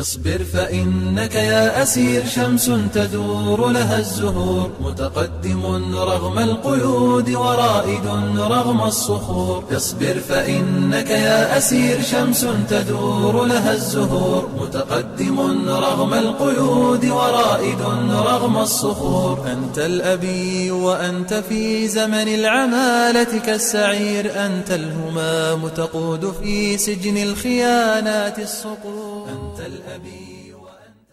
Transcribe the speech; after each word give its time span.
اصبر 0.00 0.44
فإنك 0.52 1.34
يا 1.34 1.82
أسير 1.82 2.26
شمس 2.26 2.70
تدور 2.94 3.68
لها 3.68 3.98
الزهور 3.98 4.70
متقدم 4.80 5.62
رغم 5.96 6.38
القيود 6.38 7.30
ورائد 7.30 8.06
رغم 8.38 8.82
الصخور. 8.82 9.64
اصبر 9.76 10.16
فإنك 10.28 11.10
يا 11.10 11.58
أسير 11.58 12.02
شمس 12.02 12.46
تدور 12.70 13.44
لها 13.44 13.72
الزهور 13.72 14.48
متقدم 14.60 15.40
رغم 15.68 16.14
القيود 16.14 17.04
ورائد 17.04 17.80
رغم 18.10 18.56
الصخور. 18.58 19.46
أنت 19.52 19.78
الأبي 19.78 20.70
وأنت 20.70 21.34
في 21.34 21.88
زمن 21.88 22.28
العمالة 22.28 23.38
كالسعير 23.46 24.46
أنت 24.46 24.70
الهمام 24.70 25.68
تقود 25.68 26.34
في 26.42 26.78
سجن 26.78 27.16
الخيانات 27.16 28.38
الصقور. 28.38 29.15
أنت 29.25 29.59
الأبي 29.59 30.53
وأنت 30.53 31.09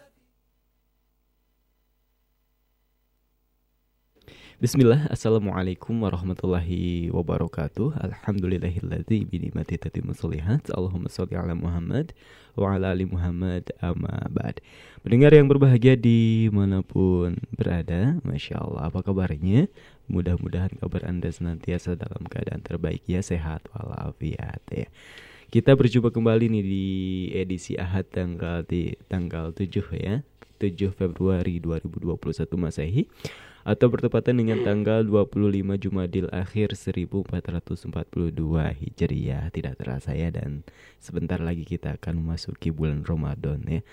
Bismillah, 4.58 5.06
Assalamualaikum 5.06 5.94
warahmatullahi 6.02 7.14
wabarakatuh 7.14 7.94
Alhamdulillahilladzi 7.94 9.22
binimati 9.24 9.78
tatimu 9.78 10.12
solihat 10.18 10.66
Allahumma 10.74 11.06
sholli 11.06 11.38
ala 11.38 11.54
Muhammad 11.54 12.10
wa 12.58 12.74
ala 12.74 12.90
ali 12.90 13.06
Muhammad 13.06 13.70
amma 13.78 14.26
ba'd 14.26 14.58
Pendengar 15.06 15.30
yang 15.30 15.46
berbahagia 15.46 15.94
dimanapun 15.94 17.38
berada 17.54 18.18
Masya 18.26 18.58
Allah, 18.58 18.90
apa 18.90 19.00
kabarnya? 19.00 19.70
Mudah-mudahan 20.10 20.74
kabar 20.76 21.06
Anda 21.06 21.30
senantiasa 21.30 21.94
dalam 21.94 22.26
keadaan 22.26 22.60
terbaik 22.60 23.06
ya 23.06 23.22
Sehat 23.22 23.62
walafiat 23.70 24.60
ya 24.74 24.90
Kita 25.53 25.77
berjumpa 25.77 26.09
kembali 26.09 26.49
nih 26.49 26.65
di 26.65 26.87
edisi 27.29 27.77
Ahad 27.77 28.09
tanggal 28.09 28.65
di 28.65 28.97
tanggal 29.05 29.53
7 29.53 29.85
ya 29.93 30.25
7 30.57 30.89
Februari 30.97 31.61
2021 31.61 32.09
Masehi 32.57 33.05
atau 33.61 33.85
bertepatan 33.85 34.41
dengan 34.41 34.65
tanggal 34.65 35.05
25 35.05 35.29
Jumadil 35.77 36.25
akhir 36.33 36.73
1442 36.73 38.33
Hijriah. 38.81 39.53
Tidak 39.53 39.77
terasa 39.77 40.17
ya 40.17 40.33
dan 40.33 40.65
sebentar 40.97 41.37
lagi 41.37 41.69
kita 41.69 42.01
akan 42.01 42.25
memasuki 42.25 42.73
bulan 42.73 43.05
Ramadan 43.05 43.61
ya. 43.69 43.85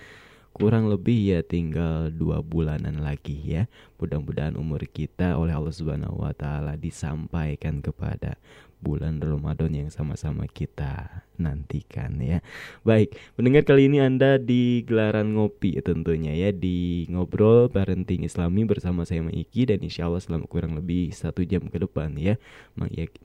Kurang 0.57 0.89
lebih 0.89 1.29
ya 1.29 1.39
tinggal 1.45 2.09
dua 2.09 2.41
bulanan 2.41 3.05
lagi 3.05 3.37
ya. 3.37 3.69
Mudah-mudahan 4.01 4.57
umur 4.57 4.81
kita 4.89 5.37
oleh 5.37 5.53
Allah 5.53 5.77
Subhanahu 5.77 6.25
Wa 6.25 6.33
Taala 6.33 6.73
disampaikan 6.73 7.85
kepada 7.85 8.41
bulan 8.81 9.21
Ramadan 9.21 9.71
yang 9.71 9.89
sama-sama 9.93 10.49
kita 10.49 11.23
nantikan 11.37 12.17
ya. 12.17 12.41
Baik, 12.81 13.13
mendengar 13.37 13.63
kali 13.65 13.87
ini 13.87 14.01
Anda 14.01 14.41
di 14.41 14.81
gelaran 14.83 15.37
ngopi 15.37 15.77
tentunya 15.85 16.33
ya 16.33 16.49
di 16.49 17.05
ngobrol 17.09 17.69
parenting 17.69 18.25
Islami 18.25 18.65
bersama 18.65 19.05
saya 19.05 19.21
Maiki 19.21 19.69
dan 19.69 19.79
insya 19.85 20.09
Allah 20.09 20.21
selama 20.21 20.49
kurang 20.49 20.73
lebih 20.73 21.13
satu 21.13 21.45
jam 21.45 21.65
ke 21.69 21.77
depan 21.77 22.13
ya 22.17 22.41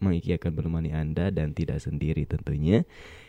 Maiki 0.01 0.37
akan 0.37 0.53
menemani 0.53 0.93
Anda 0.93 1.33
dan 1.33 1.57
tidak 1.57 1.81
sendiri 1.81 2.29
tentunya 2.29 2.85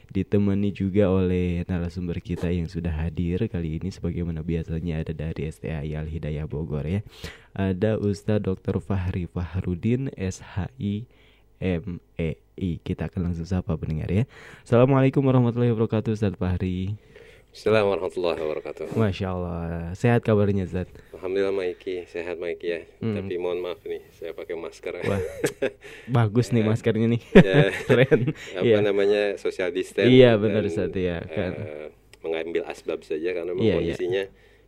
ditemani 0.07 0.71
juga 0.71 1.11
oleh 1.11 1.67
narasumber 1.67 2.23
kita 2.23 2.47
yang 2.47 2.71
sudah 2.71 2.95
hadir 2.95 3.43
kali 3.51 3.79
ini 3.79 3.91
sebagaimana 3.91 4.39
biasanya 4.39 5.03
ada 5.03 5.11
dari 5.11 5.51
STAI 5.51 5.99
Al 5.99 6.07
Hidayah 6.07 6.47
Bogor 6.47 6.87
ya. 6.87 7.03
Ada 7.51 7.99
Ustadz 7.99 8.47
Dr. 8.47 8.79
Fahri 8.79 9.27
Fahrudin 9.27 10.07
SHI 10.15 11.09
MEI. 11.59 12.37
Kita 12.81 13.07
akan 13.07 13.31
langsung 13.31 13.45
sapa 13.45 13.73
pendengar 13.75 14.07
ya. 14.07 14.23
Assalamualaikum 14.61 15.21
warahmatullahi 15.21 15.71
wabarakatuh 15.71 16.11
Ustaz 16.11 16.33
Fahri. 16.33 16.97
Assalamualaikum 17.47 17.89
warahmatullahi 17.89 18.39
wabarakatuh. 18.39 18.85
Masya 18.93 19.27
Allah. 19.27 19.57
Sehat 19.93 20.21
kabarnya 20.21 20.69
Ustaz? 20.69 20.85
Alhamdulillah 21.09 21.49
Maiki, 21.51 22.05
sehat 22.05 22.37
Maiki 22.37 22.69
ya. 22.69 22.81
Hmm. 23.01 23.17
Tapi 23.17 23.33
mohon 23.37 23.57
maaf 23.57 23.81
nih, 23.81 24.05
saya 24.13 24.29
pakai 24.31 24.53
masker. 24.53 24.93
Wah, 25.01 25.17
bagus 26.21 26.53
nih 26.53 26.61
maskernya 26.61 27.09
nih. 27.09 27.21
Ya. 27.33 27.73
Keren. 27.89 28.37
Apa 28.53 28.61
Iya. 28.61 28.77
namanya 28.85 29.21
social 29.41 29.73
distance. 29.73 30.05
Iya, 30.05 30.37
benar, 30.37 30.61
Ustaz, 30.63 30.93
ya, 30.93 31.17
kan. 31.25 31.51
eh, 31.57 31.89
mengambil 32.21 32.61
asbab 32.69 33.01
saja 33.01 33.33
karena 33.33 33.57
memang 33.57 33.65
Iya, 33.65 33.73
iya. 33.73 33.77
kondisinya 33.81 34.23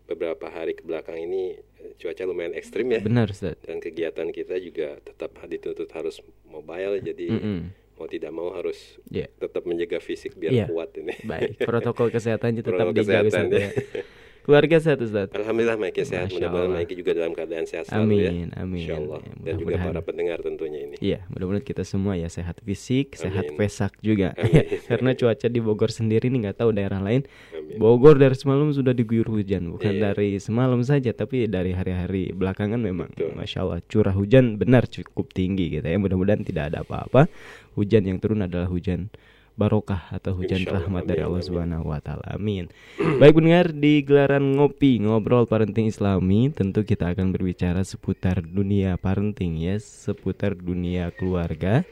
beberapa 0.10 0.50
hari 0.50 0.74
ke 0.74 0.82
belakang 0.82 1.22
ini 1.22 1.62
cuaca 1.96 2.24
lumayan 2.24 2.54
ekstrim 2.54 2.88
ya. 2.88 3.00
Benar 3.00 3.28
Ustaz. 3.28 3.56
Dan 3.62 3.80
kegiatan 3.80 4.30
kita 4.30 4.56
juga 4.58 5.00
tetap 5.00 5.36
dituntut 5.44 5.90
harus 5.90 6.20
mobile 6.44 7.00
jadi 7.00 7.28
Mm-mm. 7.30 7.60
mau 7.96 8.08
tidak 8.08 8.32
mau 8.32 8.52
harus 8.52 9.00
Iya. 9.08 9.28
tetap 9.34 9.64
menjaga 9.64 10.00
fisik 10.00 10.36
biar 10.36 10.52
Iya. 10.52 10.66
kuat 10.68 10.96
ini. 10.96 11.16
Baik, 11.22 11.60
protokol 11.62 12.08
kesehatannya 12.10 12.62
tetap 12.62 12.88
Protokol 12.88 12.96
dijaga 12.96 13.24
kesehatan, 13.26 13.46
ya. 13.54 13.70
ya. 14.50 14.58
Keluarga 14.66 14.76
sehat 14.82 15.00
Ustaz? 15.06 15.28
Alhamdulillah 15.30 15.78
Maiki 15.78 16.02
sehat. 16.02 16.34
Mudah-mudahan. 16.34 16.74
Maiki 16.74 16.94
juga 16.98 17.12
dalam 17.14 17.38
keadaan 17.38 17.66
sehat 17.70 17.86
selalu 17.86 18.18
ya. 18.18 18.32
Amin, 18.34 18.50
amin. 18.58 18.82
Insya 18.82 18.96
Allah. 18.98 19.20
Ya, 19.22 19.34
Dan 19.46 19.54
juga 19.62 19.74
para 19.78 20.02
pendengar 20.02 20.38
tentunya 20.42 20.80
ini. 20.90 20.96
Iya, 20.98 21.20
mudah-mudahan 21.30 21.62
kita 21.62 21.84
semua 21.86 22.18
ya 22.18 22.26
sehat 22.26 22.58
fisik, 22.66 23.14
sehat 23.14 23.46
Amin. 23.54 23.58
fesak 23.62 23.94
juga. 24.02 24.34
Amin. 24.34 24.66
Karena 24.90 25.10
cuaca 25.14 25.48
di 25.48 25.60
Bogor 25.62 25.94
sendiri 25.94 26.34
nih 26.34 26.50
nggak 26.50 26.58
tahu 26.66 26.74
daerah 26.74 26.98
lain. 26.98 27.30
Amin. 27.54 27.78
Bogor 27.78 28.18
dari 28.18 28.34
semalam 28.34 28.74
sudah 28.74 28.98
diguyur 28.98 29.30
hujan, 29.30 29.70
bukan 29.70 29.94
Iya. 29.94 30.02
dari 30.10 30.42
semalam 30.42 30.82
saja, 30.82 31.14
tapi 31.14 31.46
dari 31.46 31.78
hari-hari 31.78 32.34
belakangan 32.34 32.82
memang, 32.82 33.14
Betul. 33.14 33.38
masya 33.38 33.62
Allah 33.62 33.80
curah 33.86 34.18
hujan 34.18 34.58
benar 34.58 34.90
cukup 34.90 35.30
tinggi 35.30 35.78
gitu 35.78 35.86
ya. 35.86 35.98
Mudah-mudahan 36.02 36.42
tidak 36.42 36.74
ada 36.74 36.82
apa-apa. 36.82 37.30
Hujan 37.78 38.10
yang 38.10 38.18
turun 38.18 38.42
adalah 38.42 38.66
hujan 38.66 39.14
barokah 39.60 40.08
atau 40.16 40.32
hujan 40.40 40.64
Allah. 40.64 40.88
rahmat 40.88 41.04
dari 41.04 41.20
Allah. 41.20 41.44
Subhanahu 41.44 41.92
wa 41.92 42.00
taala. 42.00 42.24
Amin. 42.32 42.72
Baik 43.20 43.36
pendengar 43.36 43.76
di 43.76 44.00
gelaran 44.08 44.56
ngopi 44.56 45.04
ngobrol 45.04 45.44
parenting 45.44 45.92
Islami 45.92 46.48
tentu 46.56 46.88
kita 46.88 47.12
akan 47.12 47.36
berbicara 47.36 47.84
seputar 47.84 48.40
dunia 48.40 48.96
parenting 48.96 49.60
ya, 49.60 49.76
seputar 49.84 50.56
dunia 50.56 51.12
keluarga. 51.12 51.84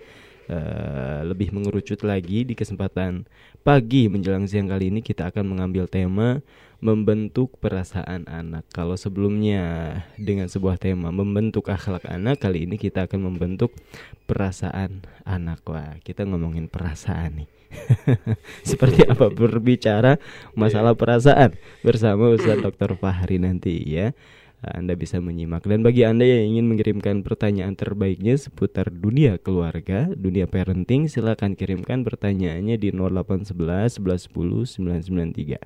Eh, 0.47 1.21
lebih 1.27 1.51
mengerucut 1.51 2.07
lagi 2.07 2.47
di 2.47 2.55
kesempatan 2.55 3.27
pagi 3.67 4.07
menjelang 4.07 4.47
siang 4.47 4.71
kali 4.71 4.87
ini 4.87 5.03
kita 5.03 5.27
akan 5.27 5.43
mengambil 5.43 5.91
tema 5.91 6.39
membentuk 6.79 7.59
perasaan 7.59 8.23
anak. 8.31 8.63
Kalau 8.71 8.95
sebelumnya 8.95 9.91
dengan 10.15 10.47
sebuah 10.47 10.79
tema 10.79 11.11
membentuk 11.11 11.67
akhlak 11.67 12.07
anak, 12.07 12.39
kali 12.39 12.63
ini 12.63 12.79
kita 12.79 13.11
akan 13.11 13.27
membentuk 13.27 13.75
perasaan 14.23 15.03
anak. 15.27 15.67
Wah, 15.67 15.99
kita 15.99 16.23
ngomongin 16.23 16.71
perasaan 16.71 17.43
nih. 17.43 17.56
Seperti 18.69 19.03
apa 19.07 19.29
berbicara 19.31 20.19
masalah 20.53 20.93
perasaan 20.95 21.55
bersama 21.83 22.31
Ustaz 22.31 22.59
Dr. 22.59 22.95
Fahri 22.97 23.37
nanti 23.39 23.83
ya. 23.85 24.13
Anda 24.57 24.97
bisa 24.97 25.21
menyimak 25.21 25.69
dan 25.69 25.85
bagi 25.85 26.01
Anda 26.01 26.25
yang 26.25 26.57
ingin 26.57 26.65
mengirimkan 26.65 27.21
pertanyaan 27.21 27.77
terbaiknya 27.77 28.41
seputar 28.41 28.89
dunia 28.89 29.37
keluarga, 29.37 30.09
dunia 30.09 30.49
parenting, 30.49 31.05
silakan 31.05 31.53
kirimkan 31.53 32.01
pertanyaannya 32.01 32.73
di 32.81 32.89
0811 32.89 34.01
1110 34.01 34.81
993. 34.81 35.61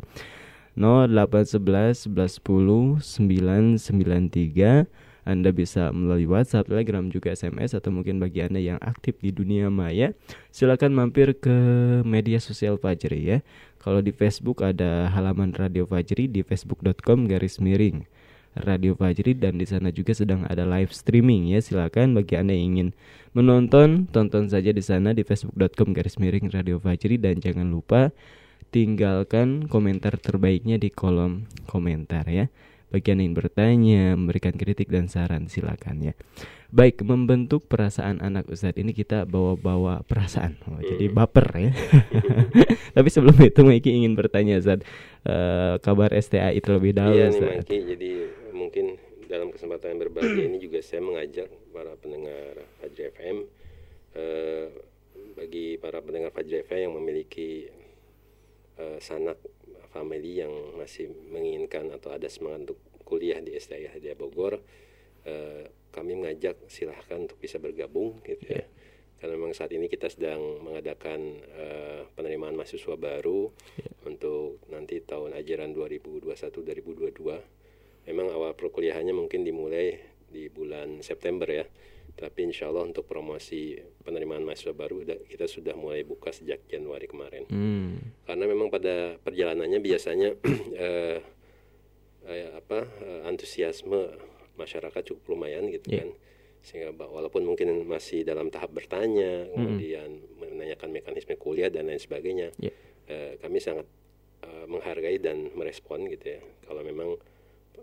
0811 0.75 2.11
1110 2.11 2.99
993 2.99 4.91
anda 5.21 5.53
bisa 5.53 5.93
melalui 5.93 6.25
WhatsApp, 6.25 6.65
Telegram, 6.65 7.05
juga 7.05 7.29
SMS 7.29 7.77
atau 7.77 7.93
mungkin 7.93 8.17
bagi 8.17 8.41
Anda 8.41 8.57
yang 8.57 8.81
aktif 8.81 9.21
di 9.21 9.29
dunia 9.29 9.69
maya, 9.69 10.17
silakan 10.49 10.97
mampir 10.97 11.37
ke 11.37 11.53
media 12.01 12.41
sosial 12.41 12.81
Fajri 12.81 13.37
ya. 13.37 13.37
Kalau 13.77 14.01
di 14.01 14.09
Facebook 14.09 14.65
ada 14.65 15.09
halaman 15.13 15.53
Radio 15.53 15.85
Fajri 15.85 16.25
di 16.25 16.41
facebook.com 16.41 17.29
garis 17.29 17.61
miring 17.61 18.05
Radio 18.57 18.97
Fajri 18.97 19.37
dan 19.37 19.61
di 19.61 19.65
sana 19.69 19.93
juga 19.93 20.11
sedang 20.17 20.43
ada 20.49 20.65
live 20.65 20.89
streaming 20.89 21.53
ya. 21.53 21.61
Silakan 21.61 22.17
bagi 22.17 22.41
Anda 22.41 22.57
yang 22.57 22.77
ingin 22.77 22.89
menonton, 23.37 24.09
tonton 24.09 24.49
saja 24.49 24.73
di 24.73 24.81
sana 24.81 25.13
di 25.13 25.21
facebook.com 25.21 25.93
garis 25.93 26.17
miring 26.17 26.49
Radio 26.49 26.81
Fajri 26.81 27.21
dan 27.21 27.37
jangan 27.37 27.69
lupa 27.69 28.09
tinggalkan 28.73 29.69
komentar 29.69 30.17
terbaiknya 30.17 30.81
di 30.81 30.89
kolom 30.89 31.45
komentar 31.69 32.25
ya. 32.25 32.49
Bagi 32.91 33.15
yang 33.15 33.31
bertanya, 33.31 34.19
memberikan 34.19 34.51
kritik 34.51 34.91
dan 34.91 35.07
saran 35.07 35.47
silakan 35.47 36.11
ya. 36.11 36.13
Baik, 36.75 37.07
membentuk 37.07 37.63
perasaan 37.71 38.19
anak 38.19 38.51
Ustadz 38.51 38.79
ini 38.79 38.91
kita 38.91 39.23
bawa-bawa 39.23 40.03
perasaan. 40.03 40.59
Oh, 40.67 40.79
Jadi 40.83 41.07
baper 41.07 41.47
ya. 41.55 41.71
Tapi 42.95 43.07
sebelum 43.07 43.39
itu 43.39 43.63
Maiki 43.63 43.95
ingin 43.95 44.11
bertanya 44.11 44.59
Ustadz, 44.59 44.83
eh, 45.23 45.75
kabar 45.79 46.11
STAI 46.11 46.59
terlebih 46.59 46.91
dahulu 46.91 47.15
Iya 47.15 47.27
nih. 47.31 47.63
Maiki, 47.63 47.77
jadi 47.95 48.11
mungkin 48.51 48.99
dalam 49.31 49.55
kesempatan 49.55 49.95
yang 49.95 49.99
berbahagia 50.11 50.43
ini 50.51 50.59
juga 50.59 50.83
saya 50.83 50.99
mengajak 50.99 51.47
para 51.71 51.95
pendengar 51.95 52.67
Fajri 52.83 53.07
FM 53.15 53.37
eh, 54.19 54.67
bagi 55.39 55.79
para 55.79 56.03
pendengar 56.03 56.35
Fajri 56.35 56.67
FM 56.67 56.91
yang 56.91 56.93
memiliki 56.99 57.71
eh, 58.75 58.99
sanak 58.99 59.39
family 59.91 60.41
yang 60.41 60.51
masih 60.79 61.11
menginginkan 61.29 61.91
atau 61.91 62.15
ada 62.15 62.31
semangat 62.31 62.71
untuk 62.71 62.79
kuliah 63.03 63.43
di 63.43 63.53
STI 63.53 63.91
Hadiah 63.91 64.15
Bogor 64.15 64.63
eh, 65.27 65.67
kami 65.91 66.15
mengajak 66.15 66.55
silahkan 66.71 67.27
untuk 67.27 67.37
bisa 67.37 67.59
bergabung 67.59 68.23
gitu 68.23 68.47
ya. 68.47 68.63
Karena 69.21 69.37
memang 69.37 69.53
saat 69.53 69.69
ini 69.69 69.85
kita 69.85 70.09
sedang 70.09 70.63
mengadakan 70.63 71.19
eh, 71.53 72.01
penerimaan 72.15 72.57
mahasiswa 72.57 72.95
baru 72.97 73.51
untuk 74.07 74.31
untuk 74.31 74.63
nanti 74.69 75.01
tahun 75.03 75.33
ajaran 75.37 75.75
2021-2022 75.75 78.09
memang 78.09 78.27
awal 78.33 78.57
perkuliahannya 78.57 79.13
mungkin 79.13 79.45
dimulai 79.45 80.01
di 80.31 80.47
bulan 80.47 81.03
September 81.05 81.45
ya 81.45 81.67
tapi 82.15 82.45
insya 82.45 82.69
Allah 82.69 82.85
untuk 82.85 83.07
promosi 83.07 83.77
penerimaan 84.05 84.45
mahasiswa 84.45 84.75
baru 84.77 85.01
kita 85.25 85.49
sudah 85.49 85.73
mulai 85.73 86.05
buka 86.05 86.29
sejak 86.29 86.67
Januari 86.69 87.09
kemarin 87.09 87.49
hmm. 87.49 88.25
karena 88.29 88.45
memang 88.45 88.69
pada 88.69 89.17
perjalanannya 89.21 89.79
biasanya 89.81 90.29
eh, 90.85 91.19
eh, 92.27 92.49
apa 92.53 92.79
eh, 92.85 93.21
antusiasme 93.29 94.31
masyarakat 94.59 95.01
cukup 95.13 95.37
lumayan 95.37 95.71
gitu 95.73 95.89
yeah. 95.89 96.05
kan 96.05 96.09
sehingga 96.61 96.93
walaupun 96.93 97.41
mungkin 97.41 97.73
masih 97.89 98.21
dalam 98.21 98.53
tahap 98.53 98.69
bertanya 98.69 99.49
hmm. 99.49 99.53
kemudian 99.57 100.09
menanyakan 100.37 100.93
mekanisme 100.93 101.33
kuliah 101.41 101.73
dan 101.73 101.89
lain 101.89 101.97
sebagainya 101.97 102.53
yeah. 102.61 102.73
eh, 103.09 103.33
kami 103.41 103.57
sangat 103.57 103.89
eh, 104.45 104.65
menghargai 104.69 105.17
dan 105.17 105.49
merespon 105.57 106.05
gitu 106.05 106.37
ya 106.37 106.41
kalau 106.69 106.85
memang 106.85 107.17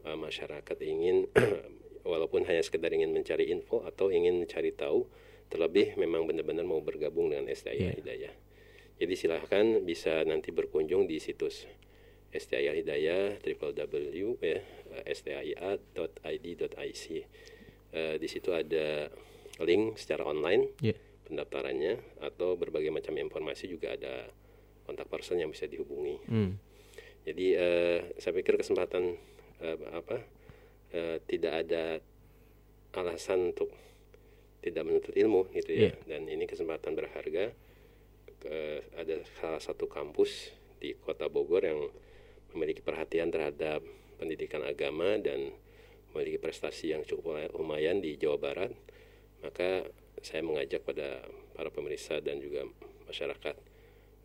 eh, 0.06 0.18
masyarakat 0.18 0.78
ingin 0.86 1.26
walaupun 2.04 2.44
hanya 2.46 2.62
sekedar 2.62 2.92
ingin 2.92 3.10
mencari 3.14 3.50
info 3.50 3.82
atau 3.86 4.10
ingin 4.12 4.38
mencari 4.42 4.74
tahu 4.74 5.06
terlebih 5.48 5.96
memang 5.96 6.28
benar-benar 6.28 6.64
mau 6.68 6.80
bergabung 6.84 7.32
dengan 7.32 7.48
STIA 7.48 7.74
yeah. 7.74 7.94
Hidayah. 7.96 8.34
Jadi 8.98 9.14
silahkan 9.14 9.80
bisa 9.86 10.26
nanti 10.26 10.50
berkunjung 10.50 11.06
di 11.06 11.22
situs 11.22 11.64
STIA 12.28 12.76
Hidayah 12.76 13.40
www 13.40 14.36
ya, 14.44 14.60
stia.id.ic. 15.08 17.04
Uh, 17.88 18.20
di 18.20 18.28
situ 18.28 18.52
ada 18.52 19.08
link 19.64 19.96
secara 19.96 20.28
online 20.28 20.68
yeah. 20.84 20.98
pendaftarannya 21.24 21.96
atau 22.20 22.60
berbagai 22.60 22.92
macam 22.92 23.16
informasi 23.16 23.64
juga 23.72 23.96
ada 23.96 24.28
kontak 24.84 25.08
person 25.08 25.40
yang 25.40 25.48
bisa 25.48 25.64
dihubungi. 25.64 26.20
Mm. 26.28 26.52
Jadi 27.24 27.46
uh, 27.56 28.00
saya 28.20 28.32
pikir 28.36 28.60
kesempatan 28.60 29.16
uh, 29.64 29.78
apa 29.96 30.24
uh, 30.94 31.16
tidak 31.28 31.66
ada 31.66 32.00
alasan 32.96 33.54
untuk 33.54 33.70
tidak 34.58 34.82
menuntut 34.84 35.14
ilmu 35.14 35.48
gitu 35.54 35.70
ya. 35.70 35.80
Yeah. 35.92 35.96
dan 36.08 36.26
ini 36.26 36.44
kesempatan 36.50 36.98
berharga 36.98 37.54
ke, 38.42 38.56
ada 38.98 39.22
salah 39.38 39.62
satu 39.62 39.86
kampus 39.86 40.50
di 40.78 40.94
kota 40.98 41.30
Bogor 41.30 41.62
yang 41.62 41.80
memiliki 42.54 42.82
perhatian 42.82 43.30
terhadap 43.30 43.82
pendidikan 44.18 44.62
agama 44.66 45.18
dan 45.18 45.54
memiliki 46.14 46.42
prestasi 46.42 46.94
yang 46.94 47.06
cukup 47.06 47.38
lumayan 47.54 48.02
di 48.02 48.18
Jawa 48.18 48.38
Barat. 48.38 48.72
Maka 49.44 49.86
saya 50.18 50.42
mengajak 50.42 50.82
pada 50.82 51.22
para 51.54 51.70
pemirsa 51.70 52.18
dan 52.18 52.42
juga 52.42 52.66
masyarakat 53.06 53.54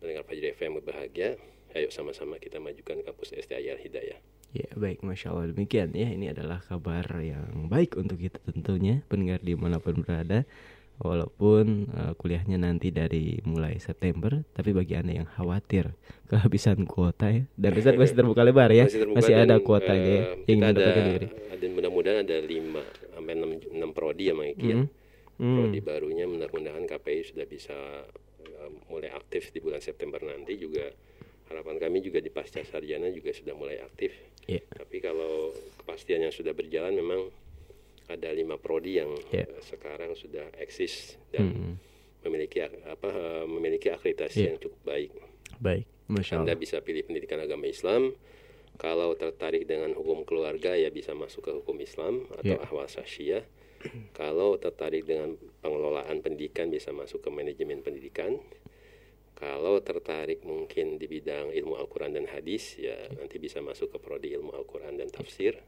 mendengar 0.02 0.26
Fajri 0.26 0.50
FM 0.50 0.82
berbahagia. 0.82 1.38
Ayo 1.74 1.90
sama-sama 1.90 2.38
kita 2.42 2.58
majukan 2.58 3.02
kampus 3.02 3.34
STI 3.34 3.70
Al 3.70 3.82
Hidayah 3.82 4.33
Ya 4.54 4.70
baik, 4.78 5.02
Masya 5.02 5.34
Allah 5.34 5.50
demikian. 5.50 5.90
Ya 5.98 6.14
Ini 6.14 6.30
adalah 6.30 6.62
kabar 6.62 7.02
yang 7.18 7.66
baik 7.66 7.98
untuk 7.98 8.22
kita 8.22 8.38
tentunya 8.46 9.02
Pendengar 9.10 9.42
di 9.42 9.58
mana 9.58 9.82
pun 9.82 9.98
berada. 10.06 10.46
Walaupun 11.02 11.90
uh, 11.90 12.14
kuliahnya 12.14 12.54
nanti 12.54 12.94
dari 12.94 13.42
mulai 13.42 13.82
September 13.82 14.46
Tapi 14.54 14.70
bagi 14.70 14.94
Anda 14.94 15.26
yang 15.26 15.26
khawatir 15.26 15.90
kehabisan 16.30 16.86
kuota 16.86 17.34
ya 17.34 17.50
Dan 17.58 17.74
Ustaz 17.82 17.98
masih 17.98 18.14
terbuka 18.14 18.46
lebar 18.46 18.70
ya 18.70 18.86
Masih, 18.86 19.10
masih 19.10 19.34
ada 19.34 19.58
kuotanya 19.58 19.98
uh, 19.98 20.14
ya 20.14 20.22
eh, 20.22 20.54
Yang 20.54 20.60
ada, 20.70 20.86
diri. 20.94 21.26
ada 21.50 21.66
mudah-mudahan 21.66 22.18
ada 22.22 22.36
5 22.38 23.10
sampai 23.10 23.34
6, 23.34 23.74
6 23.74 23.90
prodi 23.90 24.30
ya 24.30 24.34
Mike 24.38 24.54
mm 24.54 24.62
-hmm. 24.62 24.70
ya 24.70 25.02
Prodi 25.34 25.82
barunya 25.82 26.30
mudah-mudahan 26.30 26.86
KPI 26.86 27.34
sudah 27.34 27.46
bisa 27.50 27.74
uh, 28.62 28.70
mulai 28.86 29.10
aktif 29.10 29.50
di 29.50 29.58
bulan 29.58 29.82
September 29.82 30.22
nanti 30.22 30.54
juga. 30.54 30.94
Harapan 31.50 31.76
kami 31.76 32.00
juga 32.00 32.22
di 32.22 32.30
pasca 32.30 32.62
sarjana 32.62 33.10
juga 33.10 33.34
sudah 33.34 33.52
mulai 33.58 33.82
aktif. 33.82 34.14
Yeah. 34.44 34.64
Tapi 34.72 35.00
kalau 35.00 35.52
kepastian 35.80 36.28
yang 36.28 36.34
sudah 36.34 36.52
berjalan 36.52 36.96
memang 36.96 37.32
ada 38.08 38.28
lima 38.36 38.60
prodi 38.60 39.00
yang 39.00 39.12
yeah. 39.32 39.48
sekarang 39.64 40.12
sudah 40.12 40.44
eksis 40.60 41.16
dan 41.32 41.48
mm 41.48 41.54
-hmm. 41.56 41.72
memiliki 42.28 42.60
apa 42.64 43.08
memiliki 43.48 43.88
akreditasi 43.88 44.38
yeah. 44.44 44.48
yang 44.52 44.58
cukup 44.60 44.80
baik. 44.84 45.10
Baik, 45.60 45.86
Masya 46.12 46.44
Anda 46.44 46.58
bisa 46.58 46.84
pilih 46.84 47.08
pendidikan 47.08 47.40
agama 47.40 47.64
Islam. 47.64 48.12
Kalau 48.74 49.14
tertarik 49.14 49.70
dengan 49.70 49.94
hukum 49.94 50.26
keluarga 50.26 50.74
ya 50.74 50.90
bisa 50.90 51.14
masuk 51.14 51.46
ke 51.46 51.52
hukum 51.54 51.78
Islam 51.78 52.26
atau 52.34 52.58
yeah. 52.58 52.64
ahwal 52.64 52.90
syariah. 52.90 53.46
Kalau 54.16 54.56
tertarik 54.56 55.04
dengan 55.04 55.36
pengelolaan 55.60 56.24
pendidikan 56.24 56.72
bisa 56.72 56.88
masuk 56.90 57.20
ke 57.20 57.28
manajemen 57.28 57.84
pendidikan 57.84 58.40
kalau 59.34 59.82
tertarik 59.82 60.46
mungkin 60.46 60.96
di 60.96 61.10
bidang 61.10 61.50
ilmu 61.50 61.74
Al-Quran 61.74 62.14
dan 62.14 62.26
hadis 62.30 62.78
ya 62.78 62.94
nanti 63.18 63.42
bisa 63.42 63.58
masuk 63.58 63.94
ke 63.94 63.98
prodi 63.98 64.30
ilmu 64.34 64.54
Al-Quran 64.54 64.98
dan 64.98 65.10
tafsir 65.10 65.58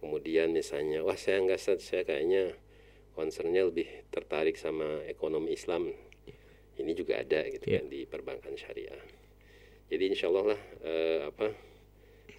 kemudian 0.00 0.50
misalnya 0.50 1.04
wah 1.04 1.14
saya 1.14 1.44
nggak 1.44 1.60
saya 1.60 2.02
kayaknya 2.02 2.56
concernnya 3.12 3.68
lebih 3.68 3.86
tertarik 4.08 4.56
sama 4.56 5.04
ekonomi 5.04 5.52
Islam 5.52 5.92
ini 6.80 6.92
juga 6.96 7.20
ada 7.20 7.44
gitu 7.46 7.68
yeah. 7.68 7.78
kan 7.80 7.84
di 7.92 8.00
perbankan 8.08 8.56
syariah 8.56 8.98
jadi 9.92 10.04
insya 10.08 10.32
Allah 10.32 10.56
lah 10.56 10.60
eh, 10.82 11.20
apa 11.28 11.52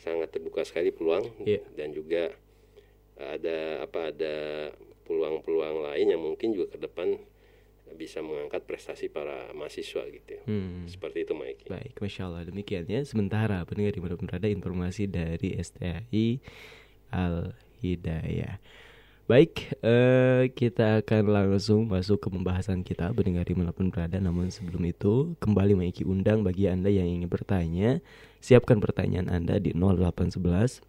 sangat 0.02 0.34
terbuka 0.34 0.66
sekali 0.66 0.90
peluang 0.90 1.30
yeah. 1.46 1.62
dan 1.78 1.94
juga 1.94 2.34
ada 3.16 3.86
apa 3.86 4.10
ada 4.10 4.36
peluang-peluang 5.06 5.86
lain 5.86 6.08
yang 6.10 6.22
mungkin 6.26 6.58
juga 6.58 6.76
ke 6.76 6.80
depan 6.82 7.22
bisa 7.94 8.24
mengangkat 8.24 8.66
prestasi 8.66 9.08
para 9.12 9.52
mahasiswa 9.54 10.04
gitu. 10.10 10.36
Hmm. 10.50 10.88
Seperti 10.90 11.28
itu 11.28 11.34
Mike. 11.38 11.70
Baik, 11.70 11.94
masya 12.00 12.28
Allah 12.32 12.48
demikian 12.48 12.88
ya. 12.90 13.04
Sementara 13.06 13.62
pendengar 13.68 13.94
di 13.94 14.02
mana 14.02 14.18
pun 14.18 14.26
berada 14.28 14.50
informasi 14.50 15.08
dari 15.08 15.56
STI 15.60 16.42
Al 17.14 17.54
Hidayah. 17.84 18.58
Baik, 19.24 19.80
eh, 19.80 20.52
kita 20.52 21.00
akan 21.00 21.32
langsung 21.32 21.88
masuk 21.88 22.20
ke 22.20 22.28
pembahasan 22.28 22.84
kita 22.84 23.16
pendengar 23.16 23.48
di 23.48 23.56
mana 23.56 23.72
pun 23.72 23.88
berada. 23.88 24.20
Namun 24.20 24.52
sebelum 24.52 24.84
itu 24.84 25.40
kembali 25.40 25.80
Maiki 25.80 26.04
undang 26.04 26.44
bagi 26.44 26.68
anda 26.68 26.92
yang 26.92 27.08
ingin 27.08 27.32
bertanya, 27.32 28.04
siapkan 28.44 28.84
pertanyaan 28.84 29.32
anda 29.32 29.64
di 29.64 29.72
0811 29.72 30.84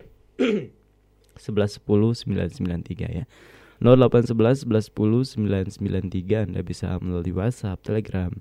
1110 1.39 2.27
993 2.27 3.23
ya. 3.23 3.25
0811 3.85 4.65
1110 4.65 5.37
993 5.77 6.49
Anda 6.49 6.65
bisa 6.65 6.97
melalui 7.05 7.37
WhatsApp, 7.37 7.85
Telegram, 7.85 8.33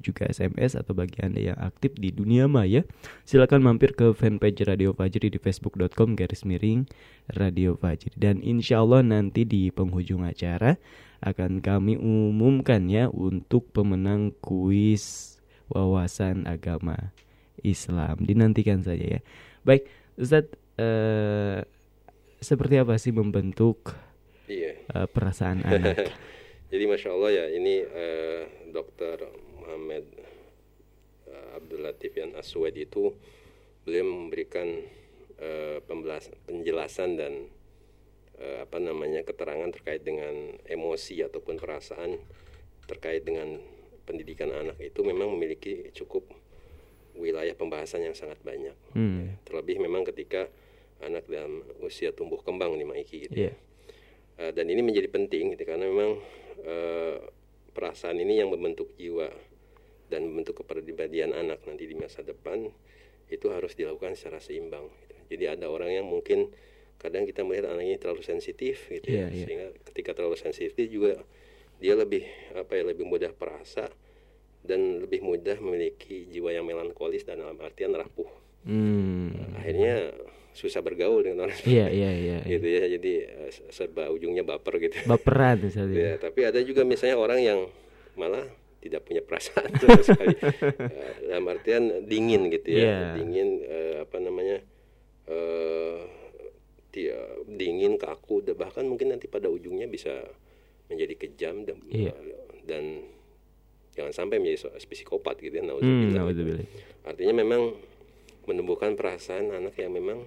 juga 0.00 0.24
SMS 0.28 0.72
atau 0.76 0.96
bagi 0.96 1.20
Anda 1.20 1.52
yang 1.52 1.58
aktif 1.60 1.96
di 2.00 2.08
dunia 2.12 2.48
maya. 2.48 2.84
Silakan 3.28 3.60
mampir 3.60 3.92
ke 3.92 4.16
fanpage 4.16 4.64
Radio 4.64 4.96
Fajri 4.96 5.28
di 5.28 5.36
facebook.com 5.36 6.16
garis 6.16 6.48
miring 6.48 6.88
Radio 7.36 7.76
Fajri. 7.76 8.16
Dan 8.16 8.40
insya 8.40 8.80
Allah 8.80 9.04
nanti 9.04 9.44
di 9.44 9.68
penghujung 9.68 10.24
acara 10.24 10.80
akan 11.20 11.60
kami 11.64 11.96
umumkan 12.00 12.88
ya 12.88 13.12
untuk 13.12 13.68
pemenang 13.72 14.32
kuis 14.40 15.36
wawasan 15.72 16.48
agama 16.48 17.12
Islam. 17.60 18.20
Dinantikan 18.24 18.84
saja 18.84 19.20
ya. 19.20 19.20
Baik 19.64 19.88
Ustadz 20.16 20.56
eh, 20.80 21.64
seperti 22.40 22.80
apa 22.80 23.00
sih 23.00 23.16
membentuk 23.16 23.96
iya. 24.48 24.72
uh, 24.94 25.06
perasaan 25.06 25.62
anak. 25.68 26.10
Jadi 26.66 26.84
masya 26.90 27.14
Allah 27.14 27.30
ya 27.30 27.46
ini 27.54 27.82
uh, 27.82 28.42
Dokter 28.74 29.22
Muhammad 29.62 30.04
uh, 31.30 31.58
Abdul 31.58 31.86
Latif 31.86 32.18
yang 32.18 32.34
Aswad 32.34 32.74
itu 32.74 33.14
beliau 33.86 34.02
memberikan 34.02 34.66
uh, 35.38 35.78
penjelasan 36.46 37.14
dan 37.14 37.46
uh, 38.42 38.66
apa 38.66 38.82
namanya 38.82 39.22
keterangan 39.22 39.70
terkait 39.70 40.02
dengan 40.02 40.58
emosi 40.66 41.22
ataupun 41.22 41.54
perasaan 41.62 42.18
terkait 42.90 43.22
dengan 43.22 43.58
pendidikan 44.06 44.50
anak 44.54 44.78
itu 44.78 45.02
memang 45.02 45.34
memiliki 45.34 45.90
cukup 45.94 46.26
wilayah 47.18 47.54
pembahasan 47.56 48.06
yang 48.06 48.14
sangat 48.14 48.38
banyak. 48.46 48.76
Hmm. 48.94 49.34
Terlebih 49.42 49.82
memang 49.82 50.06
ketika 50.06 50.46
anak 51.02 51.26
dalam 51.26 51.64
usia 51.82 52.12
tumbuh 52.14 52.40
kembang 52.40 52.76
nih 52.78 52.86
Maiki 52.86 53.16
gitu. 53.26 53.34
Yeah. 53.34 53.56
Uh, 54.36 54.52
dan 54.52 54.68
ini 54.68 54.84
menjadi 54.84 55.08
penting 55.08 55.56
gitu, 55.56 55.64
karena 55.64 55.88
memang 55.88 56.20
uh, 56.64 57.18
perasaan 57.72 58.20
ini 58.20 58.40
yang 58.40 58.52
membentuk 58.52 58.92
jiwa 59.00 59.32
dan 60.12 60.28
membentuk 60.28 60.60
kepribadian 60.60 61.32
anak 61.32 61.64
nanti 61.64 61.88
di 61.88 61.96
masa 61.96 62.20
depan 62.20 62.68
itu 63.26 63.46
harus 63.50 63.74
dilakukan 63.74 64.14
secara 64.14 64.38
seimbang. 64.38 64.86
Gitu. 64.86 65.14
Jadi 65.34 65.44
ada 65.50 65.66
orang 65.66 65.90
yang 65.90 66.06
mungkin 66.06 66.52
kadang 66.96 67.28
kita 67.28 67.44
melihat 67.44 67.76
anak 67.76 67.84
ini 67.84 67.96
terlalu 68.00 68.24
sensitif 68.24 68.88
gitu 68.88 69.12
yeah, 69.12 69.28
ya, 69.28 69.34
yeah. 69.34 69.44
sehingga 69.44 69.68
ketika 69.92 70.16
terlalu 70.16 70.40
sensitif 70.40 70.88
juga 70.88 71.20
dia 71.76 71.92
lebih 71.92 72.24
apa 72.56 72.72
ya 72.72 72.88
lebih 72.88 73.04
mudah 73.04 73.36
perasa 73.36 73.92
dan 74.64 75.04
lebih 75.04 75.20
mudah 75.20 75.60
memiliki 75.60 76.24
jiwa 76.32 76.56
yang 76.56 76.64
melankolis 76.64 77.28
dan 77.28 77.44
dalam 77.44 77.60
artian 77.60 77.92
rapuh. 77.92 78.28
Hmm. 78.64 79.32
Akhirnya 79.60 80.10
susah 80.56 80.80
bergaul 80.80 81.20
dengan 81.20 81.44
orang 81.44 81.58
iya 81.62 81.86
iya 81.86 82.10
iya 82.10 82.38
gitu 82.42 82.64
ya 82.64 82.84
jadi 82.88 83.12
uh, 83.44 83.50
serba 83.68 84.08
ujungnya 84.08 84.40
baper 84.40 84.80
gitu 84.80 84.96
baperan 85.04 85.60
misalnya 85.60 85.96
ya 86.02 86.12
tapi 86.16 86.40
ada 86.42 86.58
juga 86.60 86.80
misalnya 86.82 87.16
orang 87.16 87.40
yang 87.40 87.60
malah 88.16 88.48
tidak 88.80 89.04
punya 89.04 89.20
perasaan 89.20 89.68
sama 89.84 90.00
sekali 90.00 90.32
uh, 90.40 91.14
dalam 91.28 91.44
artian 91.46 91.82
dingin 92.02 92.48
gitu 92.48 92.72
ya 92.72 92.80
Yeah. 92.80 93.14
dingin 93.14 93.48
uh, 93.62 93.94
apa 94.02 94.16
namanya 94.16 94.64
uh, 95.26 96.00
dia 96.88 97.18
dingin 97.46 98.00
kaku 98.00 98.40
dan 98.40 98.56
bahkan 98.56 98.82
mungkin 98.82 99.12
nanti 99.12 99.28
pada 99.28 99.46
ujungnya 99.46 99.84
bisa 99.84 100.24
menjadi 100.88 101.14
kejam 101.18 101.66
dan 101.66 101.76
Iya. 101.86 102.14
dan 102.64 103.04
jangan 103.92 104.12
sampai 104.14 104.38
menjadi 104.38 104.70
psikopat 104.78 105.36
gitu 105.38 105.52
ya 105.52 105.62
Hmm, 105.62 105.70
nauzubillah. 105.74 106.16
naudzubillah. 106.22 106.66
artinya 107.04 107.34
memang 107.36 107.62
menumbuhkan 108.46 108.94
perasaan 108.94 109.50
anak 109.50 109.74
yang 109.76 109.92
memang 109.92 110.24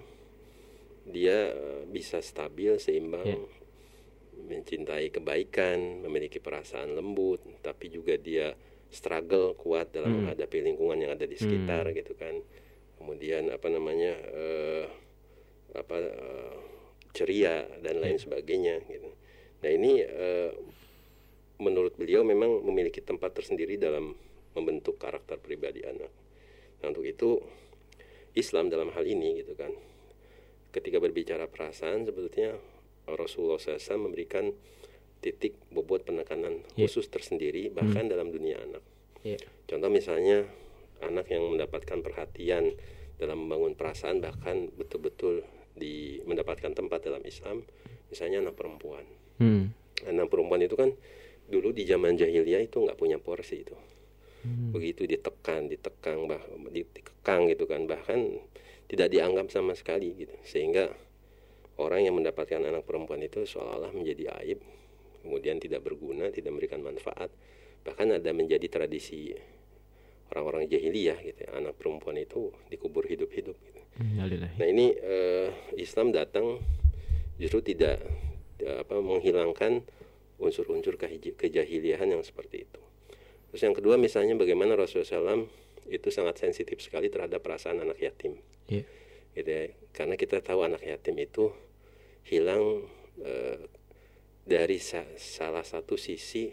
dia 1.10 1.51
eh, 1.51 1.84
bisa 1.89 2.22
stabil 2.22 2.78
seimbang 2.78 3.25
Iya. 3.28 3.39
mencintai 4.39 5.12
kebaikan 5.12 6.06
memiliki 6.08 6.39
perasaan 6.39 6.96
lembut 6.96 7.44
tapi 7.60 7.92
juga 7.92 8.16
dia 8.16 8.56
struggle 8.89 9.54
kuat 9.54 9.94
dalam 9.94 10.10
Hmm. 10.10 10.18
menghadapi 10.25 10.63
lingkungan 10.63 10.98
yang 11.06 11.12
ada 11.13 11.30
di 11.30 11.38
sekitar 11.38 11.92
gitu 11.94 12.16
kan. 12.18 12.34
Kemudian 12.98 13.51
apa 13.54 13.68
namanya 13.70 14.16
eh, 14.16 14.86
apa 15.75 15.96
eh, 16.01 16.58
ceria 17.13 17.68
dan 17.84 18.01
lain 18.01 18.18
sebagainya 18.18 18.82
gitu. 18.89 19.10
Nah 19.62 19.70
ini 19.70 20.01
eh, 20.01 20.51
menurut 21.60 22.00
beliau 22.00 22.24
memang 22.24 22.63
memiliki 22.63 23.04
tempat 23.04 23.36
tersendiri 23.36 23.75
dalam 23.75 24.16
membentuk 24.56 24.98
karakter 24.98 25.38
pribadi 25.38 25.84
anak. 25.86 26.10
Nah 26.82 26.86
untuk 26.89 27.06
itu 27.06 27.38
Islam 28.34 28.72
dalam 28.72 28.89
hal 28.96 29.04
ini 29.04 29.44
gitu 29.44 29.54
kan 29.54 29.70
ketika 30.70 31.02
berbicara 31.02 31.50
perasaan 31.50 32.06
sebetulnya 32.06 32.58
Rasulullah 33.10 33.58
SAW 33.58 34.06
memberikan 34.10 34.54
titik 35.20 35.58
bobot 35.74 36.06
penekanan 36.06 36.64
Iya. 36.78 36.88
khusus 36.88 37.10
tersendiri 37.10 37.68
bahkan 37.74 38.08
dalam 38.08 38.30
dunia 38.32 38.62
anak 38.62 38.84
Iya. 39.20 39.40
Contoh 39.68 39.92
misalnya 39.92 40.48
anak 41.04 41.28
yang 41.28 41.44
mendapatkan 41.52 42.00
perhatian 42.00 42.72
dalam 43.20 43.48
membangun 43.48 43.76
perasaan 43.76 44.24
bahkan 44.24 44.72
betul-betul 44.80 45.44
di 45.76 46.24
mendapatkan 46.24 46.72
tempat 46.72 47.04
dalam 47.04 47.24
Islam, 47.28 47.68
misalnya 48.08 48.48
anak 48.48 48.56
perempuan. 48.56 49.04
Hmm. 49.44 49.76
Anak 50.08 50.32
perempuan 50.32 50.64
itu 50.64 50.80
kan 50.80 50.96
dulu 51.52 51.76
di 51.76 51.84
zaman 51.84 52.16
jahiliyah 52.16 52.64
itu 52.64 52.80
nggak 52.80 52.96
punya 52.96 53.20
porsi 53.20 53.68
itu. 53.68 53.76
Begitu 54.72 55.04
ditekan, 55.04 55.68
ditekan, 55.68 56.24
bah, 56.32 56.40
dikekang 56.72 57.52
gitu 57.52 57.68
kan, 57.68 57.84
bahkan 57.92 58.40
tidak 58.89 59.08
dianggap 59.13 59.53
sama 59.53 59.77
sekali 59.77 60.17
gitu. 60.17 60.34
Sehingga 60.41 60.89
orang 61.77 62.10
yang 62.10 62.17
mendapatkan 62.17 62.60
anak 62.60 62.84
perempuan 62.84 63.22
itu 63.22 63.46
seolah-olah 63.46 63.93
menjadi 63.93 64.34
aib, 64.41 64.60
kemudian 65.22 65.62
tidak 65.62 65.86
berguna, 65.86 66.34
tidak 66.34 66.50
memberikan 66.58 66.81
manfaat. 66.81 67.29
Bahkan 67.86 68.19
ada 68.19 68.31
menjadi 68.34 68.65
tradisi 68.67 69.31
orang-orang 70.34 70.65
jahiliyah 70.67 71.22
gitu 71.22 71.39
ya. 71.46 71.50
Anak 71.55 71.77
perempuan 71.77 72.17
itu 72.17 72.50
dikubur 72.74 73.05
hidup-hidup 73.05 73.55
gitu. 73.55 73.81
Nah 74.58 74.67
ini 74.67 74.91
eh, 74.98 75.50
Islam 75.77 76.10
datang 76.10 76.60
justru 77.38 77.62
tidak 77.62 78.01
eh, 78.60 78.77
apa 78.81 78.98
menghilangkan 79.00 79.86
unsur-unsur 80.39 80.96
kejahiliahan 81.36 82.10
yang 82.10 82.24
seperti 82.24 82.65
itu. 82.65 82.81
Terus 83.51 83.62
yang 83.65 83.75
kedua 83.75 84.00
misalnya 84.00 84.38
bagaimana 84.39 84.77
Rasulullah 84.77 85.36
SAW 85.36 85.51
itu 85.89 86.10
sangat 86.10 86.38
sensitif 86.38 86.79
sekali 86.79 87.10
terhadap 87.10 87.41
perasaan 87.41 87.81
anak 87.81 87.98
yatim, 87.98 88.38
Iya. 88.69 88.84
gitu 89.34 89.50
ya. 89.50 89.63
Karena 89.91 90.15
kita 90.15 90.39
tahu 90.39 90.63
anak 90.63 90.81
yatim 90.81 91.17
itu 91.17 91.50
hilang 92.25 92.86
eh, 93.19 93.60
dari 94.46 94.79
sa- 94.79 95.10
salah 95.15 95.62
satu 95.62 95.93
sisi 95.93 96.50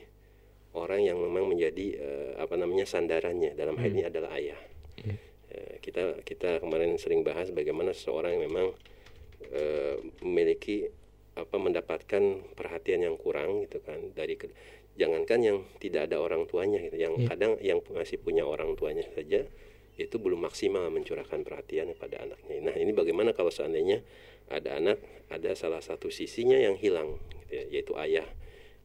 orang 0.75 1.01
yang 1.01 1.17
memang 1.17 1.47
menjadi 1.47 1.87
eh, 1.97 2.33
apa 2.37 2.57
namanya 2.57 2.85
sandarannya 2.85 3.55
dalam 3.55 3.77
hal 3.77 3.89
ini 3.89 4.03
adalah 4.05 4.35
ayah. 4.37 4.59
Iya. 5.01 5.15
Eh, 5.47 5.75
kita 5.79 6.21
kita 6.21 6.59
kemarin 6.59 6.97
sering 6.97 7.23
bahas 7.23 7.49
bagaimana 7.49 7.95
seseorang 7.95 8.37
yang 8.37 8.45
memang 8.51 8.67
eh, 9.53 9.97
memiliki 10.21 10.89
apa 11.37 11.61
mendapatkan 11.61 12.23
perhatian 12.57 13.05
yang 13.05 13.17
kurang 13.17 13.61
gitu 13.63 13.79
kan 13.85 14.01
dari 14.17 14.41
jangankan 14.97 15.41
yang 15.41 15.59
tidak 15.79 16.09
ada 16.09 16.19
orang 16.19 16.45
tuanya 16.45 16.81
gitu 16.81 16.97
yang 16.97 17.15
Iya. 17.15 17.29
kadang 17.29 17.53
yang 17.61 17.79
masih 17.91 18.17
punya 18.17 18.43
orang 18.43 18.75
tuanya 18.75 19.05
saja 19.09 19.45
itu 19.97 20.17
belum 20.17 20.43
maksimal 20.43 20.89
mencurahkan 20.89 21.41
perhatian 21.41 21.89
kepada 21.93 22.21
anaknya. 22.23 22.61
Nah 22.63 22.75
ini 22.75 22.93
bagaimana 22.93 23.33
kalau 23.33 23.49
seandainya 23.49 24.05
ada 24.49 24.77
anak 24.77 25.01
ada 25.29 25.53
salah 25.53 25.81
satu 25.81 26.09
sisinya 26.09 26.55
yang 26.55 26.77
hilang 26.77 27.17
gitu 27.41 27.53
ya, 27.53 27.65
yaitu 27.71 27.93
ayah 27.97 28.29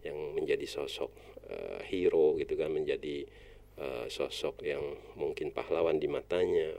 yang 0.01 0.15
menjadi 0.34 0.63
sosok 0.63 1.12
eh, 1.48 1.80
hero 1.86 2.36
gitu 2.36 2.56
kan 2.56 2.72
menjadi 2.72 3.27
eh, 3.75 4.06
sosok 4.08 4.63
yang 4.63 4.82
mungkin 5.15 5.51
pahlawan 5.51 5.96
di 5.96 6.08
matanya 6.08 6.75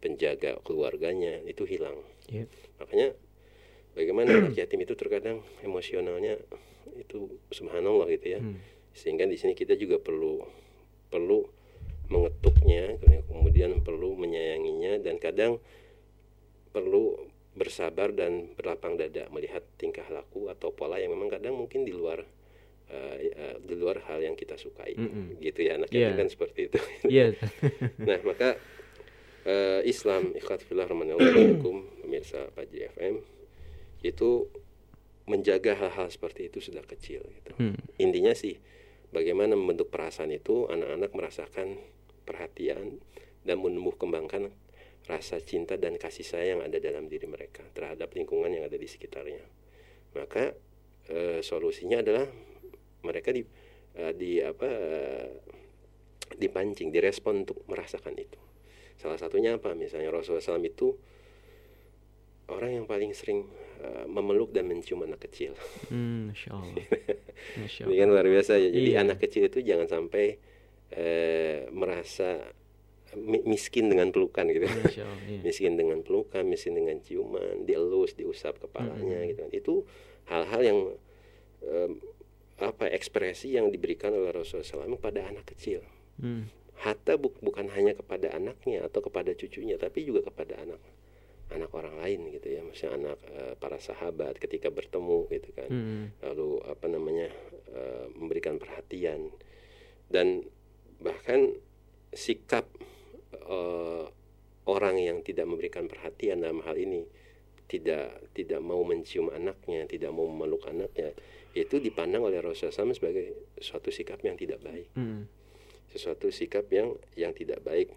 penjaga 0.00 0.60
keluarganya 0.60 1.44
itu 1.44 1.64
hilang 1.64 1.96
Iya. 2.26 2.48
makanya 2.76 3.12
bagaimana 3.92 4.28
anak 4.48 4.56
yatim 4.56 4.80
itu 4.80 4.92
terkadang 4.92 5.44
emosionalnya 5.60 6.40
itu 6.96 7.28
subhanallah 7.50 8.08
gitu 8.10 8.26
ya 8.32 8.40
Hmm. 8.40 8.56
Sehingga 8.94 9.26
di 9.26 9.34
sini 9.34 9.52
kita 9.52 9.74
juga 9.74 9.98
perlu 9.98 10.38
perlu 11.10 11.42
mengetuknya 12.08 12.94
kemudian 13.26 13.82
perlu 13.82 14.14
menyayanginya 14.14 15.02
dan 15.02 15.18
kadang 15.18 15.58
perlu 16.70 17.16
bersabar 17.54 18.10
dan 18.10 18.50
berlapang 18.58 18.98
dada 18.98 19.30
melihat 19.30 19.62
tingkah 19.78 20.04
laku 20.10 20.50
atau 20.50 20.74
pola 20.74 20.98
yang 20.98 21.14
memang 21.14 21.30
kadang 21.30 21.54
mungkin 21.54 21.86
di 21.86 21.94
luar 21.94 22.26
eh, 22.90 23.16
eh, 23.30 23.56
di 23.62 23.74
luar 23.78 24.02
hal 24.10 24.20
yang 24.20 24.34
kita 24.34 24.58
sukai 24.58 24.98
Mm-mm. 24.98 25.38
gitu 25.38 25.62
ya 25.62 25.78
anak 25.78 25.88
Iya. 25.94 26.10
yatim 26.10 26.18
kan 26.18 26.28
seperti 26.28 26.60
itu 26.66 26.78
Iya. 27.14 27.38
Nah, 28.10 28.18
maka 28.26 28.58
eh, 29.46 29.80
Islam 29.86 30.34
rahmanallahu 30.34 31.62
pemirsa 32.02 32.50
Pajri 32.52 32.90
FM 32.90 33.22
itu 34.02 34.50
menjaga 35.24 35.72
hal-hal 35.78 36.12
seperti 36.12 36.52
itu 36.52 36.60
sudah 36.60 36.84
kecil 36.84 37.24
gitu. 37.24 37.52
Hmm. 37.56 37.78
Intinya 37.96 38.36
sih 38.36 38.60
bagaimana 39.14 39.54
membentuk 39.54 39.94
perasaan 39.94 40.34
itu 40.34 40.66
anak-anak 40.66 41.14
merasakan 41.14 41.78
perhatian 42.26 42.98
dan 43.46 43.62
menumbuh 43.62 43.94
kembangkan 43.94 44.50
rasa 45.06 45.38
cinta 45.38 45.76
dan 45.78 46.00
kasih 46.00 46.24
sayang 46.26 46.58
yang 46.58 46.60
ada 46.66 46.80
dalam 46.80 47.06
diri 47.06 47.28
mereka 47.28 47.62
terhadap 47.76 48.10
lingkungan 48.16 48.50
yang 48.50 48.66
ada 48.66 48.74
di 48.74 48.88
sekitarnya. 48.88 49.44
Maka 50.16 50.56
eh, 51.12 51.40
solusinya 51.44 52.00
adalah 52.00 52.26
mereka 53.04 53.30
di 53.30 53.44
eh, 54.00 54.12
di 54.16 54.40
apa 54.40 54.66
eh, 54.66 55.28
dipancing, 56.34 56.90
direspon 56.90 57.44
untuk 57.46 57.62
merasakan 57.68 58.16
itu. 58.16 58.40
Salah 58.96 59.20
satunya 59.20 59.60
apa? 59.60 59.76
Misalnya 59.76 60.08
Rasulullah 60.08 60.42
SAW 60.42 60.64
itu 60.64 60.96
orang 62.46 62.70
yang 62.74 62.84
paling 62.84 63.10
sering 63.10 63.48
eh, 63.80 64.04
memeluk 64.04 64.50
dan 64.50 64.64
mencium 64.64 65.00
anak 65.00 65.22
kecil. 65.22 65.52
Hmm, 65.88 66.30
Masya 66.30 66.50
Allah. 66.50 66.74
Masya 67.60 67.82
Ini 67.84 67.94
kan 67.96 68.08
luar 68.08 68.26
biasa 68.26 68.52
ya. 68.56 68.68
Jadi 68.68 68.90
Iya. 68.90 69.00
anak 69.00 69.18
kecil 69.18 69.42
itu 69.46 69.60
jangan 69.60 69.86
sampai 69.86 70.36
eh, 70.90 71.66
merasa 71.70 72.44
mi- 73.14 73.44
miskin 73.44 73.88
dengan 73.88 74.08
pelukan 74.08 74.44
gitu. 74.46 74.64
Masya 74.64 75.02
Allah. 75.02 75.24
iya. 75.26 75.40
miskin 75.46 75.74
dengan 75.74 76.00
pelukan, 76.00 76.44
miskin 76.44 76.74
dengan 76.74 76.98
ciuman, 76.98 77.62
dielus, 77.62 78.12
diusap 78.12 78.58
kepalanya 78.58 79.18
Mm-mm. 79.18 79.30
gitu 79.30 79.40
kan. 79.40 79.50
Itu 79.52 79.74
hal-hal 80.26 80.60
yang 80.62 80.78
em, 81.60 81.92
apa 82.54 82.86
ekspresi 82.86 83.52
yang 83.52 83.68
diberikan 83.68 84.12
oleh 84.12 84.30
Rasulullah 84.30 84.86
SAW 84.86 84.96
pada 84.96 85.26
anak 85.26 85.48
kecil. 85.48 85.82
Hmm. 86.16 86.46
Hatta 86.76 87.14
bu- 87.14 87.34
bukan 87.40 87.66
hanya 87.68 87.92
kepada 87.92 88.30
anaknya 88.30 88.82
atau 88.82 89.00
kepada 89.00 89.30
cucunya, 89.32 89.74
tapi 89.74 90.04
juga 90.04 90.22
kepada 90.22 90.58
anak 90.58 90.78
anak 91.52 91.70
orang 91.76 92.00
lain 92.00 92.32
gitu 92.32 92.56
ya, 92.56 92.62
misalnya 92.64 92.94
anak 93.12 93.18
eh, 93.28 93.54
para 93.58 93.76
sahabat 93.76 94.40
ketika 94.40 94.72
bertemu 94.72 95.28
gitu 95.28 95.50
kan 95.52 95.68
Hmm. 95.68 96.04
lalu 96.24 96.62
apa 96.64 96.86
namanya 96.88 97.28
eh, 97.68 98.06
memberikan 98.16 98.56
perhatian 98.56 99.28
dan 100.08 100.46
bahkan 100.98 101.52
sikap 102.10 102.64
eh, 103.34 104.04
orang 104.64 104.96
yang 104.96 105.20
tidak 105.20 105.44
memberikan 105.44 105.84
perhatian 105.84 106.40
dalam 106.40 106.64
hal 106.64 106.78
ini 106.78 107.04
tidak 107.64 108.32
tidak 108.32 108.60
mau 108.60 108.80
mencium 108.84 109.28
anaknya 109.28 109.84
tidak 109.84 110.12
mau 110.12 110.24
memeluk 110.24 110.64
anaknya 110.64 111.12
itu 111.54 111.78
dipandang 111.78 112.24
oleh 112.24 112.40
Rasulullah 112.40 112.92
SAW 112.92 112.96
sebagai 112.96 113.52
suatu 113.60 113.88
sikap 113.88 114.20
yang 114.24 114.36
tidak 114.36 114.60
baik 114.60 114.88
Hmm. 114.96 115.28
sesuatu 115.92 116.32
sikap 116.32 116.66
yang 116.72 116.96
yang 117.14 117.30
tidak 117.30 117.62
baik 117.62 117.92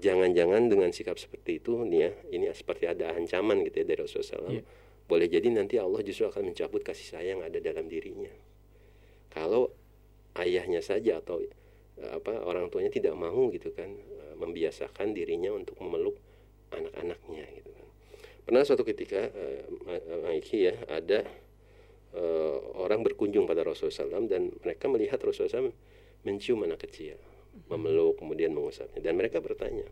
jangan-jangan 0.00 0.68
dengan 0.68 0.90
sikap 0.90 1.16
seperti 1.20 1.62
itu 1.62 1.84
nih 1.86 2.00
ya 2.00 2.10
ini 2.34 2.44
seperti 2.52 2.84
ada 2.90 3.14
ancaman 3.14 3.62
gitu 3.64 3.82
ya 3.82 3.86
dari 3.86 4.00
Rasulullah 4.02 4.30
SAW 4.40 4.52
Iya. 4.58 4.62
boleh 5.04 5.26
jadi 5.28 5.48
nanti 5.52 5.76
Allah 5.76 6.00
justru 6.00 6.24
akan 6.28 6.52
mencabut 6.52 6.80
kasih 6.80 7.06
sayang 7.16 7.40
yang 7.40 7.42
ada 7.44 7.58
dalam 7.60 7.86
dirinya. 7.88 8.32
Kalau 9.28 9.70
ayahnya 10.40 10.80
saja 10.80 11.20
atau 11.20 11.40
eh, 11.44 12.10
apa 12.10 12.40
orang 12.44 12.72
tuanya 12.72 12.90
tidak 12.90 13.14
mau 13.14 13.48
gitu 13.52 13.70
kan 13.72 13.90
eh, 13.92 14.34
membiasakan 14.40 15.12
dirinya 15.12 15.52
untuk 15.52 15.76
memeluk 15.80 16.16
anak-anaknya 16.72 17.44
gitu 17.60 17.70
kan. 17.70 17.86
Pernah 18.44 18.60
suatu 18.64 18.84
ketika 18.84 19.32
Maiki 20.28 20.68
ya 20.68 20.76
ada 20.92 21.24
orang 22.76 23.00
berkunjung 23.02 23.48
pada 23.48 23.64
Rasulullah 23.64 24.20
SAW 24.20 24.28
dan 24.28 24.52
mereka 24.62 24.84
melihat 24.86 25.16
Rasulullah 25.18 25.64
SAW 25.64 25.74
mencium 26.28 26.60
anak 26.62 26.84
kecil, 26.84 27.16
memeluk 27.70 28.20
kemudian 28.20 28.52
mengusapnya 28.52 29.00
dan 29.00 29.14
mereka 29.16 29.40
bertanya, 29.40 29.86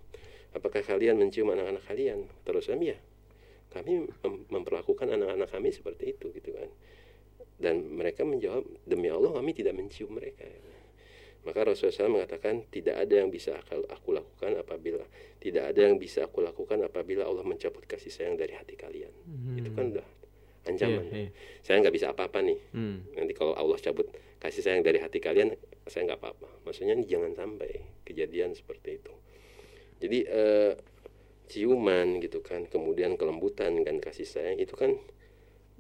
apakah 0.53 0.85
kalian 0.85 1.17
mencium 1.17 1.51
anak-anak 1.51 1.85
kalian? 1.89 2.29
Terus 2.45 2.69
kami 2.69 2.93
ya, 2.93 2.99
kami 3.73 4.07
mem- 4.09 4.45
memperlakukan 4.53 5.09
anak-anak 5.09 5.49
kami 5.49 5.73
seperti 5.73 6.13
itu 6.17 6.31
gitu 6.35 6.53
kan. 6.53 6.69
Dan 7.63 7.95
mereka 7.95 8.27
menjawab 8.27 8.67
demi 8.85 9.07
Allah 9.09 9.33
kami 9.33 9.55
tidak 9.55 9.79
mencium 9.79 10.13
mereka. 10.19 10.45
Maka 11.43 11.67
Rasulullah 11.67 12.07
SAW 12.07 12.15
mengatakan 12.23 12.55
tidak 12.71 13.03
ada 13.03 13.15
yang 13.19 13.27
bisa 13.27 13.59
aku 13.59 13.83
aku 13.91 14.15
lakukan 14.15 14.63
apabila 14.63 15.03
tidak 15.43 15.75
ada 15.75 15.91
yang 15.91 15.99
bisa 15.99 16.23
aku 16.23 16.39
lakukan 16.39 16.79
apabila 16.87 17.27
Allah 17.27 17.43
mencabut 17.43 17.83
kasih 17.83 18.15
sayang 18.15 18.39
dari 18.39 18.55
hati 18.55 18.79
kalian. 18.79 19.11
Itu 19.59 19.75
kan 19.75 19.91
udah 19.91 20.07
ancaman. 20.71 21.03
Iya, 21.11 21.19
iya. 21.27 21.31
Saya 21.67 21.83
nggak 21.83 21.95
bisa 21.95 22.15
apa-apa 22.15 22.39
nih. 22.47 22.59
Hmm. 22.71 23.03
Nanti 23.19 23.35
kalau 23.35 23.59
Allah 23.59 23.75
cabut 23.83 24.07
kasih 24.39 24.63
sayang 24.63 24.87
dari 24.87 25.03
hati 25.03 25.19
kalian, 25.19 25.59
saya 25.87 26.13
nggak 26.13 26.21
apa-apa. 26.21 26.49
Maksudnya 26.67 26.99
jangan 27.07 27.33
sampai 27.35 28.03
kejadian 28.07 28.55
seperti 28.55 29.03
itu. 29.03 29.13
Jadi 30.03 30.19
eh, 30.27 30.73
ciuman 31.51 32.19
gitu 32.23 32.43
kan, 32.43 32.67
kemudian 32.67 33.15
kelembutan 33.19 33.83
dan 33.87 33.99
kasih 33.99 34.27
sayang 34.27 34.59
itu 34.59 34.75
kan 34.75 34.99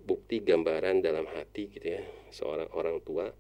bukti 0.02 0.42
gambaran 0.42 0.98
dalam 0.98 1.30
hati 1.30 1.70
gitu 1.70 1.94
ya 1.94 2.02
seorang 2.34 2.66
orang 2.74 2.98
tua 3.06 3.30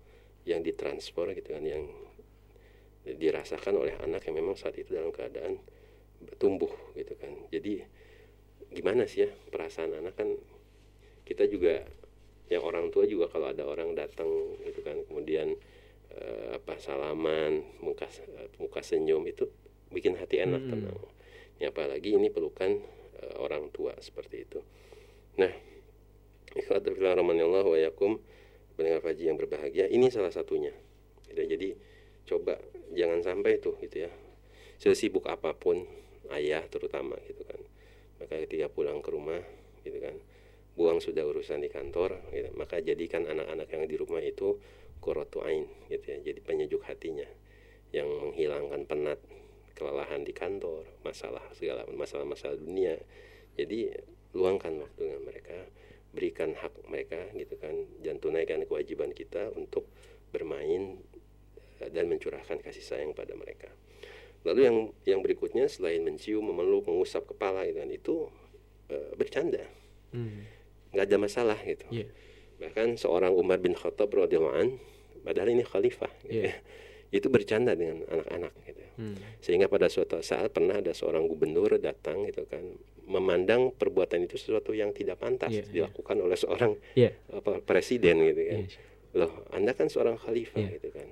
yang 0.46 0.62
ditransfer 0.62 1.34
gitu 1.34 1.58
kan 1.58 1.66
yang 1.66 1.90
dirasakan 3.02 3.82
oleh 3.82 3.98
anak 3.98 4.22
yang 4.30 4.38
memang 4.38 4.54
saat 4.54 4.78
itu 4.78 4.94
dalam 4.94 5.10
keadaan 5.10 5.58
tumbuh 6.38 6.70
gitu 6.94 7.18
kan. 7.18 7.34
Jadi 7.50 7.82
gimana 8.70 9.04
sih 9.10 9.26
ya 9.26 9.30
perasaan 9.50 9.98
anak 9.98 10.14
kan 10.14 10.30
kita 11.26 11.50
juga 11.50 11.82
yang 12.48 12.62
orang 12.62 12.94
tua 12.94 13.04
juga 13.10 13.26
kalau 13.28 13.50
ada 13.50 13.66
orang 13.66 13.92
datang 13.98 14.28
gitu 14.62 14.80
kan 14.86 15.02
kemudian 15.10 15.58
eh, 16.12 16.56
apa 16.56 16.76
salaman 16.76 17.64
muka 17.80 18.08
muka 18.60 18.80
senyum 18.84 19.24
itu 19.28 19.48
bikin 19.92 20.16
hati 20.16 20.40
enak 20.44 20.62
Mm-mm. 20.64 20.72
tenang 20.72 20.98
ya 21.60 21.70
apalagi 21.70 22.16
ini 22.16 22.28
pelukan 22.32 22.80
eh, 23.20 23.34
orang 23.38 23.68
tua 23.72 23.96
seperti 24.00 24.36
itu 24.44 24.60
nah 25.40 25.52
fillah 26.52 27.16
rahmanillah 27.16 27.64
wa 27.64 27.78
yakum 27.80 28.20
pendengar 28.76 29.00
faji 29.04 29.28
yang 29.28 29.36
berbahagia 29.40 29.88
ini 29.88 30.12
salah 30.12 30.32
satunya 30.32 30.72
gitu. 31.28 31.42
jadi 31.44 31.68
coba 32.28 32.60
jangan 32.92 33.24
sampai 33.24 33.60
tuh 33.60 33.76
gitu 33.80 34.08
ya 34.08 34.12
sesibuk 34.76 35.28
apa 35.28 35.56
pun 35.56 35.84
ayah 36.32 36.64
terutama 36.68 37.16
gitu 37.28 37.44
kan 37.44 37.60
maka 38.20 38.38
ketika 38.46 38.68
pulang 38.68 39.00
ke 39.00 39.10
rumah 39.12 39.40
gitu 39.82 39.98
kan 39.98 40.14
buang 40.72 41.04
sudah 41.04 41.24
urusan 41.28 41.60
di 41.60 41.68
kantor 41.68 42.20
gitu. 42.32 42.48
maka 42.56 42.80
jadikan 42.80 43.28
anak-anak 43.28 43.68
yang 43.68 43.84
di 43.88 43.96
rumah 44.00 44.24
itu 44.24 44.56
qurratu 45.02 45.42
ain 45.42 45.66
gitu 45.90 46.06
ya. 46.06 46.18
Jadi 46.22 46.40
penyejuk 46.40 46.86
hatinya 46.86 47.26
yang 47.90 48.06
menghilangkan 48.08 48.86
penat 48.86 49.18
kelelahan 49.74 50.22
di 50.22 50.30
kantor 50.30 50.86
masalah 51.02 51.42
segala 51.58 51.82
masalah-masalah 51.90 52.56
dunia. 52.56 52.96
Jadi 53.58 53.92
luangkan 54.32 54.80
waktu 54.80 55.00
dengan 55.10 55.22
mereka 55.26 55.58
berikan 56.12 56.52
hak 56.52 56.72
mereka 56.88 57.18
gitu 57.32 57.56
kan 57.56 57.72
dan 58.04 58.20
tunaikan 58.20 58.62
kewajiban 58.68 59.16
kita 59.16 59.48
untuk 59.56 59.88
bermain 60.28 61.00
eh, 61.80 61.90
dan 61.92 62.08
mencurahkan 62.08 62.60
kasih 62.60 62.84
sayang 62.84 63.12
pada 63.16 63.32
mereka. 63.34 63.68
Lalu 64.44 64.60
yang 64.62 64.76
yang 65.04 65.20
berikutnya 65.24 65.68
selain 65.68 66.04
mencium 66.04 66.44
memeluk 66.44 66.88
mengusap 66.88 67.28
kepala 67.32 67.64
gitu 67.68 67.78
kan 67.80 67.90
itu 67.90 68.14
eh, 68.92 69.12
bercanda. 69.18 69.64
Hmm. 70.12 70.44
nggak 70.92 71.08
ada 71.08 71.16
masalah 71.16 71.58
gitu. 71.64 71.88
Iya. 71.88 72.04
bahkan 72.60 73.00
seorang 73.00 73.32
Umar 73.32 73.58
bin 73.64 73.72
Khattab 73.72 74.12
radhiyallahu 74.12 74.76
padahal 75.22 75.48
ini 75.48 75.62
khalifah 75.62 76.10
gitu 76.22 76.34
Iya. 76.34 76.44
ya, 76.44 76.54
itu 77.12 77.26
bercanda 77.28 77.72
dengan 77.72 78.02
anak-anak 78.04 78.52
gitu 78.64 78.80
Hmm. 78.92 79.16
sehingga 79.38 79.66
pada 79.66 79.88
suatu 79.88 80.20
saat 80.20 80.50
pernah 80.50 80.76
ada 80.76 80.92
seorang 80.92 81.24
gubernur 81.24 81.78
datang 81.78 82.24
gitu 82.24 82.44
kan 82.44 82.60
memandang 83.02 83.70
perbuatan 83.70 84.22
itu 84.22 84.36
sesuatu 84.36 84.70
yang 84.70 84.92
tidak 84.92 85.16
pantas 85.16 85.48
Iya, 85.48 85.64
iya. 85.64 85.72
dilakukan 85.72 86.16
oleh 86.18 86.36
seorang 86.36 86.72
apa, 87.30 87.58
presiden 87.60 88.20
gitu 88.22 88.42
kan 88.44 88.60
Iya. 88.62 88.78
loh 89.14 89.32
anda 89.48 89.72
kan 89.72 89.88
seorang 89.88 90.16
khalifah 90.16 90.60
Iya. 90.60 90.76
gitu 90.76 90.88
kan 90.90 91.08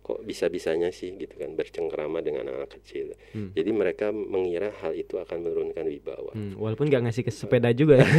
kok 0.00 0.22
bisa-bisanya 0.22 0.90
sih 0.90 1.14
gitu 1.14 1.34
kan 1.34 1.52
bercengkrama 1.52 2.18
dengan 2.18 2.46
anak 2.48 2.74
kecil 2.74 3.14
Hmm. 3.30 3.50
jadi 3.52 3.70
mereka 3.70 4.10
mengira 4.10 4.70
hal 4.76 4.90
itu 4.92 5.14
akan 5.16 5.38
menurunkan 5.40 5.84
wibawa 5.84 6.30
Hmm, 6.32 6.54
Walaupun 6.56 6.86
nggak 6.86 7.02
ngasih 7.04 7.22
ke 7.22 7.30
sepeda 7.30 7.70
juga 7.70 7.98
ya. 7.98 8.06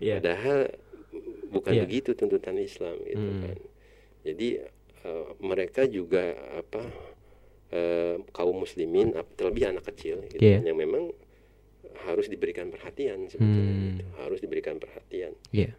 Iya. 0.00 0.14
Padahal 0.18 0.58
bukan 1.50 1.72
Iya. 1.72 1.82
begitu 1.84 2.10
tuntutan 2.14 2.56
Islam 2.56 2.96
gitu 3.04 3.20
Hmm. 3.20 3.42
kan. 3.42 3.56
Jadi 4.20 4.48
eh, 5.00 5.26
mereka 5.40 5.88
juga 5.88 6.32
apa 6.54 6.82
eh, 7.70 8.16
kaum 8.34 8.60
muslimin 8.60 9.14
terlebih 9.38 9.70
anak 9.70 9.86
kecil 9.94 10.20
gitu, 10.26 10.42
Iya. 10.42 10.60
yang 10.66 10.76
memang 10.76 11.14
harus 12.02 12.26
diberikan 12.26 12.68
perhatian 12.68 13.28
sebetulnya 13.28 13.64
Hmm. 13.64 13.86
gitu. 13.94 14.04
harus 14.20 14.38
diberikan 14.42 14.76
perhatian. 14.76 15.32
Iya. 15.54 15.70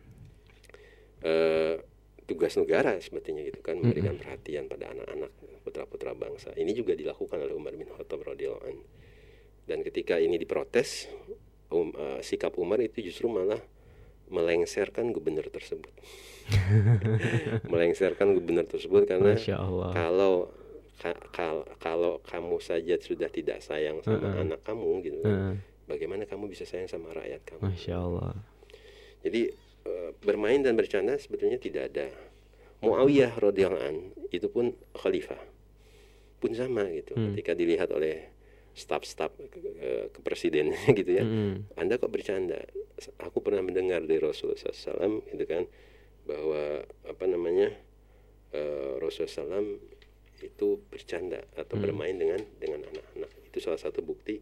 Eh, 1.22 1.76
tugas 2.26 2.56
negara 2.58 2.96
sebetulnya 2.98 3.44
gitu 3.44 3.60
kan 3.60 3.78
memberikan 3.78 4.16
Mm-mm. 4.16 4.24
perhatian 4.24 4.66
pada 4.66 4.90
anak-anak 4.90 5.30
putra-putra 5.62 6.16
bangsa. 6.16 6.50
Ini 6.56 6.72
juga 6.72 6.96
dilakukan 6.96 7.38
oleh 7.38 7.54
Umar 7.54 7.76
bin 7.76 7.86
Khattab 7.86 8.24
radhiyallahu 8.24 8.66
an. 8.66 8.78
Dan 9.68 9.86
ketika 9.86 10.18
ini 10.18 10.42
diprotes, 10.42 11.06
um, 11.70 11.94
eh, 11.94 12.20
sikap 12.26 12.58
Umar 12.58 12.82
itu 12.82 13.04
justru 13.04 13.30
malah 13.30 13.60
melengserkan 14.32 15.12
gubernur 15.12 15.46
tersebut. 15.52 15.92
melengserkan 17.72 18.34
gubernur 18.34 18.66
tersebut 18.66 19.06
karena 19.06 19.36
kalau 19.92 20.52
ka- 20.98 21.22
kal- 21.34 21.68
kalau 21.78 22.14
kamu 22.24 22.58
saja 22.60 22.96
sudah 22.98 23.28
tidak 23.28 23.60
sayang 23.60 24.00
sama 24.02 24.22
Mm-mm. 24.22 24.44
anak 24.48 24.62
kamu 24.62 24.90
gitu 25.02 25.18
kan, 25.22 25.32
Heeh. 25.32 25.54
bagaimana 25.88 26.24
kamu 26.26 26.48
bisa 26.48 26.64
sayang 26.64 26.86
sama 26.86 27.12
rakyat 27.12 27.42
kamu? 27.46 27.62
Masya 27.66 27.96
Allah. 27.98 28.34
Jadi 29.22 29.42
eh, 29.86 30.10
bermain 30.22 30.62
dan 30.62 30.78
bercanda 30.78 31.18
sebetulnya 31.18 31.58
tidak 31.58 31.94
ada. 31.94 32.08
Muawiyah 32.82 33.38
radhiyallahu 33.38 33.82
an 33.86 33.96
itu 34.34 34.50
pun 34.50 34.74
khalifah 34.98 35.38
pun 36.42 36.50
sama 36.54 36.90
gitu. 36.90 37.14
Hmm. 37.14 37.34
Ketika 37.34 37.54
dilihat 37.54 37.94
oleh 37.94 38.34
staf-staf 38.74 39.30
ke- 39.38 40.10
kepresidenan 40.10 40.74
gitu 41.00 41.12
ya, 41.14 41.22
Mm-mm. 41.22 41.78
Anda 41.78 42.02
kok 42.02 42.10
bercanda? 42.10 42.58
Aku 43.22 43.42
pernah 43.42 43.62
mendengar 43.62 44.02
dari 44.02 44.18
Rasulullah 44.18 44.58
SAW 44.58 45.22
gitu 45.30 45.46
kan 45.46 45.66
bahwa 46.28 46.84
apa 47.08 47.26
namanya 47.28 47.72
eh, 48.52 48.94
Rasulullah 49.00 49.62
SAW 49.62 49.80
itu 50.42 50.82
bercanda 50.90 51.46
atau 51.54 51.78
Hmm. 51.78 51.84
bermain 51.86 52.16
dengan 52.18 52.42
dengan 52.58 52.82
anak-anak. 52.84 53.32
Itu 53.48 53.62
salah 53.62 53.80
satu 53.80 54.02
bukti 54.02 54.42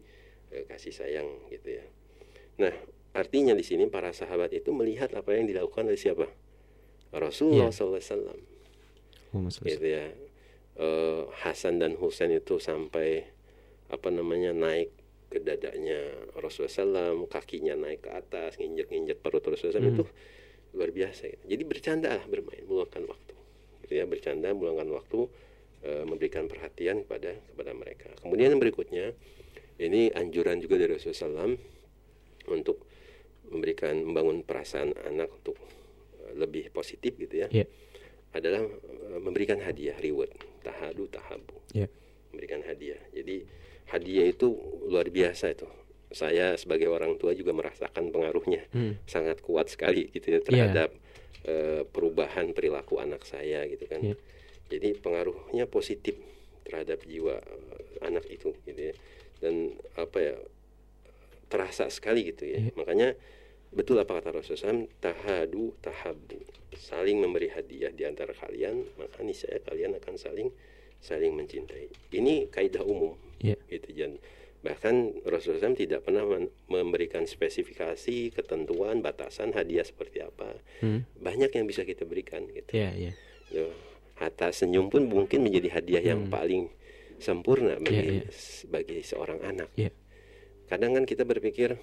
eh, 0.50 0.64
kasih 0.66 0.92
sayang 0.92 1.28
gitu 1.52 1.78
ya. 1.78 1.84
Nah 2.58 2.74
artinya 3.12 3.54
di 3.54 3.62
sini 3.66 3.86
para 3.90 4.10
sahabat 4.10 4.54
itu 4.54 4.70
melihat 4.70 5.10
apa 5.14 5.34
yang 5.34 5.46
dilakukan 5.46 5.86
oleh 5.90 5.98
siapa? 5.98 6.26
Rasulullah 7.10 7.70
Iya. 7.70 7.98
SAW 7.98 8.00
sholli 8.00 8.38
gitu 9.66 9.86
ya 9.86 10.06
Eh, 10.80 11.22
Hasan 11.44 11.76
dan 11.76 11.92
Husain 12.00 12.32
itu 12.32 12.56
sampai 12.56 13.26
apa 13.92 14.08
namanya 14.08 14.54
naik 14.56 14.88
ke 15.28 15.36
dadanya 15.42 15.98
Rasulullah 16.40 16.72
SAW 17.12 17.28
kakinya 17.28 17.76
naik 17.76 18.06
ke 18.06 18.10
atas 18.10 18.56
nginjek-nginjek 18.56 19.20
perut 19.20 19.44
Rasulullah 19.44 19.76
SAW 19.76 19.84
Hmm. 19.84 19.92
itu 19.92 20.04
luar 20.70 20.90
biasa 20.94 21.26
gitu. 21.26 21.44
jadi 21.50 21.62
bercanda 21.66 22.08
lah 22.14 22.24
bermain 22.30 22.62
meluangkan 22.66 23.02
waktu. 23.06 23.34
Gitu 23.86 23.92
ya 23.98 24.04
bercanda 24.06 24.54
meluangkan 24.54 24.88
waktu 24.94 25.18
eh, 25.82 26.04
memberikan 26.06 26.46
perhatian 26.46 27.02
kepada 27.06 27.34
kepada 27.34 27.72
mereka. 27.74 28.08
Kemudian 28.22 28.54
yang 28.54 28.62
berikutnya 28.62 29.12
ini 29.80 30.12
anjuran 30.14 30.60
juga 30.62 30.78
dari 30.78 30.94
Rasulullah 30.94 31.48
SAW 31.48 31.52
untuk 32.54 32.86
memberikan 33.50 33.98
membangun 33.98 34.46
perasaan 34.46 34.94
anak 35.10 35.28
untuk 35.42 35.58
eh, 36.22 36.32
lebih 36.38 36.70
positif 36.70 37.18
gitu 37.18 37.46
ya. 37.46 37.48
Iya. 37.50 37.66
adalah 38.30 38.62
eh, 38.62 39.18
memberikan 39.18 39.58
hadiah 39.58 39.98
reward. 39.98 40.30
Tahadu 40.62 41.08
tahabu. 41.10 41.56
Iya. 41.74 41.90
memberikan 42.30 42.62
hadiah. 42.62 43.00
Jadi 43.10 43.42
hadiah 43.90 44.26
itu 44.30 44.54
luar 44.86 45.10
biasa 45.10 45.50
itu 45.50 45.66
saya 46.10 46.54
sebagai 46.54 46.86
orang 46.86 47.14
tua 47.16 47.32
juga 47.32 47.54
merasakan 47.54 48.10
pengaruhnya 48.10 48.66
Hmm. 48.70 48.98
sangat 49.06 49.38
kuat 49.40 49.70
sekali 49.70 50.10
gitu 50.10 50.34
ya 50.34 50.40
terhadap 50.40 50.90
eh, 51.40 51.82
perubahan 51.86 52.52
perilaku 52.52 52.98
anak 52.98 53.24
saya 53.24 53.64
gitu 53.64 53.86
kan 53.86 54.02
Iya. 54.02 54.16
jadi 54.68 54.92
pengaruhnya 54.94 55.64
positif 55.64 56.18
terhadap 56.62 57.00
jiwa 57.02 57.38
eh, 57.38 58.04
anak 58.04 58.26
itu 58.26 58.52
gitu 58.64 58.90
ya 58.90 58.94
dan 59.40 59.72
apa 59.96 60.18
ya 60.20 60.36
terasa 61.50 61.90
sekali 61.90 62.30
gitu 62.30 62.46
ya 62.46 62.58
Iya. 62.60 62.72
makanya 62.74 63.08
betul 63.70 63.98
apa 63.98 64.18
kata 64.18 64.34
Rasulullah 64.34 64.82
tahadu 64.98 65.74
tahabu 65.78 66.38
saling 66.74 67.18
memberi 67.18 67.50
hadiah 67.50 67.90
di 67.90 68.02
antara 68.02 68.34
kalian 68.34 68.86
maka 68.98 69.22
niscaya 69.22 69.58
kalian 69.62 69.94
akan 69.96 70.14
saling 70.16 70.50
saling 71.00 71.32
mencintai 71.32 71.86
ini 72.12 72.46
kaidah 72.50 72.82
umum 72.82 73.14
Iya. 73.40 73.56
gitu 73.70 73.88
dan 73.96 74.18
bahkan 74.60 75.16
Rasulullah 75.24 75.66
SAW 75.66 75.78
tidak 75.78 76.04
pernah 76.04 76.20
memberikan 76.68 77.24
spesifikasi 77.24 78.28
ketentuan 78.30 79.00
batasan 79.00 79.56
hadiah 79.56 79.82
seperti 79.82 80.20
apa 80.20 80.52
Hmm. 80.84 81.08
banyak 81.16 81.48
yang 81.50 81.64
bisa 81.64 81.80
kita 81.82 82.04
berikan 82.04 82.44
gitu 82.46 82.68
Iya, 82.76 82.90
iya. 82.92 83.12
Yo, 83.50 83.72
hatta 84.20 84.52
senyum 84.52 84.92
pun 84.92 85.08
mungkin 85.08 85.40
menjadi 85.42 85.80
hadiah 85.80 86.12
yang 86.12 86.28
Hmm. 86.28 86.32
paling 86.32 86.62
sempurna 87.16 87.80
bagi 87.80 88.20
Iya, 88.20 88.28
iya. 88.28 88.66
bagi 88.68 88.98
seorang 89.00 89.40
anak. 89.42 89.68
Iya. 89.76 89.90
Kadang 90.68 90.94
kan 90.94 91.04
kita 91.04 91.24
berpikir 91.24 91.76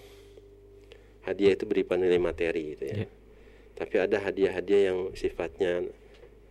hadiah 1.25 1.53
itu 1.53 1.65
berupa 1.65 1.97
nilai 1.97 2.17
materi 2.17 2.77
gitu 2.77 2.83
ya. 2.87 2.95
Iya. 3.03 3.07
Tapi 3.73 3.95
ada 3.99 4.17
hadiah-hadiah 4.21 4.81
yang 4.89 4.99
sifatnya 5.13 5.85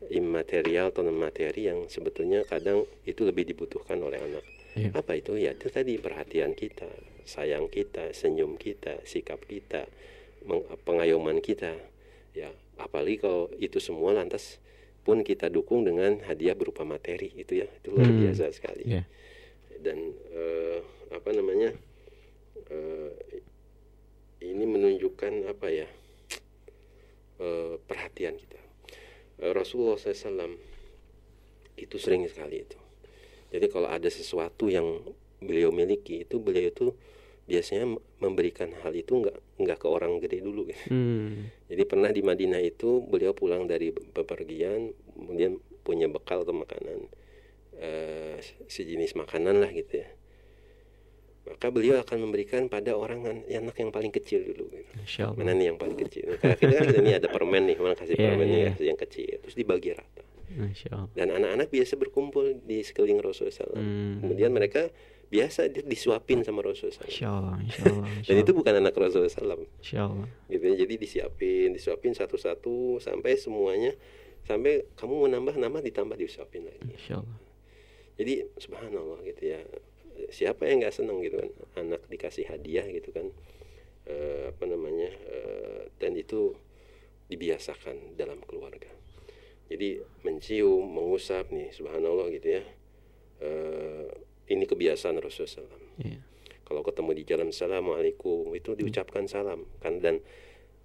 imaterial 0.07 0.95
atau 0.95 1.03
non 1.03 1.17
materi 1.17 1.67
yang 1.67 1.89
sebetulnya 1.89 2.47
kadang 2.47 2.85
itu 3.03 3.27
lebih 3.27 3.47
dibutuhkan 3.47 3.99
oleh 3.99 4.21
anak. 4.21 4.45
Iya. 4.77 4.93
Apa 4.93 5.17
itu? 5.17 5.41
Ya 5.41 5.57
itu 5.57 5.73
tadi 5.73 5.97
perhatian 5.97 6.53
kita, 6.53 6.87
sayang 7.25 7.73
kita, 7.73 8.12
senyum 8.12 8.61
kita, 8.61 9.01
sikap 9.09 9.41
kita, 9.49 9.89
pengayoman 10.85 11.41
kita. 11.41 11.73
Ya, 12.37 12.53
apalagi 12.77 13.25
kalau 13.25 13.49
itu 13.57 13.81
semua 13.81 14.12
lantas 14.12 14.61
pun 15.01 15.25
kita 15.25 15.49
dukung 15.49 15.89
dengan 15.89 16.21
hadiah 16.29 16.53
berupa 16.53 16.85
materi 16.85 17.33
itu 17.33 17.65
ya, 17.65 17.69
itu 17.81 17.89
luar 17.97 18.12
Hmm. 18.12 18.21
biasa 18.29 18.53
sekali. 18.53 18.85
Iya. 18.85 19.03
Dan 19.81 20.12
eh, 20.37 20.79
apa 21.09 21.31
namanya? 21.33 21.73
eh, 22.69 23.11
ini 24.45 24.65
menunjukkan 24.69 25.49
apa 25.49 25.69
ya? 25.73 25.89
eh, 27.41 27.75
perhatian 27.81 28.37
kita. 28.37 28.61
Eh, 29.41 29.53
Rasulullah 29.57 29.97
SAW 29.97 30.57
itu 31.77 31.97
sering 31.97 32.29
sekali 32.29 32.61
itu. 32.65 32.77
Jadi 33.53 33.67
kalau 33.71 33.89
ada 33.89 34.09
sesuatu 34.09 34.67
yang 34.67 35.03
beliau 35.39 35.71
miliki 35.71 36.25
itu 36.25 36.41
beliau 36.41 36.73
itu 36.73 36.87
biasanya 37.47 37.87
memberikan 38.19 38.75
hal 38.83 38.91
itu 38.91 39.23
nggak 39.23 39.63
nggak 39.63 39.79
ke 39.79 39.87
orang 39.87 40.19
gede 40.19 40.43
dulu. 40.43 40.67
gitu. 40.67 40.91
Hmm. 40.91 41.47
Jadi 41.71 41.83
pernah 41.87 42.11
di 42.11 42.21
Madinah 42.21 42.59
itu 42.59 43.01
beliau 43.07 43.31
pulang 43.33 43.71
dari 43.71 43.95
be- 43.95 44.03
bepergian 44.11 44.91
kemudian 45.15 45.63
punya 45.87 46.11
bekal 46.11 46.43
atau 46.43 46.51
makanan 46.51 47.07
eh, 47.79 48.43
sejenis 48.67 49.15
makanan 49.15 49.63
lah 49.63 49.71
gitu 49.71 50.03
ya. 50.03 50.09
Maka 51.47 51.71
beliau 51.71 52.03
akan 52.03 52.27
memberikan 52.27 52.67
pada 52.67 52.99
orang 52.99 53.23
an- 53.23 53.47
anak 53.47 53.79
yang 53.79 53.95
paling 53.95 54.11
kecil 54.11 54.43
dulu. 54.43 54.67
Gitu. 54.67 54.91
Mana 55.39 55.55
nih 55.55 55.71
yang 55.71 55.79
paling 55.79 55.95
kecil? 55.95 56.35
Karena 56.43 56.59
kita 56.59 56.75
kan 56.83 56.87
ini 56.99 57.13
ada 57.15 57.29
permen 57.31 57.71
nih, 57.71 57.79
mana 57.79 57.95
kasih 57.95 58.19
Iya, 58.19 58.35
permen 58.35 58.47
iya. 58.51 58.51
nih 58.51 58.63
kasih 58.75 58.87
yang 58.91 58.99
kecil, 58.99 59.35
terus 59.39 59.55
dibagi 59.55 59.95
rata. 59.95 60.26
Allah. 60.49 61.09
Dan 61.13 61.29
anak-anak 61.31 61.69
biasa 61.69 61.95
berkumpul 61.95 62.63
di 62.63 62.81
sekeliling 62.81 63.19
Rasulullah 63.19 63.53
SAW. 63.53 63.75
Hmm. 63.75 64.21
Kemudian 64.21 64.51
mereka 64.51 64.89
biasa 65.27 65.67
di- 65.67 65.83
disuapin 65.83 66.41
sama 66.41 66.63
Rasulullah 66.63 66.97
SAW. 66.97 67.11
Masya 67.11 67.29
Allah. 67.29 67.55
Masya 67.59 67.83
Allah. 67.85 68.07
Masya 68.09 68.29
Dan 68.29 68.37
itu 68.37 68.45
Allah. 68.47 68.59
bukan 68.63 68.75
anak 68.79 68.95
Rasulullah 68.95 69.33
SAW. 69.33 69.61
Masya 69.77 70.01
Allah. 70.01 70.29
Gitu 70.47 70.65
ya. 70.65 70.75
Jadi 70.79 70.95
disiapin, 70.97 71.69
disuapin 71.73 72.13
satu-satu 72.13 72.75
sampai 72.99 73.35
semuanya 73.35 73.93
sampai 74.47 74.87
kamu 74.95 75.15
mau 75.17 75.29
nambah 75.29 75.59
nambah 75.59 75.83
ditambah 75.83 76.15
disuapin 76.15 76.63
lagi. 76.65 76.87
Masya 76.87 77.19
Allah. 77.19 77.39
Jadi 78.17 78.33
subhanallah 78.57 79.21
gitu 79.27 79.43
ya. 79.45 79.61
Siapa 80.31 80.65
yang 80.65 80.81
nggak 80.81 80.95
senang 80.95 81.21
gitu 81.21 81.37
kan 81.37 81.51
anak 81.77 82.01
dikasih 82.07 82.49
hadiah 82.49 82.87
gitu 82.89 83.13
kan. 83.13 83.29
Eh, 84.07 84.55
apa 84.55 84.65
namanya? 84.65 85.11
eh, 85.11 85.91
dan 85.99 86.15
itu 86.15 86.55
dibiasakan 87.27 88.15
dalam 88.15 88.39
keluarga. 88.47 88.87
Jadi 89.67 89.99
mencium, 90.23 90.87
mengusap 90.87 91.51
nih 91.51 91.75
subhanallah 91.75 92.31
gitu 92.31 92.61
ya. 92.61 92.63
Eh, 93.43 94.09
ini 94.55 94.65
kebiasaan 94.65 95.19
Rasulullah 95.19 95.67
SAW. 95.67 96.07
Iya. 96.07 96.21
Kalau 96.67 96.83
ketemu 96.83 97.11
di 97.15 97.23
jalan 97.23 97.49
assalamualaikum 97.55 98.51
itu 98.55 98.75
diucapkan 98.75 99.31
salam 99.31 99.63
kan 99.79 100.03
dan 100.03 100.19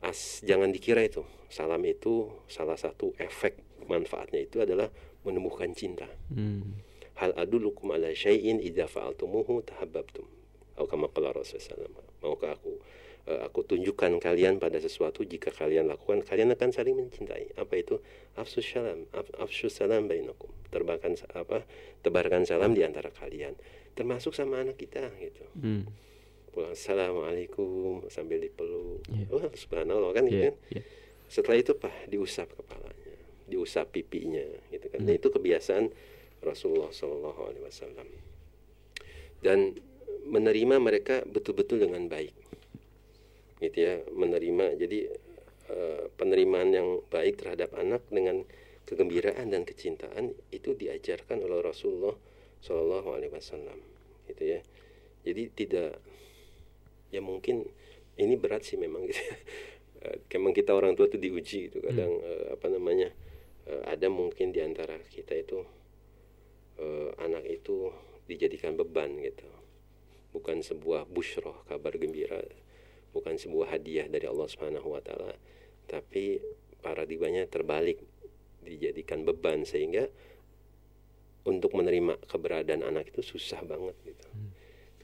as 0.05 0.45
jangan 0.45 0.69
dikira 0.69 1.01
itu 1.01 1.25
salam 1.49 1.81
itu 1.89 2.29
salah 2.45 2.77
satu 2.77 3.17
efek 3.17 3.57
manfaatnya 3.89 4.45
itu 4.45 4.61
adalah 4.61 4.93
menumbuhkan 5.25 5.73
cinta. 5.73 6.05
Hmm. 6.29 6.81
Hal 7.17 7.33
adulukum 7.37 7.93
ala 7.93 8.13
syai'in 8.13 8.61
idza 8.61 8.89
fa'altumuhu 8.89 9.61
tahabbabtum. 9.65 10.25
Atau 10.77 10.85
kama 10.89 11.09
qala 11.13 11.33
Rasulullah 11.33 11.85
SAW. 11.85 12.01
Maukah 12.25 12.57
aku 12.57 12.81
aku 13.39 13.63
tunjukkan 13.63 14.19
kalian 14.19 14.59
pada 14.59 14.75
sesuatu 14.77 15.23
jika 15.23 15.49
kalian 15.49 15.87
lakukan 15.87 16.21
kalian 16.21 16.51
akan 16.51 16.69
saling 16.69 16.97
mencintai. 16.97 17.55
Apa 17.55 17.73
itu? 17.77 18.01
Afsus 18.35 18.67
salam, 18.67 19.07
af, 19.11 19.27
afsus 19.39 19.71
salam 19.71 20.11
bainakum. 20.11 20.51
Tebarkan 20.67 21.15
sa- 21.15 21.31
apa? 21.31 21.63
Tebarkan 22.01 22.43
salam 22.43 22.71
di 22.71 22.83
antara 22.83 23.11
kalian. 23.11 23.55
Termasuk 23.91 24.31
sama 24.31 24.63
anak 24.63 24.75
kita 24.75 25.07
gitu. 25.19 25.43
Hmm. 25.55 25.83
Pulang 26.51 26.75
assalamualaikum 26.75 28.07
sambil 28.07 28.39
dipeluk. 28.39 29.03
Iya. 29.07 29.25
Wah, 29.31 29.51
subhanallah 29.51 30.11
kan 30.11 30.27
gitu 30.27 30.35
Iya. 30.35 30.47
kan. 30.51 30.55
Iya. 30.71 30.81
Setelah 31.31 31.57
itu 31.59 31.71
pak 31.75 31.95
diusap 32.11 32.51
kepalanya, 32.51 33.15
diusap 33.47 33.87
pipinya, 33.91 34.43
gitu 34.67 34.87
kan. 34.91 34.99
Hmm. 34.99 35.07
Dan 35.07 35.13
itu 35.15 35.27
kebiasaan 35.27 35.85
Rasulullah 36.43 36.91
Shallallahu 36.91 37.41
Alaihi 37.47 37.63
Wasallam. 37.63 38.07
Dan 39.41 39.79
menerima 40.21 40.75
mereka 40.77 41.25
betul-betul 41.25 41.81
dengan 41.81 42.05
baik, 42.05 42.35
gitu 43.61 43.77
ya. 43.77 43.95
Menerima 44.11 44.75
jadi 44.75 44.99
eh, 45.69 46.03
penerimaan 46.19 46.69
yang 46.73 46.87
baik 47.13 47.39
terhadap 47.39 47.71
anak 47.77 48.03
dengan 48.11 48.43
kegembiraan 48.89 49.53
dan 49.53 49.63
kecintaan 49.63 50.33
itu 50.51 50.73
diajarkan 50.75 51.45
oleh 51.45 51.61
Rasulullah 51.63 52.17
Shallallahu 52.65 53.15
Alaihi 53.15 53.31
Wasallam, 53.31 53.79
gitu 54.27 54.57
ya. 54.57 54.59
Jadi 55.21 55.43
tidak 55.53 56.01
ya 57.13 57.21
mungkin 57.21 57.63
ini 58.17 58.35
berat 58.35 58.65
sih 58.67 58.75
memang 58.81 59.05
gitu. 59.07 59.21
ya. 59.21 59.35
Eh, 60.01 60.17
Memang 60.33 60.49
kita 60.57 60.73
orang 60.73 60.97
tua 60.97 61.05
tuh 61.05 61.21
diuji 61.21 61.69
gitu 61.69 61.77
kadang 61.77 62.09
eh, 62.25 62.57
apa 62.57 62.65
namanya 62.73 63.13
eh, 63.69 63.83
ada 63.85 64.09
mungkin 64.09 64.49
di 64.49 64.57
antara 64.57 64.97
kita 65.13 65.37
itu 65.37 65.61
eh, 66.81 67.13
anak 67.21 67.45
itu 67.45 67.93
dijadikan 68.25 68.73
beban 68.73 69.21
gitu 69.21 69.45
bukan 70.33 70.65
sebuah 70.65 71.05
busyroh 71.05 71.53
kabar 71.69 71.93
gembira 72.01 72.41
bukan 73.11 73.35
sebuah 73.35 73.75
hadiah 73.77 74.07
dari 74.07 74.25
Allah 74.27 74.47
Subhanahu 74.47 74.87
Wa 74.97 75.01
Taala 75.03 75.35
tapi 75.87 76.39
paradigmanya 76.79 77.45
terbalik 77.45 77.99
dijadikan 78.63 79.27
beban 79.27 79.67
sehingga 79.67 80.07
untuk 81.45 81.73
menerima 81.73 82.21
keberadaan 82.29 82.85
anak 82.85 83.09
itu 83.11 83.25
susah 83.25 83.65
banget 83.65 83.97
gitu 84.05 84.25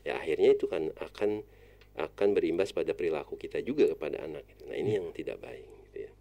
ya 0.07 0.15
akhirnya 0.15 0.55
itu 0.55 0.65
kan 0.71 0.87
akan 0.95 1.43
akan 1.97 2.37
berimbas 2.37 2.69
pada 2.71 2.93
perilaku 2.93 3.35
kita 3.35 3.57
juga 3.65 3.89
kepada 3.89 4.21
anak. 4.21 4.45
Nah 4.69 4.77
ini 4.77 5.01
yang 5.01 5.09
tidak 5.11 5.41
baik. 5.41 5.65
Gitu 5.89 5.97
ya. 6.05 6.11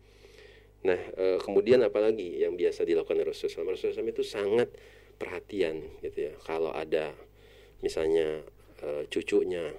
Nah 0.88 1.00
eh, 1.20 1.38
kemudian 1.44 1.84
apalagi 1.84 2.40
yang 2.40 2.56
biasa 2.56 2.88
dilakukan 2.88 3.20
Rasulullah 3.22 3.76
SAW, 3.76 3.76
Rasulullah 3.76 4.00
SAW 4.02 4.14
itu 4.16 4.24
sangat 4.24 4.68
perhatian 5.20 6.00
gitu 6.00 6.32
ya. 6.32 6.34
Kalau 6.40 6.72
ada 6.72 7.12
misalnya 7.84 8.40
eh, 8.80 9.04
cucunya 9.12 9.76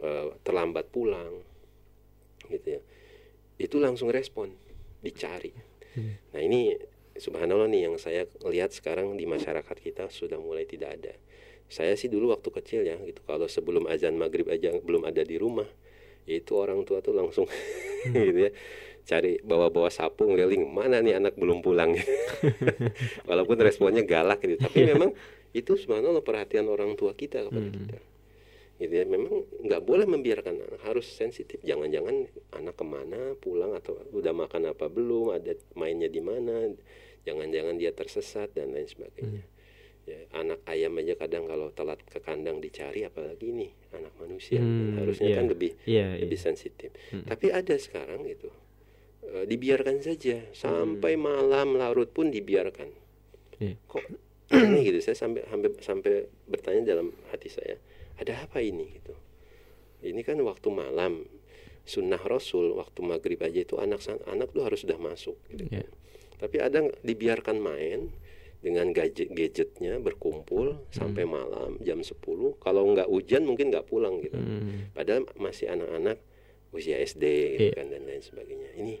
eh, 0.00 0.28
terlambat 0.42 0.90
pulang, 0.90 1.42
gitu 2.48 2.78
ya, 2.78 2.80
itu 3.60 3.76
langsung 3.78 4.10
respon, 4.10 4.54
dicari. 5.04 5.54
Nah 6.34 6.42
ini 6.42 6.74
subhanallah 7.14 7.70
nih 7.70 7.86
yang 7.86 7.94
saya 8.02 8.26
lihat 8.50 8.74
sekarang 8.74 9.14
di 9.14 9.30
masyarakat 9.30 9.76
kita 9.78 10.10
sudah 10.10 10.42
mulai 10.42 10.66
tidak 10.66 10.98
ada. 10.98 11.14
Saya 11.70 11.94
sih 11.94 12.10
dulu 12.10 12.34
waktu 12.34 12.50
kecil 12.50 12.80
ya 12.82 12.98
gitu. 12.98 13.22
Kalau 13.22 13.46
sebelum 13.46 13.86
azan 13.86 14.18
maghrib 14.18 14.50
aja 14.50 14.74
belum 14.74 15.06
ada 15.06 15.22
di 15.22 15.38
rumah 15.38 15.66
itu 16.26 16.56
orang 16.56 16.82
tua 16.88 16.98
tuh 17.04 17.14
langsung 17.14 17.46
gitu 18.10 18.48
ya 18.48 18.52
cari 19.04 19.36
bawa-bawa 19.44 19.92
sapu 19.92 20.24
ngeliling 20.24 20.64
mana 20.64 20.98
nih 21.04 21.20
anak 21.20 21.36
belum 21.36 21.60
pulang? 21.60 21.92
Walaupun 23.28 23.56
responnya 23.60 24.02
galak 24.02 24.40
gitu 24.42 24.56
tapi 24.58 24.88
memang 24.88 25.12
itu 25.54 25.76
sebenarnya 25.76 26.24
perhatian 26.24 26.66
orang 26.66 26.96
tua 26.98 27.14
kita 27.14 27.44
kepada 27.46 27.68
Hmm. 27.70 27.76
kita 27.76 27.98
gitu 28.84 28.94
ya. 28.94 29.04
Memang 29.08 29.48
nggak 29.64 29.82
boleh 29.82 30.04
membiarkan 30.04 30.54
anak. 30.60 30.80
Harus 30.84 31.08
sensitif. 31.08 31.58
Jangan-jangan 31.64 32.28
anak 32.52 32.74
ke 32.76 32.84
mana 32.84 33.32
pulang 33.40 33.72
atau 33.72 33.96
udah 34.12 34.36
makan 34.36 34.70
apa 34.70 34.86
belum 34.86 35.32
ada 35.32 35.56
mainnya 35.74 36.06
di 36.06 36.20
mana. 36.20 36.68
Jangan-jangan 37.24 37.80
dia 37.80 37.90
tersesat 37.90 38.52
dan 38.52 38.76
lain 38.76 38.84
sebagainya. 38.84 39.42
Ya 40.04 40.20
anak 40.36 40.60
ayam 40.68 41.00
aja 41.00 41.16
kadang 41.16 41.48
kalau 41.48 41.72
telat 41.72 41.96
ke 42.04 42.20
kandang 42.20 42.60
dicari 42.60 43.08
apalagi 43.08 43.48
nih 43.48 43.72
anak 43.96 44.12
manusia. 44.20 44.60
Hmm, 44.60 45.00
harusnya 45.00 45.32
iya. 45.32 45.36
kan 45.40 45.46
lebih 45.48 45.72
Iya, 45.88 46.20
lebih 46.20 46.36
iya. 46.36 46.44
sensitif. 46.44 46.92
Hmm. 47.08 47.24
tapi 47.24 47.48
ada 47.48 47.72
sekarang 47.80 48.28
gitu. 48.28 48.52
Eh, 49.24 49.48
dibiarkan 49.48 50.04
saja. 50.04 50.44
Hmm. 50.44 50.52
sampai 50.52 51.16
malam 51.16 51.80
larut 51.80 52.12
pun 52.12 52.28
dibiarkan. 52.28 52.92
Iya. 53.64 53.80
kok 53.88 54.04
ini 54.52 54.92
gitu. 54.92 55.00
Saya 55.00 55.16
sampai 55.16 55.40
sampai 55.48 55.72
sampai 55.80 56.12
bertanya 56.52 56.84
dalam 56.84 57.08
hati 57.32 57.48
saya 57.48 57.80
ada 58.16 58.44
apa 58.44 58.58
ini? 58.60 58.86
Gitu. 59.00 59.14
Ini 60.04 60.20
kan 60.22 60.38
waktu 60.40 60.68
malam. 60.68 61.24
Sunnah 61.84 62.16
rasul 62.18 62.72
waktu 62.80 63.04
maghrib 63.04 63.36
aja 63.44 63.60
itu 63.60 63.76
anak 63.76 64.00
anak 64.24 64.48
tuh 64.50 64.64
harus 64.64 64.80
sudah 64.80 64.96
masuk. 64.96 65.36
Gitu 65.52 65.68
Iya. 65.68 65.84
tapi 66.34 66.56
ada 66.58 66.80
dibiarkan 67.00 67.56
main 67.56 68.08
dengan 68.58 68.88
gadget 68.90 69.28
gadgetnya 69.30 70.00
berkumpul 70.00 70.80
sampai 70.90 71.22
malam 71.24 71.76
jam 71.80 72.00
10 72.00 72.16
kalau 72.58 72.88
nggak 72.90 73.04
hujan 73.06 73.44
mungkin 73.44 73.68
nggak 73.68 73.84
pulang 73.84 74.18
gitu. 74.18 74.34
Hmm. 74.34 74.88
padahal 74.92 75.28
masih 75.36 75.68
anak 75.68 76.16
usia 76.72 76.96
SD 76.98 77.24
gitu 77.54 77.68
Iya. 77.70 77.72
kan 77.76 77.86
dan 77.92 78.02
lain 78.02 78.22
sebagainya. 78.24 78.70
Ini 78.80 78.94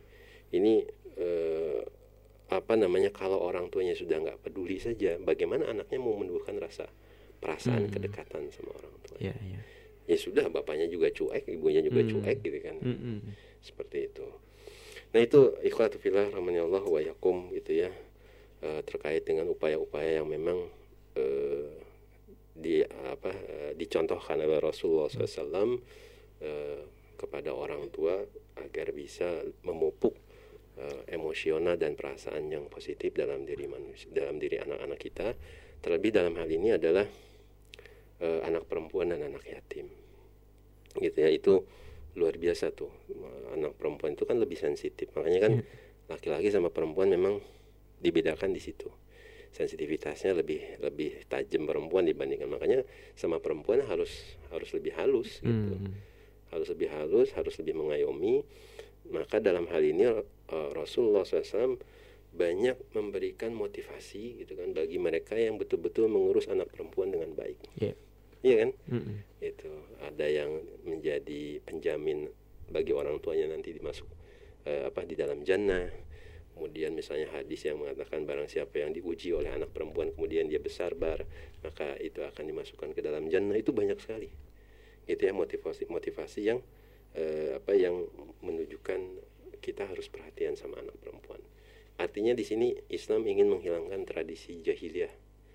ini 0.52 0.74
eh, 1.16 1.80
apa 2.52 2.74
namanya 2.76 3.08
kalau 3.10 3.40
orang 3.40 3.72
tuanya 3.72 3.96
sudah 3.96 4.20
nggak 4.20 4.44
peduli 4.44 4.76
saja, 4.76 5.16
bagaimana 5.18 5.72
anaknya 5.72 5.98
mau 5.98 6.14
menumbuhkan 6.14 6.60
rasa 6.60 6.84
perasaan 7.44 7.84
Hmm. 7.84 7.92
kedekatan 7.92 8.48
sama 8.48 8.72
orang 8.72 8.94
tua? 9.04 9.20
Ya, 9.20 9.36
ya. 9.36 9.60
Ya 10.04 10.16
sudah, 10.16 10.48
bapaknya 10.48 10.88
juga 10.88 11.12
cuek, 11.12 11.44
ibunya 11.48 11.84
juga 11.84 12.00
Hmm. 12.00 12.10
cuek 12.16 12.38
gitu 12.40 12.58
kan, 12.64 12.76
Mm-mm. 12.80 13.20
seperti 13.60 14.08
itu. 14.08 14.24
Nah 15.12 15.20
itu 15.20 15.54
ikhwatu 15.60 15.96
fillah 15.96 16.32
rahmani 16.32 16.58
Allah 16.58 16.80
wa 16.80 17.00
yakum 17.00 17.52
gitu 17.52 17.84
ya 17.84 17.92
Eh, 18.64 18.80
terkait 18.88 19.28
dengan 19.28 19.44
upaya-upaya 19.52 20.24
yang 20.24 20.24
memang 20.24 20.56
eh, 21.20 21.68
di 22.56 22.80
apa 22.80 23.28
eh, 23.28 23.72
dicontohkan 23.76 24.40
oleh 24.40 24.56
Rasulullah 24.56 25.12
SAW 25.12 25.76
eh, 26.40 26.80
kepada 27.12 27.52
orang 27.52 27.92
tua 27.92 28.24
agar 28.56 28.88
bisa 28.96 29.44
memupuk 29.60 30.16
emosional 31.06 31.76
dan 31.76 31.92
perasaan 31.94 32.50
yang 32.50 32.66
positif 32.66 33.12
dalam 33.14 33.44
diri 33.46 33.68
manusia 33.68 34.08
dalam 34.10 34.40
diri 34.42 34.58
anak-anak 34.58 34.98
kita 34.98 35.28
terlebih 35.78 36.10
dalam 36.10 36.34
hal 36.34 36.48
ini 36.48 36.72
adalah 36.74 37.04
eh, 38.22 38.40
anak 38.46 38.68
perempuan 38.68 39.10
dan 39.10 39.24
anak 39.26 39.42
yatim. 39.46 39.90
Gitu 40.94 41.18
ya 41.18 41.30
itu 41.30 41.66
luar 42.14 42.38
biasa 42.38 42.70
tuh. 42.70 42.90
Anak 43.54 43.74
perempuan 43.74 44.14
itu 44.14 44.24
kan 44.26 44.38
lebih 44.38 44.58
sensitif. 44.58 45.10
Makanya 45.14 45.40
kan 45.42 45.52
laki-laki 46.06 46.52
sama 46.54 46.70
perempuan 46.70 47.10
memang 47.10 47.42
dibedakan 47.98 48.54
di 48.54 48.62
situ. 48.62 48.90
Sensitivitasnya 49.54 50.34
lebih 50.34 50.82
lebih 50.82 51.26
tajam 51.30 51.66
perempuan 51.66 52.06
dibandingkan. 52.06 52.50
Makanya 52.50 52.86
sama 53.18 53.38
perempuan 53.38 53.82
harus 53.86 54.38
harus 54.50 54.70
lebih 54.74 54.94
halus 54.98 55.42
gitu. 55.42 55.74
Mm. 55.74 55.94
harus 56.54 56.70
lebih 56.70 56.86
halus 56.94 57.34
harus 57.34 57.54
lebih 57.58 57.74
mengayomi. 57.74 58.46
Maka 59.10 59.42
dalam 59.42 59.66
hal 59.68 59.82
ini 59.82 60.06
eh, 60.06 60.68
Rasulullah 60.74 61.26
SAW 61.26 61.76
banyak 62.34 62.74
memberikan 62.90 63.54
motivasi 63.54 64.42
gitu 64.42 64.58
kan 64.58 64.74
bagi 64.74 64.98
mereka 64.98 65.38
yang 65.38 65.54
betul-betul 65.54 66.10
mengurus 66.10 66.50
anak 66.50 66.66
perempuan 66.74 67.14
dengan 67.14 67.30
baik. 67.38 67.58
Ya. 67.78 67.94
iya 68.42 68.54
kan? 68.66 68.70
Mm-mm. 68.90 69.16
itu 69.38 69.70
ada 70.02 70.26
yang 70.26 70.50
menjadi 70.82 71.62
penjamin 71.62 72.26
bagi 72.68 72.90
orang 72.90 73.22
tuanya 73.22 73.54
nanti 73.54 73.70
dimasuk 73.70 74.10
eh, 74.66 74.90
apa 74.90 75.06
di 75.06 75.14
dalam 75.14 75.46
jannah. 75.46 75.86
Kemudian 76.54 76.94
misalnya 76.94 77.34
hadis 77.34 77.66
yang 77.66 77.82
mengatakan 77.82 78.26
barang 78.26 78.46
siapa 78.46 78.78
yang 78.78 78.94
diuji 78.94 79.34
oleh 79.34 79.50
anak 79.50 79.74
perempuan 79.74 80.14
kemudian 80.14 80.46
dia 80.46 80.62
besar 80.62 80.94
bar 80.94 81.26
maka 81.66 81.98
itu 81.98 82.22
akan 82.22 82.44
dimasukkan 82.50 82.90
ke 82.94 83.00
dalam 83.00 83.30
jannah. 83.30 83.54
Itu 83.54 83.70
banyak 83.70 83.98
sekali. 84.02 84.30
Itu 85.06 85.22
ya 85.22 85.34
motivasi 85.34 85.86
motivasi 85.86 86.40
yang 86.42 86.58
eh, 87.14 87.54
apa 87.54 87.78
yang 87.78 88.10
menunjukkan 88.42 89.00
kita 89.62 89.86
harus 89.86 90.10
perhatian 90.10 90.58
sama 90.58 90.82
anak 90.82 90.98
perempuan 90.98 91.40
artinya 92.00 92.34
di 92.34 92.42
sini 92.42 92.74
Islam 92.90 93.24
ingin 93.26 93.50
menghilangkan 93.50 94.02
tradisi 94.06 94.60
jahiliyah 94.62 95.12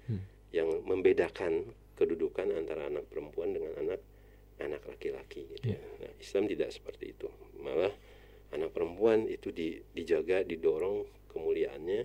Hmm. 0.10 0.26
yang 0.50 0.70
membedakan 0.90 1.70
kedudukan 1.94 2.50
antara 2.58 2.90
anak 2.90 3.06
perempuan 3.14 3.54
dengan 3.54 3.78
anak 3.78 4.02
anak 4.58 4.82
laki-laki 4.90 5.46
gitu 5.54 5.78
ya. 5.78 5.82
Nah, 6.02 6.12
Islam 6.18 6.50
tidak 6.50 6.74
seperti 6.74 7.14
itu. 7.14 7.30
Malah 7.62 7.94
anak 8.50 8.74
perempuan 8.74 9.30
itu 9.30 9.54
di, 9.54 9.78
dijaga, 9.94 10.42
didorong 10.42 11.06
kemuliaannya. 11.30 12.02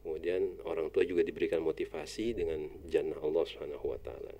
Kemudian 0.00 0.64
orang 0.64 0.88
tua 0.88 1.04
juga 1.04 1.20
diberikan 1.20 1.60
motivasi 1.60 2.32
dengan 2.32 2.64
jannah 2.88 3.20
Allah 3.20 3.44
Subhanahu 3.44 3.86
wa 3.92 4.00
taala. 4.00 4.32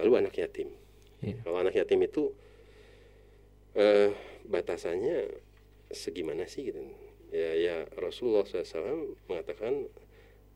Lalu 0.00 0.12
anak 0.24 0.34
yatim. 0.40 0.72
Ya. 1.20 1.36
Kalau 1.44 1.60
anak 1.60 1.76
yatim 1.76 2.00
itu 2.08 2.32
eh 3.76 4.16
batasannya 4.48 5.28
segimana 5.92 6.48
sih 6.48 6.72
gitu. 6.72 6.80
Ya 7.34 7.50
ya 7.58 7.76
Rasulullah 7.98 8.46
SAW 8.46 9.18
mengatakan 9.26 9.90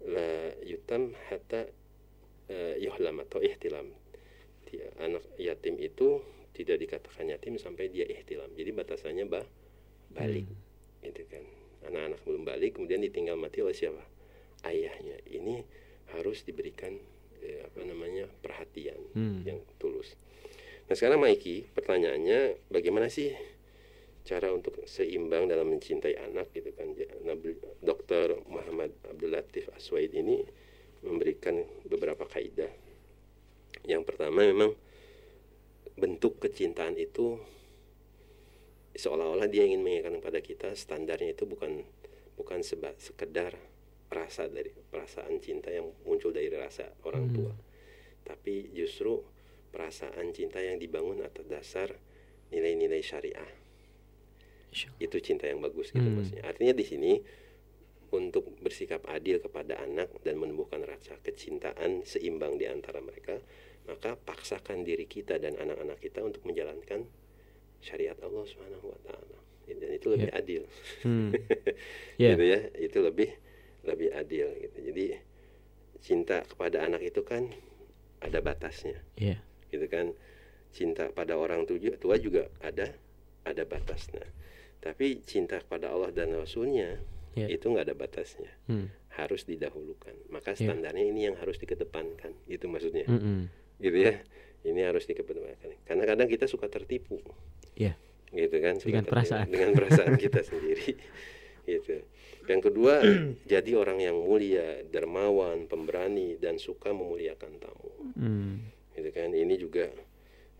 la 0.07 0.55
yutam 0.63 1.11
hatta 1.27 1.67
eh, 2.47 2.79
yuhlam 2.79 3.19
atau 3.27 3.43
ihtilam. 3.43 3.91
Dia, 4.71 4.87
anak 5.03 5.27
yatim 5.43 5.75
itu 5.83 6.23
tidak 6.55 6.79
dikatakan 6.79 7.35
yatim 7.35 7.59
sampai 7.59 7.91
dia 7.91 8.07
ihtilam. 8.07 8.47
Jadi 8.55 8.71
batasannya 8.71 9.27
bah, 9.27 9.43
balik 10.15 10.47
gitu 11.03 11.23
kan. 11.27 11.43
Anak-anak 11.91 12.21
belum 12.23 12.43
balik 12.47 12.79
kemudian 12.79 13.03
ditinggal 13.03 13.35
mati 13.35 13.59
oleh 13.59 13.75
siapa? 13.75 14.03
Ayahnya. 14.63 15.19
Ini 15.27 15.67
harus 16.15 16.47
diberikan 16.47 16.95
eh, 17.43 17.67
apa 17.67 17.83
namanya? 17.83 18.31
perhatian 18.39 18.99
Hmm. 19.19 19.43
yang 19.43 19.59
tulus. 19.83 20.15
Nah, 20.87 20.95
sekarang 20.95 21.21
Maiki, 21.21 21.69
pertanyaannya 21.75 22.71
bagaimana 22.73 23.11
sih 23.11 23.35
cara 24.29 24.53
untuk 24.53 24.85
seimbang 24.85 25.49
dalam 25.49 25.73
mencintai 25.73 26.21
anak 26.21 26.53
gitu 26.53 26.69
kan 26.77 26.93
Dr. 27.81 28.45
Muhammad 28.45 28.93
Abdul 29.09 29.33
Latif 29.33 29.73
Aswaid 29.73 30.13
ini 30.13 30.45
memberikan 31.01 31.65
beberapa 31.89 32.29
kaidah 32.29 32.69
yang 33.89 34.05
pertama 34.05 34.45
memang 34.45 34.77
bentuk 35.97 36.45
kecintaan 36.45 37.01
itu 37.01 37.41
seolah-olah 38.93 39.49
dia 39.49 39.65
ingin 39.65 39.81
mengingatkan 39.81 40.21
kepada 40.21 40.41
kita 40.45 40.69
standarnya 40.77 41.33
itu 41.33 41.49
bukan 41.49 41.87
bukan 42.37 42.61
seba, 42.61 42.93
sekedar 43.01 43.57
rasa 44.13 44.53
dari 44.53 44.69
perasaan 44.71 45.41
cinta 45.41 45.73
yang 45.73 45.89
muncul 46.05 46.37
dari 46.37 46.53
rasa 46.53 46.85
orang 47.09 47.33
tua 47.33 47.53
tapi 48.29 48.69
justru 48.77 49.25
perasaan 49.73 50.37
cinta 50.37 50.61
yang 50.61 50.77
dibangun 50.77 51.25
atas 51.25 51.47
dasar 51.49 51.89
nilai-nilai 52.53 53.01
syariah. 53.05 53.68
Itu 55.01 55.17
cinta 55.25 55.49
yang 55.49 55.61
bagus 55.61 55.91
gitu 55.91 56.05
Hmm. 56.05 56.21
maksudnya. 56.21 56.45
Artinya 56.45 56.75
di 56.77 56.85
sini 56.85 57.13
untuk 58.09 58.49
bersikap 58.65 59.05
adil 59.09 59.37
kepada 59.41 59.81
anak 59.85 60.09
dan 60.25 60.41
menumbuhkan 60.41 60.81
rasa 60.81 61.21
kecintaan 61.21 62.09
seimbang 62.09 62.57
di 62.57 62.65
antara 62.65 63.05
mereka 63.05 63.37
maka 63.85 64.17
paksakan 64.17 64.85
diri 64.85 65.09
kita 65.09 65.41
dan 65.41 65.57
anak-anak 65.57 65.97
kita 66.01 66.21
untuk 66.21 66.45
menjalankan 66.45 67.09
syariat 67.81 68.17
Allah 68.21 68.45
Subhanahu 68.45 68.93
wa 68.93 69.01
taala. 69.01 69.39
Dan 69.69 69.91
itu 69.93 70.09
lebih 70.13 70.33
adil. 70.33 70.63
Hmm. 71.05 71.33
Ya. 72.21 72.35
gitu 72.37 72.45
ya. 72.45 72.61
Itu 72.77 72.99
lebih 73.01 73.33
lebih 73.85 74.13
adil 74.13 74.49
gitu. 74.61 74.77
Jadi 74.93 75.05
cinta 76.05 76.45
kepada 76.45 76.85
anak 76.85 77.01
itu 77.01 77.25
kan 77.25 77.49
ada 78.21 78.41
batasnya. 78.45 79.01
Ya. 79.17 79.41
gitu 79.73 79.89
kan. 79.89 80.13
Cinta 80.73 81.09
pada 81.13 81.37
orang 81.41 81.65
tua 81.65 82.17
juga 82.21 82.53
ada 82.61 82.93
ada 83.49 83.65
batasnya 83.65 84.21
tapi 84.79 85.21
cinta 85.23 85.59
kepada 85.59 85.91
Allah 85.91 86.11
dan 86.11 86.33
Rasulnya 86.33 86.99
Ya. 87.37 87.47
itu 87.47 87.71
nggak 87.71 87.87
ada 87.87 87.95
batasnya 87.95 88.51
Hmm. 88.67 88.91
harus 89.15 89.45
didahulukan 89.45 90.11
maka 90.29 90.59
Ya. 90.59 90.67
standarnya 90.67 91.07
ini 91.07 91.31
yang 91.31 91.37
harus 91.37 91.55
dikedepankan 91.57 92.35
itu 92.47 92.67
maksudnya 92.67 93.07
Mm-mm. 93.07 93.47
gitu 93.79 93.95
ya 93.95 94.19
ini 94.63 94.83
harus 94.83 95.07
dikedepankan 95.07 95.71
karena 95.85 96.03
kadang 96.05 96.27
kita 96.27 96.45
suka 96.45 96.67
tertipu 96.67 97.23
Ya. 97.79 97.95
gitu 98.29 98.59
kan 98.59 98.75
suka 98.77 98.91
Dengan 98.91 99.05
tertipu 99.07 99.15
perasaan. 99.15 99.47
dengan 99.49 99.71
perasaan 99.73 100.15
kita 100.25 100.41
sendiri 100.43 100.99
gitu 101.63 101.95
yang 102.49 102.59
kedua 102.59 103.05
jadi 103.53 103.71
orang 103.77 104.01
yang 104.01 104.17
mulia 104.19 104.83
dermawan 104.85 105.69
pemberani 105.69 106.35
dan 106.37 106.59
suka 106.59 106.91
memuliakan 106.91 107.55
tamu 107.57 107.93
Hmm. 108.19 108.67
gitu 108.93 109.15
kan 109.15 109.31
ini 109.31 109.55
juga 109.55 109.87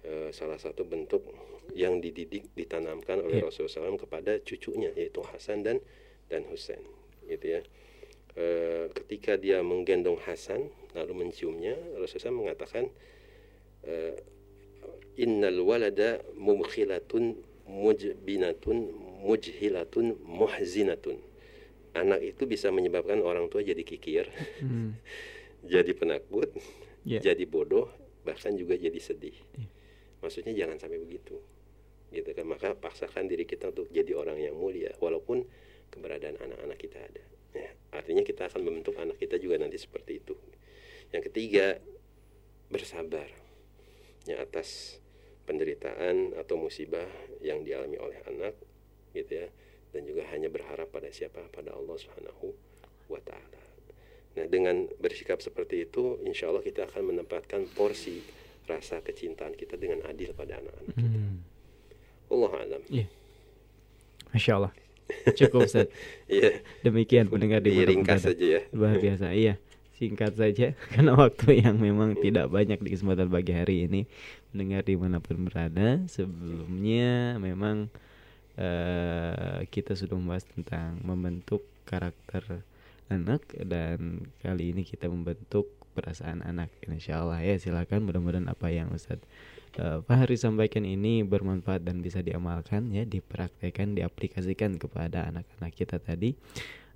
eh, 0.05 0.31
salah 0.31 0.57
satu 0.57 0.87
bentuk 0.87 1.27
yang 1.73 1.99
dididik 1.99 2.49
ditanamkan 2.53 3.21
oleh 3.21 3.41
Iya. 3.41 3.49
Rasulullah 3.49 3.93
SAW 3.93 4.01
kepada 4.01 4.39
cucunya 4.41 4.89
yaitu 4.95 5.21
Hasan 5.23 5.63
dan 5.63 5.79
dan 6.27 6.45
Husain 6.49 6.81
gitu 7.27 7.59
ya 7.59 7.63
Eh, 8.39 8.87
ketika 8.95 9.35
dia 9.35 9.59
menggendong 9.61 10.15
Hasan 10.23 10.71
lalu 10.95 11.27
menciumnya 11.27 11.75
Rasulullah 11.99 12.31
SAW 12.31 12.39
mengatakan 12.39 12.85
eh, 13.83 14.15
innal 15.17 15.59
walada 15.61 16.23
mubkhilatun 16.39 17.35
mujbinatun 17.67 18.79
mujhilatun 19.27 20.15
muhzinatun 20.23 21.19
anak 21.93 22.23
itu 22.23 22.47
bisa 22.47 22.71
menyebabkan 22.71 23.19
orang 23.19 23.51
tua 23.51 23.61
jadi 23.61 23.83
kikir 23.83 24.31
Hmm. 24.63 24.95
jadi 25.73 25.91
penakut 25.93 26.55
Ya. 27.03 27.19
jadi 27.19 27.43
bodoh 27.43 27.91
bahkan 28.23 28.55
juga 28.55 28.79
jadi 28.79 28.99
sedih 28.99 29.35
maksudnya 30.21 30.55
jangan 30.55 30.79
sampai 30.79 31.01
begitu 31.01 31.43
gitu 32.13 32.31
kan. 32.33 32.47
Maka 32.49 32.75
paksakan 32.77 33.29
diri 33.29 33.45
kita 33.45 33.73
untuk 33.73 33.89
jadi 33.93 34.13
orang 34.17 34.39
yang 34.41 34.55
mulia 34.57 34.93
walaupun 34.99 35.45
keberadaan 35.93 36.37
anak-anak 36.41 36.79
kita 36.79 36.99
ada. 37.01 37.25
Ya, 37.57 37.71
artinya 37.97 38.23
kita 38.23 38.49
akan 38.53 38.61
membentuk 38.61 38.97
anak 39.01 39.17
kita 39.17 39.41
juga 39.41 39.57
nanti 39.61 39.81
seperti 39.81 40.21
itu. 40.21 40.37
Yang 41.11 41.33
ketiga 41.33 41.81
bersabar 42.69 43.29
ya 44.29 44.37
atas 44.45 45.01
penderitaan 45.49 46.37
atau 46.37 46.61
musibah 46.61 47.09
yang 47.41 47.65
dialami 47.65 47.97
oleh 47.97 48.21
anak 48.29 48.55
gitu 49.17 49.45
ya. 49.45 49.49
Dan 49.89 50.05
juga 50.05 50.29
hanya 50.37 50.53
berharap 50.53 50.93
pada 50.93 51.09
siapa? 51.09 51.49
Pada 51.49 51.73
Allah 51.73 51.97
Subhanahu 51.97 52.53
wa 53.09 53.21
taala. 53.25 53.65
Nah, 54.37 54.45
dengan 54.45 54.85
bersikap 55.01 55.41
seperti 55.41 55.89
itu, 55.89 56.21
insya 56.29 56.53
Allah 56.53 56.61
kita 56.61 56.85
akan 56.85 57.11
menempatkan 57.11 57.65
porsi 57.73 58.21
rasa 58.69 59.01
kecintaan 59.01 59.57
kita 59.57 59.81
dengan 59.81 60.05
adil 60.05 60.37
pada 60.37 60.61
anak-anak 60.61 60.93
kita. 60.93 61.19
Hmm. 61.19 61.41
Allah 62.29 62.53
alam. 62.55 62.83
Iya. 62.89 63.07
Masya 64.33 64.53
Allah. 64.61 64.73
Cukup 65.35 65.65
Ustaz. 65.65 65.89
Iya, 66.29 66.61
Demikian 66.85 67.33
pendengar 67.33 67.65
di 67.65 67.73
diringkas 67.73 68.29
saja 68.29 68.61
ya. 68.61 68.63
Luar 68.77 69.01
biasa. 69.01 69.33
Iya. 69.33 69.57
Singkat 69.97 70.39
saja 70.39 70.77
karena 70.95 71.17
waktu 71.17 71.65
yang 71.65 71.81
memang 71.81 72.15
tidak 72.21 72.53
banyak 72.53 72.79
di 72.79 72.89
kesempatan 72.95 73.33
pagi 73.33 73.51
hari 73.51 73.89
ini 73.91 74.07
mendengar 74.53 74.85
di 74.85 74.95
mana 74.95 75.19
pun 75.19 75.49
berada. 75.49 76.05
Sebelumnya 76.07 77.41
memang 77.41 77.89
eh, 78.55 79.65
kita 79.73 79.97
sudah 79.97 80.15
membahas 80.15 80.45
tentang 80.47 81.01
membentuk 81.03 81.65
karakter 81.89 82.63
anak 83.09 83.41
dan 83.57 84.29
kali 84.45 84.77
ini 84.77 84.85
kita 84.85 85.09
membentuk 85.09 85.73
perasaan 85.97 86.45
anak 86.45 86.69
insya 86.85 87.25
Allah 87.25 87.41
ya 87.43 87.57
silakan 87.57 88.05
mudah-mudahan 88.05 88.47
apa 88.47 88.69
yang 88.71 88.93
Ustadz 88.93 89.25
uh, 89.79 89.99
Fahri 90.05 90.37
sampaikan 90.37 90.85
ini 90.85 91.23
bermanfaat 91.25 91.87
dan 91.87 92.03
bisa 92.05 92.21
diamalkan 92.21 92.91
ya 92.93 93.07
dipraktekkan 93.07 93.95
diaplikasikan 93.95 94.77
kepada 94.77 95.31
anak-anak 95.31 95.73
kita 95.73 96.03
tadi. 96.03 96.35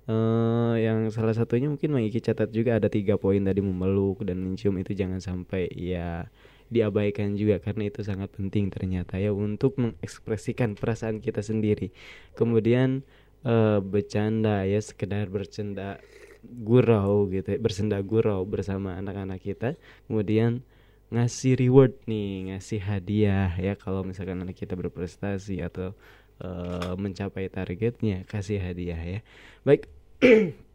Uh, 0.03 0.75
yang 0.75 1.07
salah 1.15 1.31
satunya 1.31 1.71
mungkin 1.71 1.95
Mangiki 1.95 2.19
catat 2.19 2.51
juga 2.51 2.75
ada 2.75 2.91
tiga 2.91 3.15
poin 3.15 3.39
tadi 3.39 3.63
memeluk 3.63 4.27
dan 4.27 4.35
mencium 4.43 4.75
itu 4.75 4.91
jangan 4.91 5.23
sampai 5.23 5.71
ya 5.71 6.27
diabaikan 6.67 7.39
juga 7.39 7.63
karena 7.63 7.87
itu 7.87 8.03
sangat 8.03 8.27
penting 8.35 8.67
ternyata 8.67 9.15
ya 9.15 9.31
untuk 9.31 9.79
mengekspresikan 9.79 10.75
perasaan 10.75 11.23
kita 11.23 11.39
sendiri. 11.39 11.95
Kemudian 12.35 13.07
uh, 13.47 13.79
bercanda 13.79 14.67
ya 14.67 14.83
sekedar 14.83 15.31
bercanda 15.31 16.03
gurau 16.43 17.31
gitu 17.31 17.55
ya, 17.55 17.59
bersenda 17.59 17.97
gurau 18.03 18.43
bersama 18.43 18.99
anak-anak 18.99 19.39
kita. 19.39 19.79
Kemudian 20.11 20.65
ngasih 21.13 21.53
reward 21.61 21.93
nih 22.09 22.49
ngasih 22.49 22.81
hadiah 22.81 23.53
ya 23.53 23.77
kalau 23.77 24.01
misalkan 24.01 24.41
anak 24.41 24.57
kita 24.57 24.73
berprestasi 24.73 25.61
atau 25.61 25.93
uh, 26.41 26.97
mencapai 26.97 27.47
targetnya 27.53 28.25
kasih 28.25 28.57
hadiah 28.57 28.97
ya. 28.97 29.19
Baik 29.61 29.85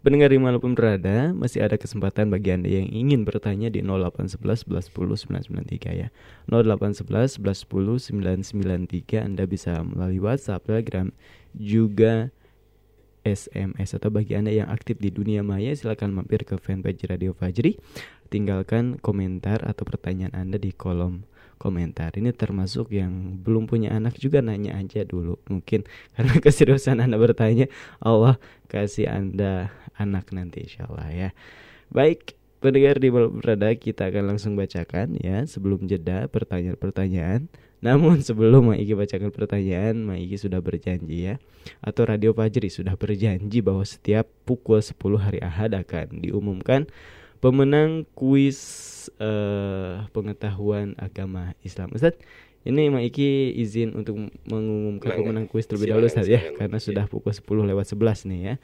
Pendengar 0.00 0.32
di 0.32 0.40
mana 0.40 0.56
pun 0.56 0.72
berada, 0.72 1.36
masih 1.36 1.60
ada 1.60 1.76
kesempatan 1.76 2.32
bagi 2.32 2.54
Anda 2.56 2.72
yang 2.72 2.88
ingin 2.88 3.28
bertanya 3.28 3.68
di 3.68 3.84
0811 3.84 4.64
11 4.64 5.28
993 5.28 5.92
ya. 5.92 6.08
0811 6.48 7.36
11 7.36 8.08
993 8.16 9.28
Anda 9.28 9.44
bisa 9.44 9.84
melalui 9.84 10.24
WhatsApp, 10.24 10.64
Telegram, 10.64 11.12
juga 11.52 12.32
SMS 13.26 13.92
atau 13.92 14.08
bagi 14.08 14.32
Anda 14.38 14.54
yang 14.54 14.72
aktif 14.72 14.96
di 14.96 15.12
dunia 15.12 15.44
maya 15.44 15.74
silahkan 15.76 16.08
mampir 16.08 16.48
ke 16.48 16.56
fanpage 16.56 17.04
Radio 17.04 17.36
Fajri 17.36 17.76
tinggalkan 18.28 19.00
komentar 19.00 19.64
atau 19.64 19.84
pertanyaan 19.88 20.36
Anda 20.36 20.56
di 20.60 20.72
kolom 20.72 21.24
komentar. 21.58 22.14
Ini 22.14 22.30
termasuk 22.32 22.94
yang 22.94 23.42
belum 23.42 23.66
punya 23.66 23.92
anak 23.92 24.16
juga 24.16 24.38
nanya 24.40 24.78
aja 24.78 25.02
dulu. 25.02 25.36
Mungkin 25.50 25.84
karena 26.14 26.38
keseriusan 26.38 27.02
Anda 27.02 27.18
bertanya 27.18 27.66
Allah 27.98 28.38
kasih 28.70 29.10
Anda 29.10 29.74
anak 29.98 30.30
nanti 30.30 30.64
insya 30.64 30.86
Allah 30.86 31.10
ya. 31.10 31.30
Baik 31.90 32.38
pendengar 32.62 33.02
di 33.02 33.10
berada 33.10 33.68
kita 33.74 34.08
akan 34.08 34.34
langsung 34.34 34.54
bacakan 34.54 35.18
ya 35.18 35.42
sebelum 35.44 35.84
jeda 35.90 36.30
pertanyaan-pertanyaan. 36.30 37.50
Namun 37.78 38.18
sebelum 38.26 38.74
Maiki 38.74 38.98
bacakan 38.98 39.30
pertanyaan, 39.30 40.02
Maiki 40.02 40.34
sudah 40.34 40.58
berjanji 40.58 41.30
ya 41.30 41.38
Atau 41.78 42.10
Radio 42.10 42.34
Fajri 42.34 42.74
sudah 42.74 42.98
berjanji 42.98 43.62
bahwa 43.62 43.86
setiap 43.86 44.26
pukul 44.42 44.82
10 44.82 44.98
hari 45.22 45.38
Ahad 45.38 45.78
akan 45.78 46.18
diumumkan 46.18 46.90
Pemenang 47.38 48.02
kuis 48.18 48.58
uh, 49.22 50.06
pengetahuan 50.10 50.98
agama 50.98 51.54
Islam 51.62 51.94
Ustaz, 51.94 52.18
ini 52.66 52.90
Maiki 52.90 53.54
izin 53.54 53.94
untuk 53.94 54.18
mengumumkan 54.50 55.14
pemenang 55.14 55.46
kuis 55.46 55.70
terlebih 55.70 55.94
dahulu 55.94 56.10
Ustaz 56.10 56.26
ya 56.26 56.42
Karena 56.58 56.82
sudah 56.82 57.06
pukul 57.06 57.30
10 57.30 57.70
lewat 57.70 57.86
11 57.94 58.28
nih 58.28 58.40
ya 58.42 58.54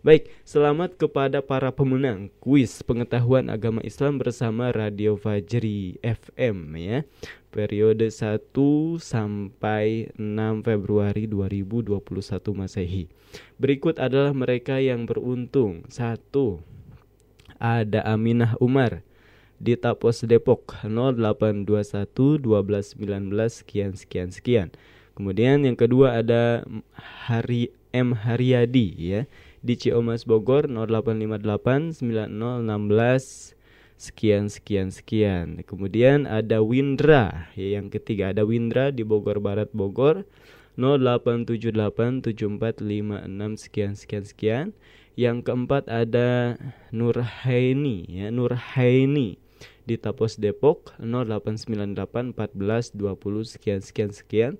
Baik, 0.00 0.32
selamat 0.48 0.96
kepada 0.96 1.44
para 1.44 1.68
pemenang 1.76 2.32
kuis 2.40 2.80
pengetahuan 2.80 3.52
agama 3.52 3.84
Islam 3.84 4.16
bersama 4.16 4.72
Radio 4.72 5.20
Fajri 5.20 6.00
FM 6.00 6.72
ya. 6.80 7.04
Periode 7.52 8.08
1 8.08 8.40
sampai 8.96 10.08
6 10.16 10.64
Februari 10.64 11.28
2021 11.28 12.00
Masehi. 12.56 13.12
Berikut 13.60 14.00
adalah 14.00 14.32
mereka 14.32 14.80
yang 14.80 15.04
beruntung. 15.04 15.84
Satu, 15.92 16.64
ada 17.60 18.00
Aminah 18.08 18.56
Umar 18.58 19.04
di 19.60 19.76
Tapos 19.76 20.24
Depok 20.24 20.72
0821 20.82 22.40
1219 22.40 22.96
sekian 23.52 23.92
sekian 23.92 24.32
sekian. 24.32 24.68
Kemudian 25.12 25.68
yang 25.68 25.76
kedua 25.76 26.24
ada 26.24 26.64
Hari 27.28 27.68
M 27.92 28.16
Haryadi 28.16 28.96
ya 28.96 29.28
di 29.60 29.76
Ciamas 29.76 30.24
Bogor 30.24 30.64
0858 30.72 32.00
9016 32.00 33.60
sekian 34.00 34.48
sekian 34.48 34.88
sekian. 34.88 35.60
Kemudian 35.68 36.24
ada 36.24 36.64
Windra 36.64 37.52
ya, 37.52 37.76
yang 37.76 37.92
ketiga 37.92 38.32
ada 38.32 38.48
Windra 38.48 38.88
di 38.88 39.04
Bogor 39.04 39.44
Barat 39.44 39.68
Bogor 39.76 40.24
08787456 40.80 42.32
sekian 43.60 43.92
sekian 43.92 44.24
sekian. 44.24 44.72
Yang 45.18 45.50
keempat 45.50 45.90
ada 45.90 46.54
Nurhaini 46.94 48.06
ya 48.06 48.30
Nurhaini 48.30 49.42
di 49.90 49.98
Tapos 49.98 50.38
Depok 50.38 50.94
08981420 51.02 52.94
sekian 53.50 53.82
sekian 53.82 54.14
sekian. 54.14 54.54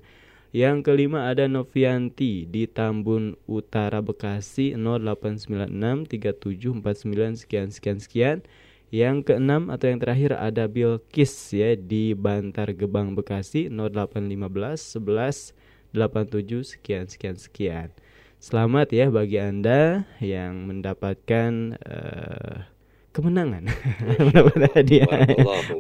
Yang 0.51 0.91
kelima 0.91 1.31
ada 1.31 1.47
Novianti 1.47 2.51
di 2.51 2.67
Tambun 2.67 3.39
Utara 3.47 4.03
Bekasi 4.03 4.75
08963749 4.75 7.47
sekian 7.47 7.71
sekian 7.71 8.03
sekian. 8.03 8.43
Yang 8.91 9.31
keenam 9.31 9.71
atau 9.71 9.87
yang 9.87 10.03
terakhir 10.03 10.35
ada 10.35 10.67
Bilkis 10.67 11.31
ya 11.55 11.79
di 11.79 12.11
Bantar 12.19 12.75
Gebang 12.75 13.15
Bekasi 13.15 13.71
0815 13.71 14.99
11 14.99 15.55
87 15.95 16.75
sekian 16.75 17.07
sekian 17.07 17.39
sekian. 17.39 17.95
Selamat 18.41 18.89
ya 18.89 19.13
bagi 19.13 19.37
Anda 19.37 20.09
yang 20.17 20.65
mendapatkan 20.65 21.77
uh, 21.77 22.65
kemenangan. 23.13 23.69
Mendapat 24.17 24.81
hadiah. 24.81 25.13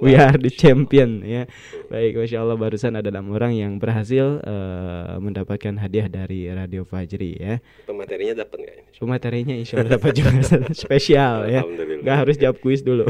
We 0.04 0.12
are 0.12 0.36
the 0.36 0.52
champion 0.52 1.24
ya. 1.24 1.48
Baik 1.88 2.20
masya 2.20 2.44
Allah 2.44 2.60
barusan 2.60 3.00
ada 3.00 3.08
enam 3.08 3.32
orang 3.32 3.56
yang 3.56 3.80
berhasil 3.80 4.44
uh, 4.44 5.16
mendapatkan 5.24 5.80
hadiah 5.80 6.12
dari 6.12 6.52
Radio 6.52 6.84
Fajri 6.84 7.40
ya. 7.40 7.64
Pematerinya 7.88 8.44
dapat 8.44 8.56
nggak 8.60 8.76
pematerinya 9.00 9.56
insya 9.56 9.80
Allah 9.80 9.96
dapat 9.96 10.12
juga. 10.20 10.30
Spesial 10.84 11.48
ya. 11.48 11.64
Nggak 12.04 12.16
harus 12.28 12.36
jawab 12.36 12.60
kuis 12.60 12.84
dulu. 12.84 13.08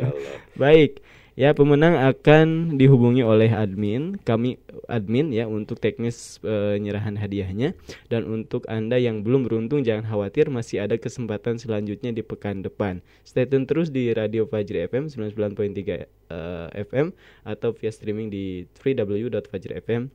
Baik 0.56 1.04
Ya, 1.36 1.52
pemenang 1.52 2.00
akan 2.00 2.80
dihubungi 2.80 3.20
oleh 3.20 3.52
admin, 3.52 4.16
kami 4.24 4.56
admin 4.88 5.36
ya 5.36 5.44
untuk 5.44 5.76
teknis 5.76 6.40
penyerahan 6.40 7.12
hadiahnya. 7.12 7.76
Dan 8.08 8.24
untuk 8.24 8.64
Anda 8.72 8.96
yang 8.96 9.20
belum 9.20 9.44
beruntung 9.44 9.84
jangan 9.84 10.08
khawatir 10.08 10.48
masih 10.48 10.80
ada 10.80 10.96
kesempatan 10.96 11.60
selanjutnya 11.60 12.16
di 12.16 12.24
pekan 12.24 12.64
depan. 12.64 13.04
Stay 13.20 13.44
tune 13.44 13.68
terus 13.68 13.92
di 13.92 14.16
Radio 14.16 14.48
Fajri 14.48 14.88
FM 14.88 15.12
99.3 15.12 16.08
uh, 16.32 16.72
FM 16.72 17.12
atau 17.44 17.76
via 17.76 17.92
streaming 17.92 18.32
di 18.32 18.64
www.fajrifm 18.80 20.08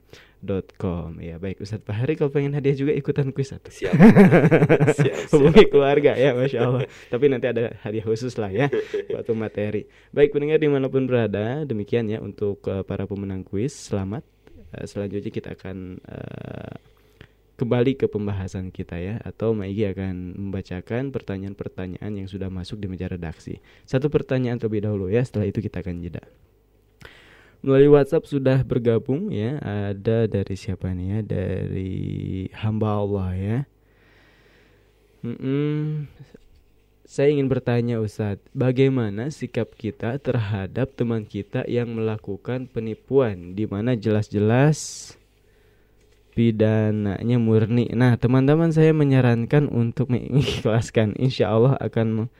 com. 0.75 1.21
Ya 1.21 1.38
baik 1.38 1.62
Ustadz 1.62 1.86
Fahri 1.86 2.17
kalau 2.17 2.34
pengen 2.34 2.58
hadiah 2.58 2.73
juga 2.73 2.91
ikutan 2.97 3.30
kuis 3.30 3.54
atau 3.54 3.69
siap, 3.69 3.93
siap, 4.97 5.15
hubungi 5.38 5.69
keluarga 5.69 6.17
ya 6.17 6.34
masya 6.34 6.60
Allah. 6.65 6.89
Tapi 7.08 7.25
nanti 7.30 7.45
ada 7.47 7.77
hadiah 7.86 8.06
khusus 8.06 8.34
lah 8.41 8.49
ya 8.49 8.67
waktu 9.15 9.32
materi. 9.38 9.82
Baik 10.10 10.34
pendengar 10.34 10.58
di 10.58 10.69
mana 10.69 10.89
pun 10.89 11.06
berada 11.06 11.63
demikian 11.63 12.10
ya 12.10 12.17
untuk 12.19 12.65
uh, 12.67 12.82
para 12.82 13.06
pemenang 13.06 13.45
kuis 13.45 13.71
selamat. 13.71 14.25
Uh, 14.73 14.86
selanjutnya 14.89 15.32
kita 15.32 15.54
akan 15.54 16.01
uh, 16.10 16.75
kembali 17.62 18.01
ke 18.01 18.10
pembahasan 18.10 18.73
kita 18.73 18.97
ya. 18.97 19.21
Atau 19.21 19.54
Maigi 19.54 19.86
akan 19.86 20.36
membacakan 20.36 21.13
pertanyaan-pertanyaan 21.13 22.12
yang 22.17 22.27
sudah 22.27 22.49
masuk 22.49 22.82
di 22.82 22.89
meja 22.89 23.06
redaksi. 23.06 23.62
Satu 23.86 24.09
pertanyaan 24.09 24.57
terlebih 24.57 24.89
dahulu 24.89 25.07
ya 25.07 25.22
setelah 25.22 25.45
itu 25.45 25.61
kita 25.61 25.86
akan 25.86 26.01
jeda 26.01 26.26
melalui 27.62 27.89
WhatsApp 27.93 28.30
sudah 28.30 28.66
bergabung 28.66 29.30
ya. 29.30 29.57
Ada 29.62 30.30
dari 30.30 30.55
siapa 30.57 30.93
nih 30.93 31.07
ya? 31.07 31.20
Dari 31.26 31.93
hamba 32.62 33.01
Allah 33.01 33.30
ya. 33.38 33.57
Hmm, 35.22 36.09
saya 37.05 37.30
ingin 37.30 37.45
bertanya 37.45 38.01
Ustadz, 38.01 38.41
bagaimana 38.57 39.30
sikap 39.30 39.78
kita 39.78 40.18
terhadap 40.18 40.97
teman 40.97 41.30
kita 41.30 41.62
yang 41.70 41.93
melakukan 41.93 42.66
penipuan 42.66 43.53
di 43.53 43.70
mana 43.70 43.93
jelas-jelas 43.93 45.14
pidananya 46.32 47.38
murni. 47.38 47.91
Nah, 47.91 48.16
teman-teman 48.16 48.72
saya 48.72 48.95
menyarankan 48.95 49.68
untuk 49.70 50.09
mengikhlaskan. 50.09 51.14
Insya 51.20 51.51
Allah 51.51 51.76
akan 51.78 52.32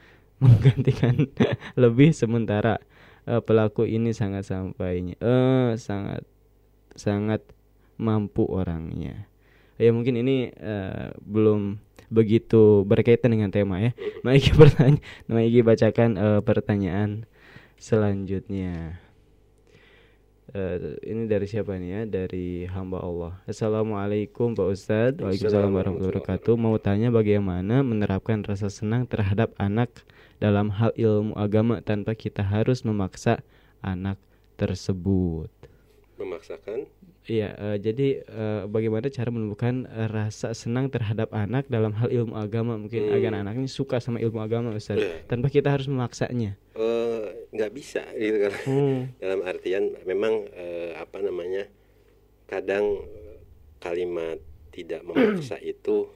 menggantikan 0.42 1.30
lebih 1.82 2.10
sementara 2.10 2.82
uh, 3.26 3.42
pelaku 3.42 3.84
ini 3.86 4.14
sangat 4.14 4.48
sampainya 4.48 5.18
uh, 5.22 5.74
sangat 5.76 6.24
sangat 6.96 7.40
mampu 7.96 8.44
orangnya 8.48 9.32
Ya 9.82 9.90
mungkin 9.90 10.14
ini 10.20 10.54
eh, 10.54 11.10
belum 11.26 11.80
begitu 12.06 12.86
berkaitan 12.86 13.34
dengan 13.34 13.50
tema 13.50 13.82
ya. 13.82 13.90
Maiki 14.24 14.54
pertanyaan, 14.54 15.02
Maiki 15.26 15.66
bacakan 15.66 16.10
eh, 16.14 16.40
pertanyaan 16.46 17.26
selanjutnya. 17.82 19.02
Eh, 20.54 21.02
ini 21.02 21.26
dari 21.26 21.50
siapa 21.50 21.74
nih 21.80 21.90
ya? 21.90 22.00
Dari 22.06 22.70
hamba 22.70 23.02
Allah. 23.02 23.32
Assalamualaikum 23.48 24.54
Pak 24.54 24.68
Ustadz. 24.70 25.18
Waalaikumsalam 25.18 25.74
warahmatullahi 25.74 26.14
wabarakatuh. 26.20 26.54
Mau 26.54 26.78
tanya 26.78 27.10
bagaimana 27.10 27.82
menerapkan 27.82 28.46
rasa 28.46 28.70
senang 28.70 29.10
terhadap 29.10 29.50
anak 29.58 29.90
dalam 30.42 30.74
hal 30.74 30.90
ilmu 30.98 31.38
agama 31.38 31.78
tanpa 31.78 32.18
kita 32.18 32.42
harus 32.42 32.82
memaksa 32.82 33.46
anak 33.78 34.18
tersebut. 34.58 35.46
Memaksakan 36.18 36.90
Iya, 37.22 37.54
eh, 37.54 37.76
jadi 37.78 38.26
eh, 38.26 38.62
bagaimana 38.66 39.06
cara 39.06 39.30
menumbuhkan 39.30 39.86
eh, 39.86 40.10
rasa 40.10 40.50
senang 40.58 40.90
terhadap 40.90 41.30
anak 41.30 41.70
dalam 41.70 41.94
hal 41.94 42.10
ilmu 42.10 42.34
agama 42.34 42.74
mungkin 42.74 43.06
Hmm. 43.06 43.14
agar 43.14 43.32
anak 43.38 43.54
ini 43.62 43.70
suka 43.70 44.02
sama 44.02 44.18
ilmu 44.18 44.42
agama 44.42 44.74
Ustaz 44.74 44.98
Iya. 44.98 45.22
tanpa 45.30 45.46
kita 45.46 45.70
harus 45.70 45.86
memaksanya. 45.86 46.58
nggak 47.52 47.72
bisa 47.76 48.00
gitu 48.16 48.48
kan. 48.48 48.52
Hmm. 48.64 49.00
Dalam 49.22 49.44
artian 49.44 49.92
memang 50.08 50.48
eh, 50.56 50.96
apa 50.96 51.20
namanya 51.20 51.68
kadang 52.48 53.04
kalimat 53.76 54.40
tidak 54.72 55.04
memaksa 55.04 55.60
itu 55.60 56.08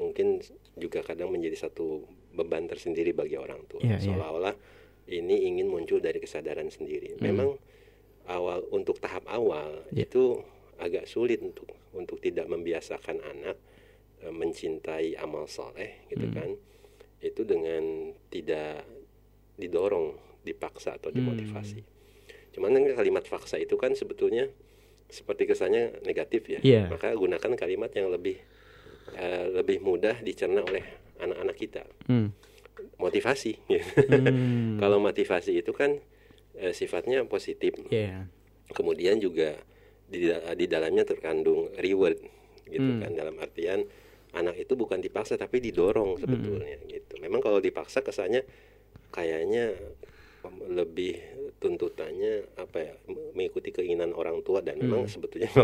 mungkin 0.00 0.40
juga 0.80 1.04
kadang 1.04 1.28
menjadi 1.28 1.68
satu 1.68 2.08
beban 2.30 2.66
tersendiri 2.66 3.10
bagi 3.10 3.34
orang 3.34 3.62
tua. 3.66 3.82
Iya, 3.82 3.98
iya. 3.98 4.04
Seolah-olah 4.04 4.54
ini 5.10 5.50
ingin 5.50 5.66
muncul 5.66 5.98
dari 5.98 6.18
kesadaran 6.18 6.70
sendiri. 6.70 7.18
Hmm. 7.18 7.22
Memang 7.26 7.48
awal 8.30 8.62
untuk 8.70 8.98
tahap 8.98 9.26
awal 9.26 9.82
Iya. 9.90 10.06
itu 10.06 10.38
agak 10.78 11.04
sulit 11.04 11.42
untuk 11.42 11.66
untuk 11.90 12.22
tidak 12.22 12.46
membiasakan 12.46 13.18
anak 13.20 13.56
eh, 14.20 14.30
mencintai 14.30 15.16
amal 15.16 15.46
soleh 15.46 16.06
gitu 16.08 16.26
Hmm. 16.30 16.36
kan. 16.36 16.50
Itu 17.20 17.44
dengan 17.44 18.12
tidak 18.28 18.86
didorong, 19.56 20.16
dipaksa 20.40 20.96
atau 20.96 21.10
dimotivasi. 21.10 21.84
Cuman 22.50 22.72
kan 22.72 22.96
kalimat 22.96 23.24
paksa 23.24 23.56
itu 23.56 23.76
kan 23.76 23.92
sebetulnya 23.92 24.48
seperti 25.10 25.44
kesannya 25.44 26.00
negatif 26.06 26.46
ya. 26.48 26.60
Iya. 26.62 26.82
Maka 26.88 27.12
gunakan 27.12 27.52
kalimat 27.58 27.90
yang 27.92 28.08
lebih 28.08 28.38
eh, 29.10 29.46
lebih 29.50 29.82
mudah 29.82 30.22
dicerna 30.22 30.62
oleh 30.62 30.86
anak-anak 31.20 31.56
kita. 31.56 31.82
Hmm. 32.06 32.32
Motivasi. 32.96 33.52
gitu. 33.62 33.84
Hmm. 34.08 34.76
Kalau 34.82 34.98
motivasi 34.98 35.52
itu 35.54 35.70
kan 35.70 36.00
eh, 36.54 36.72
sifatnya 36.72 37.24
positif. 37.24 37.76
Iya. 37.88 38.24
Kemudian 38.70 39.18
juga 39.18 39.56
di, 40.06 40.26
di 40.30 40.66
dalamnya 40.66 41.04
terkandung 41.04 41.70
reward 41.76 42.18
gitu 42.66 42.86
Hmm. 42.86 43.00
kan 43.00 43.12
dalam 43.12 43.34
artian 43.36 43.82
anak 44.30 44.54
itu 44.56 44.74
bukan 44.74 44.98
dipaksa 44.98 45.34
tapi 45.34 45.58
didorong 45.58 46.14
sebetulnya 46.16 46.78
gitu. 46.86 47.18
Memang 47.18 47.38
kalau 47.38 47.58
dipaksa 47.58 47.98
kesannya 47.98 48.46
kayaknya 49.10 49.74
lebih 50.66 51.20
tuntutannya 51.60 52.48
apa 52.56 52.78
ya 52.80 52.94
mengikuti 53.34 53.68
keinginan 53.70 54.14
orang 54.14 54.40
tua 54.40 54.64
dan 54.64 54.80
memang 54.80 55.04
sebetulnya 55.04 55.50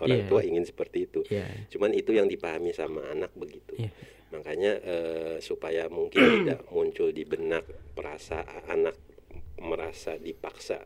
orang 0.00 0.22
Iya. 0.22 0.26
tua 0.26 0.40
ingin 0.40 0.64
seperti 0.64 1.04
itu. 1.04 1.20
Iya. 1.28 1.44
Cuman 1.68 1.92
itu 1.92 2.14
yang 2.14 2.24
dipahami 2.26 2.72
sama 2.72 3.04
anak 3.06 3.28
begitu. 3.34 3.76
Iya. 3.76 3.90
Makanya 4.32 4.72
eh, 4.80 5.36
supaya 5.44 5.86
mungkin 5.92 6.20
tidak 6.42 6.64
muncul 6.72 7.12
di 7.12 7.22
benak 7.28 7.64
perasa 7.92 8.42
anak 8.66 8.96
merasa 9.62 10.18
dipaksa 10.18 10.82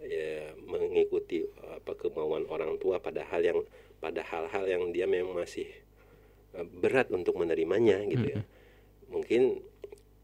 ya, 0.00 0.54
mengikuti 0.64 1.44
apa 1.68 1.92
kemauan 1.98 2.48
orang 2.48 2.80
tua 2.80 2.96
pada 3.02 3.26
hal 3.28 3.44
yang 3.44 3.60
pada 4.00 4.24
hal-hal 4.24 4.64
yang 4.64 4.82
dia 4.94 5.04
memang 5.04 5.36
masih 5.36 5.66
eh, 6.54 6.66
berat 6.66 7.10
untuk 7.12 7.36
menerimanya 7.36 8.00
gitu 8.06 8.38
ya. 8.38 8.40
Mungkin 9.10 9.60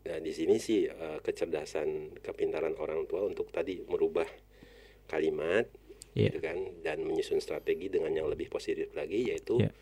ya, 0.06 0.22
di 0.22 0.32
sini 0.32 0.56
sih 0.62 0.86
eh, 0.86 1.18
kecerdasan 1.20 2.16
kepintaran 2.22 2.78
orang 2.78 3.04
tua 3.10 3.26
untuk 3.26 3.50
tadi 3.50 3.82
merubah 3.84 4.26
kalimat 5.10 5.66
Iya. 6.12 6.28
gitu 6.28 6.44
kan 6.44 6.58
dan 6.84 7.08
menyusun 7.08 7.40
strategi 7.40 7.88
dengan 7.88 8.12
yang 8.12 8.28
lebih 8.28 8.52
positif 8.52 8.92
lagi 8.92 9.32
yaitu 9.32 9.64
Iya. 9.64 9.72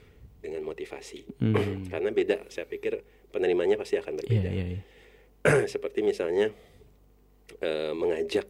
Dengan 0.40 0.64
motivasi. 0.64 1.20
Hmm. 1.38 1.84
Karena 1.92 2.10
beda, 2.10 2.48
saya 2.48 2.64
pikir 2.64 2.98
penerimanya 3.30 3.76
pasti 3.76 3.96
akan 3.96 4.16
berbeda. 4.16 4.50
iya, 4.50 4.64
iya. 4.76 4.82
Seperti 5.72 6.00
misalnya 6.00 6.50
eh, 7.60 7.92
mengajak, 7.92 8.46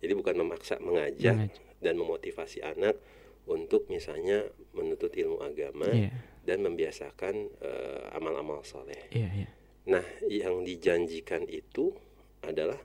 jadi 0.00 0.12
bukan 0.12 0.34
memaksa, 0.38 0.80
mengajak 0.80 1.36
Mengajak. 1.36 1.80
dan 1.80 1.94
memotivasi 1.96 2.62
anak 2.62 2.96
untuk 3.44 3.86
misalnya 3.86 4.46
menuntut 4.72 5.10
ilmu 5.12 5.42
agama 5.42 5.86
Iya. 5.88 6.10
dan 6.42 6.62
membiasakan 6.62 7.34
eh, 7.60 8.02
amal-amal 8.12 8.62
soleh. 8.62 9.10
Iya, 9.10 9.30
iya. 9.34 9.48
Nah, 9.82 10.04
yang 10.24 10.62
dijanjikan 10.62 11.44
itu 11.46 11.90
adalah 12.40 12.78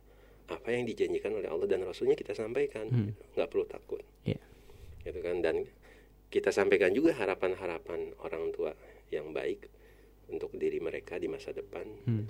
apa 0.47 0.69
yang 0.71 0.87
dijanjikan 0.87 1.35
oleh 1.35 1.45
Allah 1.45 1.67
dan 1.67 1.83
Rasulnya 1.83 2.15
kita 2.15 2.31
sampaikan, 2.31 2.87
Hmm. 2.87 3.11
nggak 3.35 3.49
perlu 3.51 3.67
takut, 3.67 4.01
Iya. 4.23 4.39
gitu 5.03 5.19
kan? 5.21 5.43
Dan 5.43 5.67
kita 6.27 6.49
sampaikan 6.49 6.91
juga 6.91 7.13
harapan-harapan 7.13 8.15
orang 8.19 8.51
tua 8.51 8.71
yang 9.07 9.31
baik 9.31 9.67
untuk 10.27 10.51
diri 10.53 10.77
mereka 10.77 11.15
di 11.15 11.25
masa 11.25 11.51
depan 11.51 11.87
Hmm. 12.03 12.27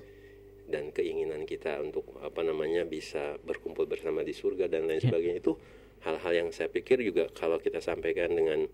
dan 0.68 0.92
keinginan 0.92 1.44
kita 1.44 1.80
untuk 1.80 2.14
apa 2.20 2.42
namanya 2.42 2.84
bisa 2.84 3.40
berkumpul 3.40 3.86
bersama 3.86 4.22
di 4.22 4.32
surga 4.32 4.68
dan 4.68 4.86
lain 4.86 5.00
Ya. 5.00 5.10
sebagainya 5.10 5.40
itu 5.40 5.58
hal-hal 6.02 6.34
yang 6.36 6.50
saya 6.52 6.68
pikir 6.68 7.02
juga 7.02 7.26
kalau 7.32 7.58
kita 7.58 7.80
sampaikan 7.80 8.32
dengan 8.32 8.70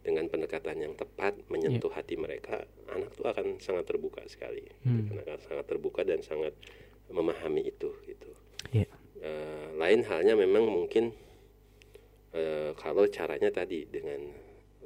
dengan 0.00 0.26
pendekatan 0.26 0.76
yang 0.80 0.92
tepat 0.94 1.32
menyentuh 1.48 1.88
hati 1.88 2.18
mereka 2.18 2.60
anak 2.88 3.14
tuh 3.14 3.24
akan 3.24 3.56
sangat 3.58 3.86
terbuka 3.86 4.20
sekali 4.26 4.66
Hmm. 4.82 5.06
Akan 5.16 5.38
sangat 5.38 5.64
terbuka 5.64 6.02
dan 6.02 6.20
sangat 6.20 6.52
memahami 7.06 7.62
itu 7.64 7.94
gitu 8.04 8.30
Iya. 8.72 8.90
Eh, 9.20 9.66
lain 9.76 10.02
halnya 10.02 10.34
memang 10.34 10.66
mungkin 10.66 11.14
eh, 12.32 12.74
kalau 12.74 13.06
caranya 13.06 13.48
tadi 13.48 13.86
dengan 13.86 14.18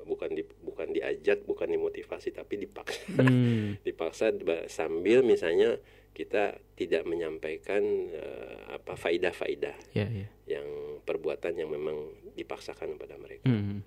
bukan 0.08 0.32
di, 0.32 0.42
bukan 0.64 0.88
diajak 0.90 1.44
bukan 1.44 1.68
dimotivasi 1.68 2.32
tapi 2.32 2.56
dipaksa 2.58 3.04
Hmm. 3.14 3.76
dipaksa 3.86 4.32
sambil 4.66 5.20
misalnya 5.22 5.76
kita 6.10 6.56
tidak 6.74 7.04
menyampaikan 7.04 7.84
eh, 8.10 8.56
apa 8.72 8.96
faidah-faidah 8.96 9.76
Iya, 9.94 10.06
iya. 10.08 10.26
yang 10.48 10.66
perbuatan 11.04 11.54
yang 11.54 11.70
memang 11.70 11.94
dipaksakan 12.34 12.96
kepada 12.96 13.14
mereka. 13.14 13.46
Hmm. 13.46 13.84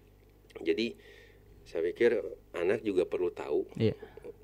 Jadi 0.62 0.96
saya 1.62 1.84
pikir 1.84 2.16
anak 2.54 2.82
juga 2.82 3.04
perlu 3.04 3.30
tahu 3.30 3.68
Iya. 3.76 3.98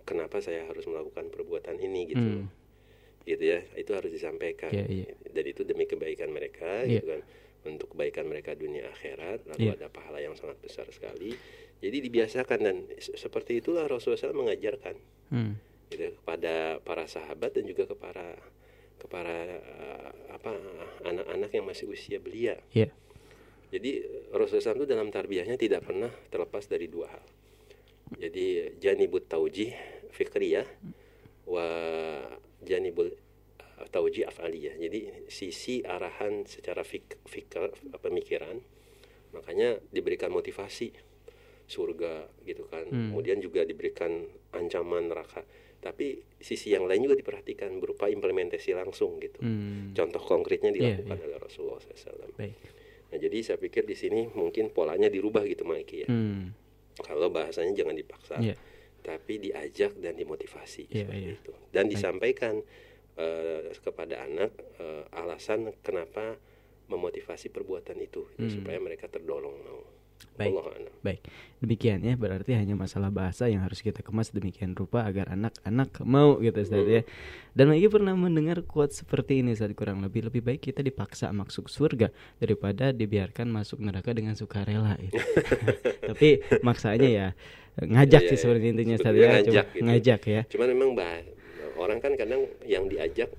kenapa 0.03 0.39
saya 0.39 0.65
harus 0.65 0.83
melakukan 0.83 1.29
perbuatan 1.29 1.77
ini 1.77 2.01
gitu. 2.07 2.27
Hmm. 2.43 2.47
Gitu 3.23 3.43
ya. 3.43 3.59
Itu 3.75 3.95
harus 3.95 4.11
disampaikan. 4.11 4.71
Iya, 4.71 4.85
iya. 4.87 5.07
Dan 5.27 5.45
itu 5.45 5.63
demi 5.63 5.83
kebaikan 5.83 6.27
mereka 6.29 6.83
Iya. 6.83 6.99
gitu 6.99 7.07
kan. 7.13 7.21
Untuk 7.67 7.91
kebaikan 7.91 8.27
mereka 8.27 8.51
dunia 8.51 8.87
akhirat 8.87 9.47
lalu 9.47 9.67
Iya. 9.67 9.75
ada 9.75 9.87
pahala 9.87 10.19
yang 10.19 10.35
sangat 10.35 10.59
besar 10.59 10.87
sekali. 10.87 11.35
Jadi 11.77 11.97
dibiasakan 12.01 12.59
dan 12.59 12.77
se- 12.97 13.13
seperti 13.13 13.61
itulah 13.61 13.85
Rasulullah 13.85 14.17
SAW 14.19 14.41
mengajarkan 14.45 14.95
Hmm. 15.27 15.59
gitu 15.87 16.15
kepada 16.17 16.79
para 16.81 17.03
sahabat 17.05 17.51
dan 17.53 17.63
juga 17.63 17.85
kepada 17.85 18.33
kepada 18.97 19.35
eh, 19.61 20.09
apa 20.31 20.57
anak-anak 21.03 21.51
yang 21.51 21.65
masih 21.65 21.85
usia 21.87 22.17
belia. 22.17 22.57
Iya. 22.71 22.89
Jadi 23.69 24.01
Rasulullah 24.31 24.73
SAW 24.73 24.79
itu 24.81 24.89
dalam 24.89 25.07
tarbiyahnya 25.07 25.53
tidak 25.55 25.83
pernah 25.83 26.09
terlepas 26.27 26.65
dari 26.65 26.87
dua 26.87 27.11
hal. 27.11 27.23
Jadi 28.15 28.79
janibut 28.79 29.27
tauji 29.27 29.69
fikriyah 30.09 30.65
wa 31.45 31.67
janibul 32.63 33.11
eh, 33.11 33.87
tauji 33.91 34.23
afaliyah. 34.23 34.75
Jadi 34.75 35.29
sisi 35.29 35.83
arahan 35.83 36.47
secara 36.47 36.81
fik, 36.81 37.21
fikr 37.27 37.69
pemikiran 37.99 38.57
makanya 39.29 39.77
diberikan 39.91 40.31
motivasi 40.31 40.89
surga 41.67 42.31
gitu 42.43 42.65
kan. 42.65 42.87
Hmm. 42.87 43.11
Kemudian 43.11 43.37
juga 43.37 43.61
diberikan 43.61 44.23
ancaman 44.55 45.11
neraka. 45.11 45.43
Tapi 45.77 46.17
sisi 46.41 46.73
yang 46.73 46.89
lain 46.89 47.05
juga 47.05 47.13
diperhatikan 47.13 47.77
berupa 47.77 48.09
implementasi 48.09 48.73
langsung 48.73 49.19
gitu. 49.21 49.37
Hmm. 49.39 49.93
Contoh 49.93 50.19
konkretnya 50.19 50.73
Iya, 50.73 50.97
dilakukan 50.97 51.17
oleh 51.21 51.37
Rasulullah 51.37 51.77
SAW. 51.77 52.33
Baik. 52.33 52.55
Nah, 53.07 53.17
jadi 53.19 53.37
saya 53.39 53.57
pikir 53.57 53.85
di 53.85 53.95
sini 53.95 54.25
mungkin 54.31 54.73
polanya 54.73 55.07
dirubah 55.07 55.45
gitu 55.45 55.63
Maiki 55.63 56.03
ya. 56.03 56.09
Hmm. 56.09 56.51
Kalau 56.97 57.29
bahasanya 57.29 57.77
jangan 57.77 57.93
dipaksa, 57.93 58.35
Iya. 58.41 58.57
tapi 58.99 59.37
diajak 59.37 59.95
dan 60.01 60.17
dimotivasi 60.17 60.89
Iya, 60.89 61.05
seperti 61.05 61.23
iya. 61.23 61.35
itu. 61.35 61.53
Dan 61.69 61.85
disampaikan 61.87 62.55
eh, 63.17 63.73
kepada 63.81 64.21
anak 64.23 64.53
eh, 64.77 65.03
alasan 65.13 65.73
kenapa 65.81 66.37
memotivasi 66.85 67.49
perbuatan 67.49 67.97
itu 67.97 68.29
Hmm. 68.37 68.45
supaya 68.45 68.77
mereka 68.77 69.09
terdorong 69.09 69.57
mau. 69.57 69.81
Baik. 70.37 70.53
Baik, 71.01 71.21
demikian 71.63 72.03
ya 72.05 72.13
berarti 72.13 72.53
hanya 72.53 72.77
masalah 72.77 73.09
bahasa 73.09 73.49
yang 73.49 73.65
harus 73.65 73.81
kita 73.81 74.05
kemas 74.05 74.29
demikian 74.29 74.77
rupa 74.77 75.01
agar 75.01 75.33
anak-anak 75.33 75.97
mau 76.05 76.37
gitu 76.37 76.61
Ustaz 76.61 76.85
ya. 76.85 77.01
Dan 77.57 77.73
lagi 77.73 77.89
pernah 77.89 78.13
mendengar 78.13 78.61
quote 78.61 78.93
seperti 78.93 79.41
ini 79.41 79.57
saat 79.57 79.73
kurang 79.73 80.05
lebih 80.05 80.29
lebih 80.29 80.45
baik 80.45 80.61
kita 80.69 80.85
dipaksa 80.85 81.33
masuk 81.33 81.71
surga 81.73 82.13
daripada 82.37 82.93
dibiarkan 82.93 83.49
masuk 83.49 83.81
neraka 83.81 84.13
dengan 84.13 84.37
sukarela 84.37 84.93
gitu. 85.01 85.17
Tapi 86.13 86.43
maksanya 86.61 87.09
ya 87.09 87.27
ngajak 87.81 88.21
Iya, 88.25 88.29
sih 88.33 88.37
sebenarnya 88.37 88.69
intinya 88.77 88.95
Ustaz 88.97 89.13
ya, 89.17 89.27
ngajak 89.37 89.65
gitu. 89.73 89.83
ngajak 89.85 90.21
ya. 90.27 90.41
Cuman 90.53 90.67
memang 90.73 90.89
bah 90.93 91.17
orang 91.77 91.97
kan 91.97 92.13
kadang 92.13 92.45
yang 92.65 92.85
diajak 92.89 93.29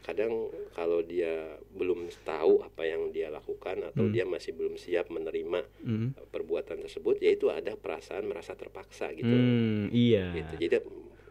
kadang 0.00 0.32
kalau 0.72 1.00
dia 1.00 1.30
belum 1.70 2.08
tahu 2.22 2.60
apa 2.60 2.82
yang 2.82 3.12
dia 3.12 3.28
lakukan 3.28 3.84
atau 3.84 4.08
Hmm. 4.08 4.12
dia 4.12 4.24
masih 4.24 4.52
belum 4.52 4.74
siap 4.74 5.08
menerima 5.08 5.60
Hmm. 5.84 6.16
perbuatan 6.28 6.80
tersebut, 6.80 7.20
yaitu 7.20 7.48
ada 7.48 7.76
perasaan 7.76 8.24
merasa 8.24 8.52
terpaksa 8.54 9.12
gitu. 9.12 9.28
Hmm, 9.28 9.92
iya. 9.92 10.32
Gitu. 10.34 10.54
Jadi 10.58 10.76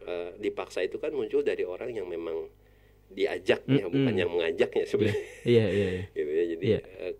eh, 0.00 0.30
dipaksa 0.38 0.80
itu 0.80 0.96
kan 0.96 1.12
muncul 1.12 1.44
dari 1.44 1.62
orang 1.62 1.92
yang 1.92 2.08
memang 2.08 2.48
diajaknya, 3.06 3.84
Mm-mm. 3.84 3.92
bukan 3.92 4.14
yang 4.16 4.30
mengajaknya 4.30 4.84
sebenarnya. 4.86 5.26
Iya, 5.44 5.66
iya, 5.68 5.88
iya. 5.92 6.04
gitu 6.16 6.30
ya. 6.30 6.44
Jadi 6.46 6.64
Iya. 6.66 6.80
eh, 6.80 7.14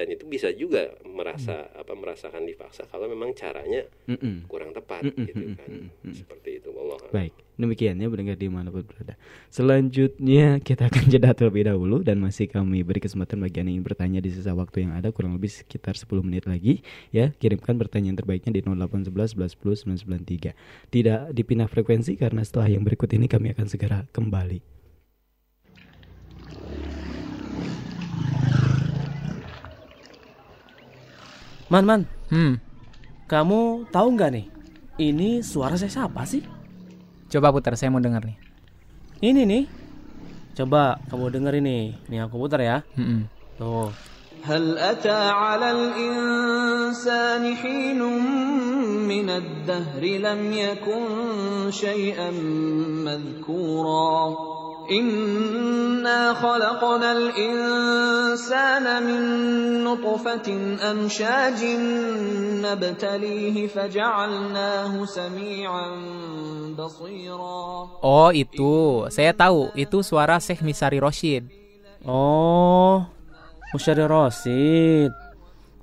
dan 0.00 0.08
itu 0.08 0.24
bisa 0.24 0.48
juga 0.56 0.96
merasa 1.04 1.68
apa 1.76 1.92
merasakan 1.92 2.48
dipaksa 2.48 2.88
kalau 2.88 3.04
memang 3.04 3.36
caranya 3.36 3.84
Mm-mm. 4.08 4.48
kurang 4.48 4.72
tepat 4.72 5.04
Mm-mm, 5.04 5.28
gitu 5.28 5.44
mm-mm, 5.44 5.60
kan. 5.60 5.68
mm-mm. 5.68 6.14
Seperti 6.16 6.56
itu 6.56 6.72
Allah. 6.72 6.96
Baik, 7.12 7.36
demikian 7.60 8.00
ya 8.00 8.08
mendengar 8.08 8.40
di 8.40 8.48
mana 8.48 8.72
pun 8.72 8.80
berada. 8.80 9.20
Selanjutnya 9.52 10.56
kita 10.64 10.88
akan 10.88 11.04
jeda 11.12 11.36
terlebih 11.36 11.68
dahulu 11.68 12.00
dan 12.00 12.16
masih 12.16 12.48
kami 12.48 12.80
beri 12.80 13.04
kesempatan 13.04 13.44
bagi 13.44 13.60
anda 13.60 13.68
yang 13.68 13.84
ingin 13.84 13.84
bertanya 13.84 14.20
di 14.24 14.32
sisa 14.32 14.56
waktu 14.56 14.88
yang 14.88 14.96
ada 14.96 15.12
kurang 15.12 15.36
lebih 15.36 15.52
sekitar 15.52 16.00
10 16.00 16.08
menit 16.24 16.48
lagi 16.48 16.80
ya. 17.12 17.36
Kirimkan 17.36 17.76
pertanyaan 17.76 18.16
terbaiknya 18.16 18.56
di 18.56 18.64
0811 18.64 19.36
11 19.36 19.60
10 19.60 20.00
993. 20.00 20.56
Tidak 20.88 21.20
dipindah 21.36 21.68
frekuensi 21.68 22.16
karena 22.16 22.40
setelah 22.40 22.72
yang 22.72 22.88
berikut 22.88 23.12
ini 23.12 23.28
kami 23.28 23.52
akan 23.52 23.68
segera 23.68 24.08
kembali. 24.16 24.79
Man, 31.69 31.85
man, 31.85 32.01
Hmm, 32.29 32.57
kamu 33.25 33.89
tahu 33.89 34.07
nggak 34.13 34.31
nih? 34.33 34.45
Ini 34.95 35.41
suara 35.41 35.75
saya 35.75 35.89
siapa 35.91 36.23
sih? 36.25 36.41
coba 37.25 37.51
putar 37.51 37.73
saya 37.75 37.91
mau 37.91 37.99
dengar 37.99 38.23
nih. 38.23 38.37
Ini 39.19 39.41
nih. 39.43 39.63
Coba 40.55 41.01
kamu 41.11 41.35
denger 41.35 41.53
ini. 41.59 41.97
Nih 42.07 42.23
aku 42.23 42.39
putar 42.39 42.61
ya. 42.63 42.85
Mm-mm. 42.95 43.27
Tuh. 43.57 43.89
هل 44.45 44.77
أتى 44.77 45.09
على 45.33 45.71
الإنسان 45.73 47.55
حين 47.55 47.97
من 49.09 49.27
الدهر 49.29 50.03
لم 50.05 50.41
يكن 50.53 51.03
شيئا 51.73 52.29
مذكورا 53.09 54.17
Inna 54.90 56.34
khalaqnal 56.34 57.30
insana 57.38 58.98
min 58.98 59.22
nutfatin 59.86 60.82
amshajin 60.82 61.82
nabtalihi 62.58 63.70
faja'alnahu 63.70 65.06
sami'an 65.06 65.94
basira. 66.74 68.02
Oh, 68.02 68.34
itu. 68.34 69.06
Saya 69.14 69.30
tahu. 69.30 69.70
Itu 69.78 70.02
suara 70.02 70.42
Syekh 70.42 70.66
Misari 70.66 70.98
Roshid. 70.98 71.46
Oh, 72.02 73.06
Musyari 73.70 74.02
Roshid. 74.10 75.14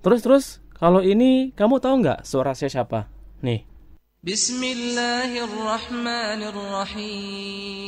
Terus 0.04 0.20
terus, 0.20 0.46
kalau 0.76 1.00
ini 1.00 1.56
kamu 1.56 1.80
tahu 1.80 2.04
nggak 2.04 2.28
suara 2.28 2.52
saya 2.52 2.68
siapa? 2.68 3.08
Nih. 3.40 3.77
بسم 4.23 4.65
الله 4.65 5.45
الرحمن 5.45 6.41
الرحيم 6.55 7.83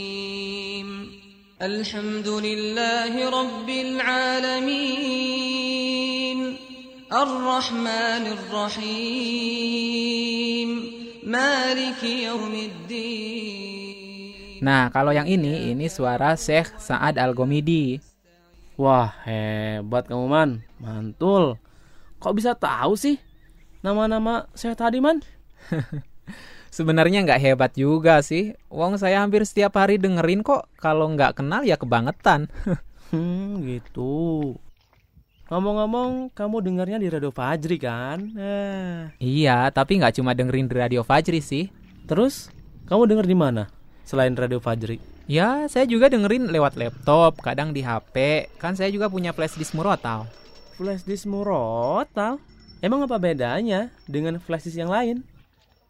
الحمد 1.63 2.29
لله 2.29 3.15
رب 3.31 3.69
العالمين 3.71 5.15
الرحمن 7.13 8.25
الرحيم 8.35 9.65
مالك 11.23 12.03
يوم 12.03 12.55
الدين 12.55 13.55
Nah, 14.65 14.89
kalau 14.89 15.13
yang 15.13 15.29
ini, 15.29 15.77
ini 15.77 15.93
suara 15.93 16.35
Syekh 16.41 16.81
Sa'ad 16.81 17.21
Al-Gomidi. 17.21 18.01
Wah, 18.81 19.13
hebat 19.29 20.09
kamu 20.09 20.25
man. 20.25 20.65
Mantul. 20.81 21.61
Kok 22.17 22.33
bisa 22.33 22.57
tahu 22.57 22.97
sih 22.97 23.21
nama-nama 23.85 24.49
saya 24.57 24.73
tadi 24.73 25.05
man? 25.05 25.21
Sebenarnya 26.70 27.26
nggak 27.26 27.42
hebat 27.42 27.72
juga 27.74 28.22
sih. 28.22 28.54
Wong 28.70 29.02
saya 29.02 29.26
hampir 29.26 29.42
setiap 29.44 29.76
hari 29.76 29.98
dengerin 29.98 30.46
kok. 30.46 30.70
Kalau 30.78 31.10
nggak 31.10 31.42
kenal 31.42 31.66
ya 31.66 31.76
kebangetan. 31.76 32.48
Hmm, 33.10 33.66
gitu. 33.66 34.54
Ngomong-ngomong, 35.50 36.30
kamu 36.38 36.62
dengarnya 36.62 37.02
di 37.02 37.10
Radio 37.10 37.34
Fajri 37.34 37.82
kan? 37.82 38.22
Eh. 38.38 39.10
iya, 39.18 39.66
tapi 39.74 39.98
nggak 39.98 40.22
cuma 40.22 40.38
dengerin 40.38 40.70
di 40.70 40.78
Radio 40.78 41.02
Fajri 41.02 41.42
sih. 41.42 41.74
Terus, 42.06 42.54
kamu 42.86 43.10
denger 43.10 43.26
di 43.26 43.34
mana? 43.34 43.66
Selain 44.06 44.38
Radio 44.38 44.62
Fajri. 44.62 45.02
Ya, 45.26 45.66
saya 45.66 45.90
juga 45.90 46.06
dengerin 46.06 46.54
lewat 46.54 46.78
laptop, 46.78 47.42
kadang 47.42 47.74
di 47.74 47.82
HP. 47.82 48.46
Kan 48.62 48.78
saya 48.78 48.94
juga 48.94 49.10
punya 49.10 49.34
flash 49.34 49.58
disk 49.58 49.74
murotal. 49.74 50.30
Flash 50.78 51.02
disk 51.02 51.26
murotal? 51.26 52.38
Emang 52.78 53.10
apa 53.10 53.18
bedanya 53.18 53.90
dengan 54.06 54.38
flash 54.38 54.70
disk 54.70 54.78
yang 54.78 54.94
lain? 54.94 55.26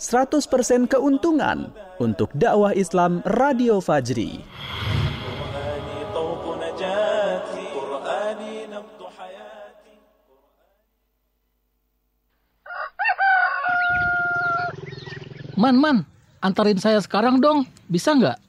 100% 0.00 0.88
keuntungan 0.88 1.76
untuk 2.00 2.32
dakwah 2.32 2.72
Islam 2.72 3.20
Radio 3.36 3.84
Fajri. 3.84 4.40
Man, 15.60 15.76
man, 15.76 16.08
antarin 16.40 16.80
saya 16.80 16.96
sekarang 17.04 17.36
dong. 17.36 17.68
Bisa 17.84 18.16
nggak? 18.16 18.40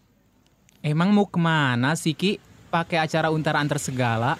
Emang 0.79 1.11
mau 1.11 1.27
ke 1.27 1.35
mana 1.35 1.99
sih 1.99 2.15
Ki? 2.15 2.39
Pakai 2.71 3.03
acara 3.03 3.27
untar 3.27 3.59
antar 3.59 3.75
segala? 3.75 4.39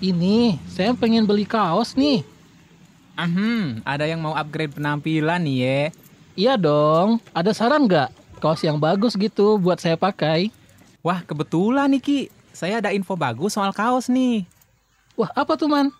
Ini, 0.00 0.56
saya 0.64 0.96
pengen 0.96 1.28
beli 1.28 1.44
kaos 1.44 1.92
nih. 1.92 2.24
Ahem, 3.20 3.84
ada 3.84 4.08
yang 4.08 4.24
mau 4.24 4.32
upgrade 4.32 4.80
penampilan 4.80 5.44
nih 5.44 5.58
ya. 5.60 5.80
Iya 6.32 6.56
dong. 6.56 7.20
Ada 7.36 7.52
saran 7.52 7.84
nggak? 7.84 8.08
Kaos 8.40 8.64
yang 8.64 8.80
bagus 8.80 9.12
gitu 9.14 9.60
buat 9.60 9.76
saya 9.78 10.00
pakai. 10.00 10.48
Wah, 11.04 11.20
kebetulan 11.20 11.92
nih 11.92 12.02
Ki. 12.02 12.20
Saya 12.52 12.80
ada 12.80 12.90
info 12.92 13.16
bagus 13.16 13.56
soal 13.56 13.72
kaos 13.76 14.08
nih. 14.08 14.48
Wah, 15.18 15.28
apa 15.36 15.56
tuh, 15.60 15.68
man? 15.68 15.92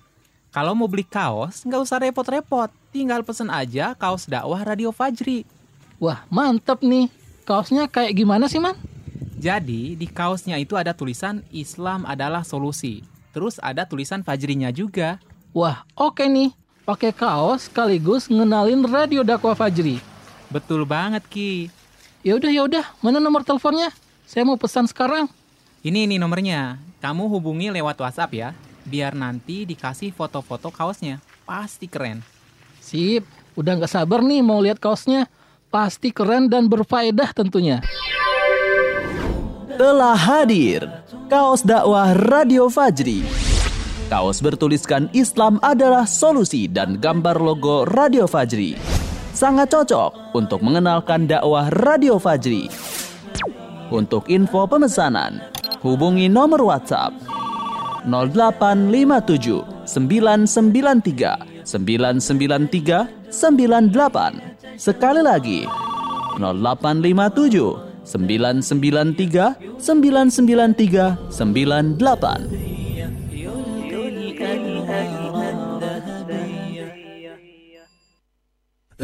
Kalau 0.53 0.77
mau 0.77 0.89
beli 0.89 1.05
kaos, 1.05 1.65
nggak 1.65 1.81
usah 1.81 2.01
repot-repot. 2.01 2.69
Tinggal 2.93 3.25
pesen 3.25 3.49
aja 3.49 3.97
kaos 3.97 4.29
dakwah 4.29 4.61
Radio 4.61 4.93
Fajri. 4.93 5.49
Wah, 5.97 6.25
mantep 6.29 6.85
nih. 6.85 7.09
Kaosnya 7.49 7.89
kayak 7.89 8.17
gimana 8.17 8.49
sih, 8.53 8.61
man? 8.61 8.77
Jadi 9.41 9.99
di 9.99 10.07
kaosnya 10.07 10.61
itu 10.61 10.79
ada 10.79 10.95
tulisan 10.95 11.43
Islam 11.51 12.05
adalah 12.07 12.47
solusi. 12.47 13.03
Terus 13.35 13.59
ada 13.59 13.89
tulisan 13.89 14.23
Fajrinya 14.23 14.71
juga. 14.71 15.19
Wah, 15.57 15.83
oke 15.99 16.25
nih. 16.25 16.53
Pakai 16.85 17.11
kaos 17.11 17.67
sekaligus 17.67 18.29
ngenalin 18.31 18.87
radio 18.87 19.27
dakwah 19.27 19.57
Fajri. 19.57 20.12
Betul 20.53 20.85
banget 20.85 21.25
Ki. 21.33 21.73
Ya 22.21 22.37
udah 22.37 22.53
ya 22.53 22.63
udah, 22.69 22.85
mana 23.01 23.19
nomor 23.19 23.41
teleponnya? 23.41 23.89
Saya 24.29 24.45
mau 24.45 24.61
pesan 24.61 24.85
sekarang. 24.85 25.27
Ini 25.81 26.05
nih 26.07 26.21
nomornya. 26.21 26.77
Kamu 27.01 27.27
hubungi 27.27 27.73
lewat 27.73 27.99
WhatsApp 27.99 28.31
ya. 28.37 28.49
Biar 28.85 29.17
nanti 29.17 29.65
dikasih 29.65 30.13
foto-foto 30.13 30.69
kaosnya. 30.69 31.19
Pasti 31.49 31.89
keren. 31.89 32.23
Sip, 32.79 33.25
udah 33.57 33.81
nggak 33.81 33.91
sabar 33.91 34.21
nih 34.21 34.45
mau 34.45 34.61
lihat 34.61 34.77
kaosnya. 34.79 35.27
Pasti 35.73 36.13
keren 36.13 36.53
dan 36.53 36.69
berfaedah 36.69 37.33
tentunya. 37.33 37.81
Telah 39.73 40.15
hadir 40.15 40.85
kaos 41.33 41.65
dakwah 41.65 42.13
Radio 42.13 42.69
Fajri. 42.69 43.25
Kaos 44.13 44.45
bertuliskan 44.45 45.09
Islam 45.17 45.57
adalah 45.65 46.05
solusi 46.05 46.69
dan 46.69 47.01
gambar 47.01 47.41
logo 47.41 47.89
Radio 47.89 48.29
Fajri. 48.29 48.77
Sangat 49.33 49.73
cocok 49.73 50.37
untuk 50.37 50.61
mengenalkan 50.61 51.25
dakwah 51.25 51.73
Radio 51.73 52.21
Fajri. 52.21 52.69
Untuk 53.89 54.29
info 54.29 54.69
pemesanan, 54.69 55.41
hubungi 55.81 56.29
nomor 56.29 56.61
WhatsApp 56.61 57.17
0857 58.05 59.89
993 59.89 61.65
993 61.65 63.33
98. 63.33 64.77
Sekali 64.77 65.25
lagi 65.25 65.65
0857 66.37 68.05
993 68.05 69.81
993 69.81 71.33
98. 71.33 72.72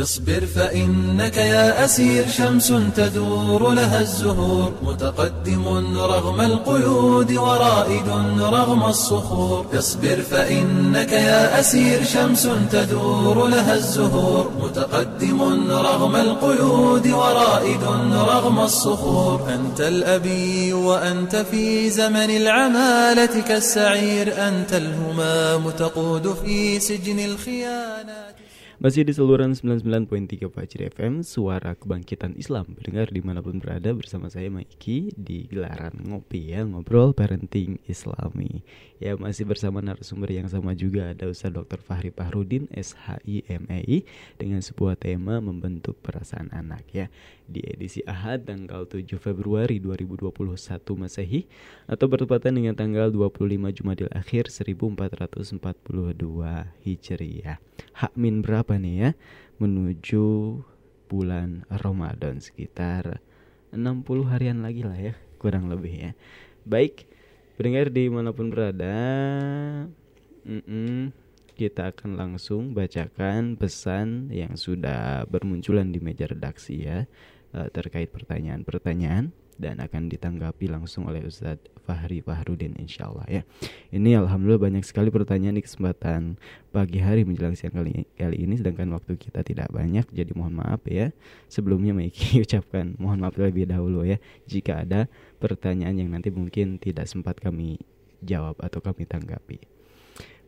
اصبر 0.03 0.47
فإنك 0.47 1.37
يا 1.37 1.85
أسير 1.85 2.29
شمس 2.29 2.69
تدور 2.97 3.71
لها 3.71 4.01
الزهور 4.01 4.73
متقدم 4.83 5.99
رغم 5.99 6.41
القيود 6.41 7.33
ورائد 7.33 8.09
رغم 8.41 8.85
الصخور. 8.85 9.67
اصبر 9.79 10.23
فإنك 10.31 11.13
يا 11.13 11.61
أسير 11.61 12.05
شمس 12.05 12.49
تدور 12.73 13.47
لها 13.47 13.75
الزهور 13.75 14.51
متقدم 14.63 15.71
رغم 15.71 16.17
القيود 16.17 17.07
ورائد 17.07 17.83
رغم 18.13 18.61
الصخور. 18.61 19.55
أنت 19.55 19.81
الأبي 19.81 20.73
وأنت 20.73 21.37
في 21.37 21.91
زمن 21.91 22.31
العمالة 22.31 23.41
كالسعير 23.41 24.49
أنت 24.49 24.73
الهمام 24.73 25.71
تقود 25.71 26.37
في 26.45 26.81
سجن 26.81 27.19
الخيانات. 27.19 28.48
Masih 28.79 29.03
di 29.03 29.11
saluran 29.11 29.59
99.3 29.59 30.55
Fajri 30.55 30.87
FM 30.95 31.27
Suara 31.27 31.75
Kebangkitan 31.75 32.39
Islam. 32.39 32.79
Pendengar 32.79 33.11
di 33.11 33.19
mana 33.19 33.43
pun 33.43 33.59
berada 33.59 33.91
bersama 33.91 34.31
saya 34.31 34.55
Maiki 34.55 35.11
Di 35.19 35.51
gelaran 35.51 35.99
ngopi 36.07 36.55
ya 36.55 36.63
Ngobrol 36.63 37.11
parenting 37.11 37.83
islami. 37.91 38.63
Ya 39.03 39.19
masih 39.19 39.51
bersama 39.51 39.83
narasumber 39.83 40.31
yang 40.31 40.47
sama 40.47 40.79
juga 40.79 41.11
Ada 41.11 41.27
Ustaz 41.27 41.51
Dr. 41.51 41.83
Fahri 41.83 42.15
Pahrudin 42.15 42.71
SHIMEI 42.71 44.07
Dengan 44.39 44.63
sebuah 44.63 44.95
tema 44.95 45.43
membentuk 45.43 45.99
perasaan 45.99 46.47
anak 46.55 46.87
ya. 46.95 47.11
Di 47.51 47.67
edisi 47.67 48.07
Ahad 48.07 48.47
tanggal 48.47 48.87
7 48.87 49.11
Februari 49.19 49.83
2021 49.83 50.31
Masehi 50.95 51.51
Atau 51.91 52.07
bertepatan 52.07 52.55
dengan 52.55 52.79
tanggal 52.79 53.11
25 53.11 53.43
Jumadil 53.75 54.07
Akhir 54.15 54.47
1442 54.47 55.59
Hijriah. 56.87 57.59
Hak 57.99 58.15
min 58.15 58.43
berapa 58.43 58.68
nih 58.77 58.95
ya 59.01 59.11
menuju 59.57 60.27
bulan 61.09 61.65
Ramadan 61.73 62.45
sekitar 62.45 63.25
60 63.73 64.05
harian 64.29 64.61
lagi 64.61 64.85
lah 64.85 64.99
ya 64.99 65.15
kurang 65.41 65.73
lebih 65.73 65.95
ya. 65.95 66.13
Baik 66.69 67.09
pendengar 67.57 67.89
di 67.89 68.13
mana 68.13 68.31
pun 68.37 68.53
berada 68.53 68.97
mm-mm, 70.45 71.11
kita 71.59 71.91
akan 71.91 72.15
langsung 72.15 72.71
bacakan 72.71 73.59
pesan 73.59 74.31
yang 74.31 74.55
sudah 74.55 75.27
bermunculan 75.27 75.91
di 75.91 75.99
meja 75.99 76.31
redaksi 76.31 76.87
ya 76.87 77.09
eh, 77.57 77.69
terkait 77.75 78.15
pertanyaan-pertanyaan 78.15 79.35
dan 79.59 79.83
akan 79.83 80.07
ditanggapi 80.07 80.71
langsung 80.71 81.11
oleh 81.11 81.27
Ustadz 81.27 81.67
Fahri 81.83 82.23
Fahrudin 82.23 82.79
insya 82.79 83.11
Allah 83.11 83.27
ya. 83.27 83.43
Ini 83.91 84.23
alhamdulillah 84.23 84.63
banyak 84.63 84.87
sekali 84.87 85.11
pertanyaan 85.11 85.59
di 85.59 85.67
kesempatan 85.67 86.39
pagi 86.71 87.03
hari 87.03 87.27
menjelang 87.27 87.59
siang 87.59 87.75
kali, 87.75 88.07
kali 88.15 88.47
ini 88.47 88.55
sedangkan 88.55 88.95
waktu 88.95 89.19
kita 89.19 89.43
tidak 89.43 89.69
banyak 89.75 90.07
jadi 90.15 90.31
mohon 90.33 90.63
maaf 90.63 90.87
ya. 90.87 91.11
Sebelumnya 91.51 91.93
Maiki 91.93 92.39
ucapkan 92.47 92.95
mohon 92.97 93.19
maaf 93.19 93.35
terlebih 93.35 93.67
dahulu 93.67 94.07
ya 94.07 94.23
jika 94.47 94.87
ada 94.87 95.11
pertanyaan 95.43 95.99
yang 95.99 96.09
nanti 96.15 96.31
mungkin 96.31 96.79
tidak 96.79 97.11
sempat 97.11 97.43
kami 97.43 97.83
jawab 98.23 98.57
atau 98.63 98.79
kami 98.79 99.05
tanggapi. 99.05 99.59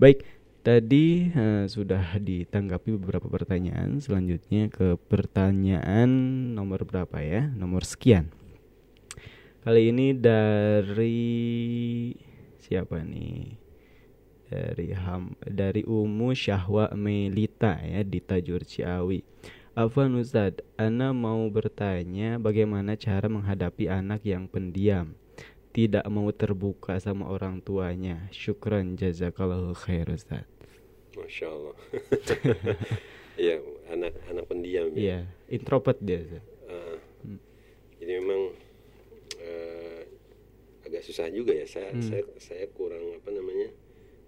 Baik, 0.01 0.25
Tadi 0.61 1.33
uh, 1.33 1.65
sudah 1.65 2.21
ditanggapi 2.21 2.93
beberapa 3.01 3.33
pertanyaan. 3.33 3.97
Selanjutnya 3.97 4.69
ke 4.69 5.01
pertanyaan 5.09 6.05
nomor 6.53 6.85
berapa 6.85 7.17
ya? 7.25 7.49
Nomor 7.57 7.89
sekian. 7.89 8.29
Kali 9.61 9.93
ini 9.93 10.17
dari 10.17 11.21
siapa 12.65 13.05
nih? 13.05 13.61
Dari 14.49 14.89
Ham 14.97 15.37
dari 15.45 15.85
Umu 15.85 16.33
Syahwa 16.33 16.89
Melita 16.97 17.77
ya 17.85 18.01
di 18.01 18.25
Tajur 18.25 18.65
Ciawi. 18.65 19.21
Afwan 19.77 20.17
Ustad, 20.17 20.65
Ana 20.81 21.13
mau 21.13 21.45
bertanya 21.53 22.41
bagaimana 22.41 22.97
cara 22.97 23.29
menghadapi 23.29 23.87
anak 23.87 24.25
yang 24.27 24.49
pendiam 24.51 25.15
tidak 25.71 26.03
mau 26.11 26.27
terbuka 26.35 26.99
sama 26.99 27.31
orang 27.31 27.63
tuanya. 27.63 28.27
Syukran 28.35 28.99
jazakallahu 28.99 29.77
khair 29.77 30.09
Ustaz. 30.11 30.47
Masya 31.15 31.47
Allah. 31.47 31.77
Iya, 33.41 33.57
anak 33.89 34.21
anak 34.29 34.45
pendiam. 34.53 34.93
ya. 34.93 35.01
Iya, 35.01 35.19
introvert 35.49 35.97
dia. 35.97 36.21
Ustaz. 36.21 36.45
Uh, 36.69 36.97
Jadi 37.97 38.13
memang 38.21 38.53
agak 40.91 41.07
susah 41.07 41.31
juga 41.31 41.55
ya. 41.55 41.65
Saya 41.65 41.95
Hmm. 41.95 42.03
saya 42.03 42.23
saya 42.37 42.67
kurang 42.69 43.15
apa 43.15 43.31
namanya 43.31 43.71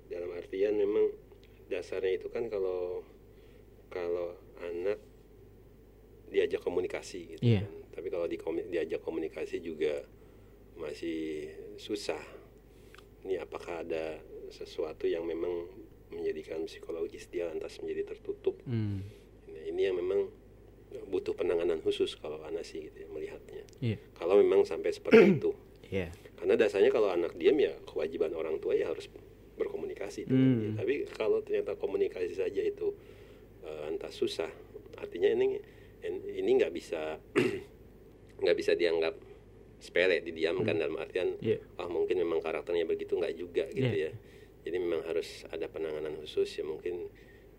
dalam 0.06 0.30
artian 0.32 0.78
memang 0.78 1.10
dasarnya 1.66 2.16
itu 2.16 2.30
kan 2.30 2.46
kalau 2.46 3.02
kalau 3.90 4.32
anak 4.62 5.02
diajak 6.30 6.62
komunikasi 6.62 7.36
gitu 7.36 7.42
Iya. 7.44 7.66
kan. 7.66 7.74
Tapi 7.92 8.08
kalau 8.08 8.24
di 8.24 8.38
diajak 8.70 9.02
komunikasi 9.02 9.60
juga 9.60 10.00
masih 10.78 11.50
susah. 11.76 12.22
Ini 13.22 13.38
apakah 13.38 13.84
ada 13.84 14.18
sesuatu 14.48 15.04
yang 15.04 15.22
memang 15.22 15.68
menjadikan 16.08 16.64
psikologis 16.64 17.28
dia 17.28 17.48
lantas 17.48 17.78
menjadi 17.78 18.14
tertutup? 18.14 18.56
Hmm. 18.64 19.04
Nah, 19.48 19.62
ini 19.62 19.82
yang 19.82 19.96
memang 19.96 20.28
butuh 21.08 21.32
penanganan 21.32 21.80
khusus 21.80 22.16
kalau 22.16 22.40
anak 22.42 22.64
sih 22.64 22.84
gitu 22.84 22.96
ya, 22.96 23.08
melihatnya. 23.08 23.64
Iya. 23.80 23.96
Kalau 24.12 24.36
memang 24.40 24.64
sampai 24.64 24.92
seperti 24.92 25.36
itu. 25.36 25.52
Iya. 25.92 26.08
Karena 26.34 26.56
dasarnya 26.56 26.88
kalau 26.88 27.12
anak 27.12 27.36
diam 27.36 27.54
ya 27.54 27.76
kewajiban 27.84 28.32
orang 28.32 28.56
tua 28.58 28.72
ya 28.72 28.88
harus 28.88 29.06
berkomunikasi. 29.54 30.24
Hmm. 30.24 30.32
dia. 30.32 30.70
Tapi 30.80 30.94
kalau 31.12 31.44
ternyata 31.44 31.76
komunikasi 31.76 32.32
saja 32.32 32.64
itu 32.64 32.96
eh, 33.62 33.92
entah 33.92 34.10
susah, 34.10 34.48
artinya 34.96 35.28
ini 35.30 35.60
ini 36.32 36.50
nggak 36.56 36.72
bisa 36.72 37.20
nggak 38.42 38.56
bisa 38.56 38.74
dianggap 38.74 39.14
sepele 39.78 40.18
didiamkan 40.18 40.78
dalam 40.78 40.94
artian 40.96 41.34
Iya. 41.38 41.58
ah 41.76 41.86
mungkin 41.86 42.14
memang 42.16 42.38
karakternya 42.38 42.86
begitu 42.86 43.14
nggak 43.14 43.34
juga 43.34 43.66
gitu 43.68 43.92
Iya. 43.92 44.10
ya. 44.10 44.12
Jadi 44.62 44.76
memang 44.78 45.02
harus 45.04 45.42
ada 45.50 45.66
penanganan 45.66 46.16
khusus 46.18 46.48
ya 46.54 46.64
mungkin 46.64 47.06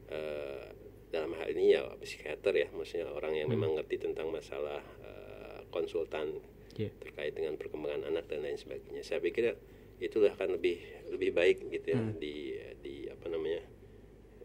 eh, 0.09 0.65
dalam 1.07 1.31
hal 1.37 1.45
ini 1.53 1.77
ya 1.77 1.85
psikiater 2.01 2.57
ya, 2.57 2.67
maksudnya 2.73 3.05
orang 3.07 3.37
yang 3.37 3.47
Hmm. 3.47 3.55
memang 3.59 3.71
ngerti 3.77 4.01
tentang 4.01 4.27
masalah 4.27 4.81
eh, 5.03 5.59
konsultan 5.69 6.41
Iya. 6.73 6.89
terkait 6.99 7.33
dengan 7.33 7.53
perkembangan 7.55 8.09
anak 8.09 8.25
dan 8.27 8.41
lain 8.41 8.57
sebagainya. 8.57 9.01
Saya 9.01 9.19
pikir 9.19 9.53
itulah 9.97 10.33
akan 10.33 10.57
lebih 10.57 10.81
lebih 11.09 11.31
baik 11.31 11.57
gitu 11.69 11.93
ya 11.93 11.99
Hmm. 12.01 12.17
di 12.17 12.57
di 12.81 13.07
apa 13.07 13.29
namanya 13.29 13.61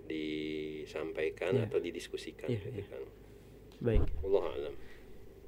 disampaikan 0.08 1.52
Iya. 1.56 1.64
atau 1.68 1.78
didiskusikan 1.78 2.48
Iya, 2.48 2.60
gitu 2.62 2.80
iya. 2.80 2.86
kan. 2.88 3.02
Baik. 3.78 4.02
Allah 4.22 4.44
alam. 4.52 4.74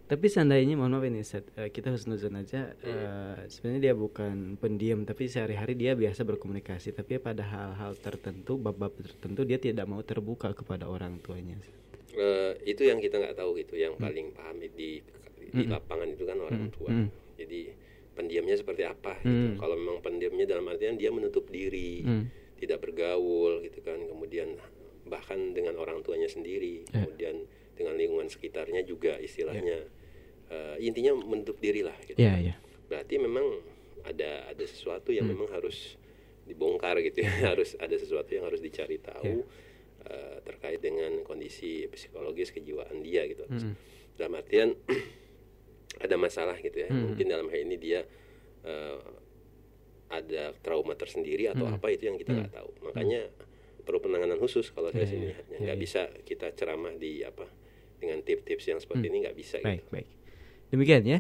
Tapi 0.05 0.27
seandainya 0.27 0.75
mohon 0.75 0.99
maaf 0.99 1.07
ini 1.07 1.23
Ustaz, 1.23 1.47
eh, 1.55 1.71
kita 1.71 1.95
husnuzon 1.95 2.35
aja 2.35 2.75
Hmm. 2.75 2.91
eh, 2.91 3.39
sebenarnya 3.47 3.81
dia 3.81 3.95
bukan 3.95 4.59
pendiam 4.59 5.07
tapi 5.07 5.31
sehari-hari 5.31 5.79
dia 5.79 5.95
biasa 5.95 6.27
berkomunikasi 6.27 6.91
tapi 6.91 7.23
pada 7.23 7.47
hal-hal 7.47 7.95
tertentu 7.95 8.59
bab-bab 8.59 8.91
tertentu 8.99 9.47
dia 9.47 9.57
tidak 9.57 9.87
mau 9.87 10.03
terbuka 10.03 10.51
kepada 10.51 10.91
orang 10.91 11.23
tuanya. 11.23 11.63
Eh, 12.11 12.53
itu 12.67 12.83
yang 12.83 12.99
kita 12.99 13.23
nggak 13.23 13.39
tahu 13.39 13.55
gitu, 13.55 13.79
yang 13.79 13.95
paling 13.95 14.35
paham 14.35 14.59
di 14.59 14.99
di 15.53 15.65
lapangan 15.67 16.09
itu 16.09 16.25
kan 16.25 16.39
orang 16.39 16.71
tua. 16.71 16.91
Mm. 16.91 17.09
Jadi 17.37 17.61
pendiamnya 18.11 18.55
seperti 18.55 18.83
apa 18.85 19.17
gitu. 19.19 19.31
Hmm. 19.33 19.55
Kalau 19.57 19.75
memang 19.75 19.99
pendiamnya 20.01 20.45
dalam 20.45 20.69
artian 20.69 20.95
dia 20.95 21.09
menutup 21.09 21.49
diri, 21.49 22.05
Hmm. 22.05 22.29
tidak 22.61 22.85
bergaul 22.85 23.65
gitu 23.65 23.81
kan. 23.81 23.97
Kemudian 23.97 24.61
bahkan 25.09 25.57
dengan 25.57 25.81
orang 25.81 26.05
tuanya 26.05 26.29
sendiri, 26.29 26.85
Ya. 26.93 27.01
kemudian 27.03 27.49
dengan 27.75 27.97
lingkungan 27.97 28.29
sekitarnya 28.29 28.85
juga 28.85 29.17
istilahnya 29.17 29.89
eh, 30.51 30.77
intinya 30.83 31.15
menutup 31.17 31.63
diri 31.63 31.81
lah 31.81 31.95
gitu. 32.05 32.19
Iya, 32.19 32.35
iya. 32.43 32.55
Berarti 32.91 33.23
memang 33.23 33.47
ada 34.03 34.51
ada 34.51 34.65
sesuatu 34.67 35.15
yang 35.15 35.31
Hmm. 35.31 35.39
memang 35.39 35.49
harus 35.55 35.95
dibongkar 36.45 36.99
gitu 37.01 37.23
ya. 37.23 37.31
harus 37.55 37.79
ada 37.79 37.95
sesuatu 37.95 38.29
yang 38.35 38.45
harus 38.45 38.59
dicari 38.59 38.99
tahu 38.99 39.47
eh, 40.01 40.37
terkait 40.43 40.83
dengan 40.83 41.23
kondisi 41.23 41.87
psikologis 41.89 42.51
kejiwaan 42.51 42.99
dia 43.01 43.25
gitu. 43.31 43.47
Hmm. 43.47 43.79
Dalam 44.19 44.35
artian 44.37 44.75
ada 45.99 46.15
masalah 46.15 46.55
gitu 46.57 46.77
ya. 46.79 46.89
Hmm. 46.89 47.11
Mungkin 47.11 47.27
dalam 47.27 47.51
hal 47.51 47.61
ini 47.65 47.77
dia 47.77 48.01
eh, 48.61 49.01
ada 50.11 50.53
trauma 50.61 50.93
tersendiri 50.95 51.49
atau 51.49 51.67
Hmm. 51.67 51.75
apa 51.79 51.87
itu 51.91 52.07
yang 52.07 52.19
kita 52.19 52.35
nggak 52.35 52.53
tahu. 52.53 52.71
Makanya 52.87 53.31
perlu 53.83 53.99
penanganan 53.99 54.37
khusus 54.37 54.69
kalau 54.71 54.93
saya 54.93 55.03
Iya, 55.03 55.11
sini 55.11 55.27
iya, 55.33 55.59
nggak 55.67 55.79
iya. 55.79 55.83
bisa 55.83 56.01
kita 56.23 56.53
ceramah 56.53 56.95
di 56.95 57.25
apa 57.25 57.49
dengan 57.99 58.21
tips-tips 58.21 58.65
yang 58.67 58.79
seperti 58.79 59.07
Hmm. 59.07 59.11
ini 59.11 59.17
nggak 59.25 59.37
bisa 59.37 59.57
Baik, 59.61 59.81
gitu. 59.81 59.91
baik. 59.91 60.09
Demikian 60.71 61.03
ya 61.07 61.19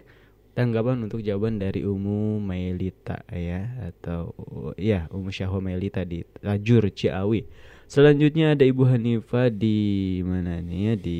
tanggapan 0.52 1.06
untuk 1.06 1.22
jawaban 1.22 1.56
dari 1.56 1.80
Umu 1.82 2.38
Mailita 2.38 3.22
ya 3.30 3.64
atau 3.80 4.34
ya 4.76 5.06
Umu 5.08 5.30
Syahwa 5.30 5.62
Mailita 5.62 6.02
di 6.04 6.20
Lajur 6.42 6.90
Ciawi. 6.90 7.46
Selanjutnya 7.86 8.54
ada 8.54 8.62
Ibu 8.62 8.86
Hanifah 8.86 9.50
di 9.50 9.78
mana 10.22 10.62
nih 10.62 10.80
ya 10.82 10.94
di 10.94 11.18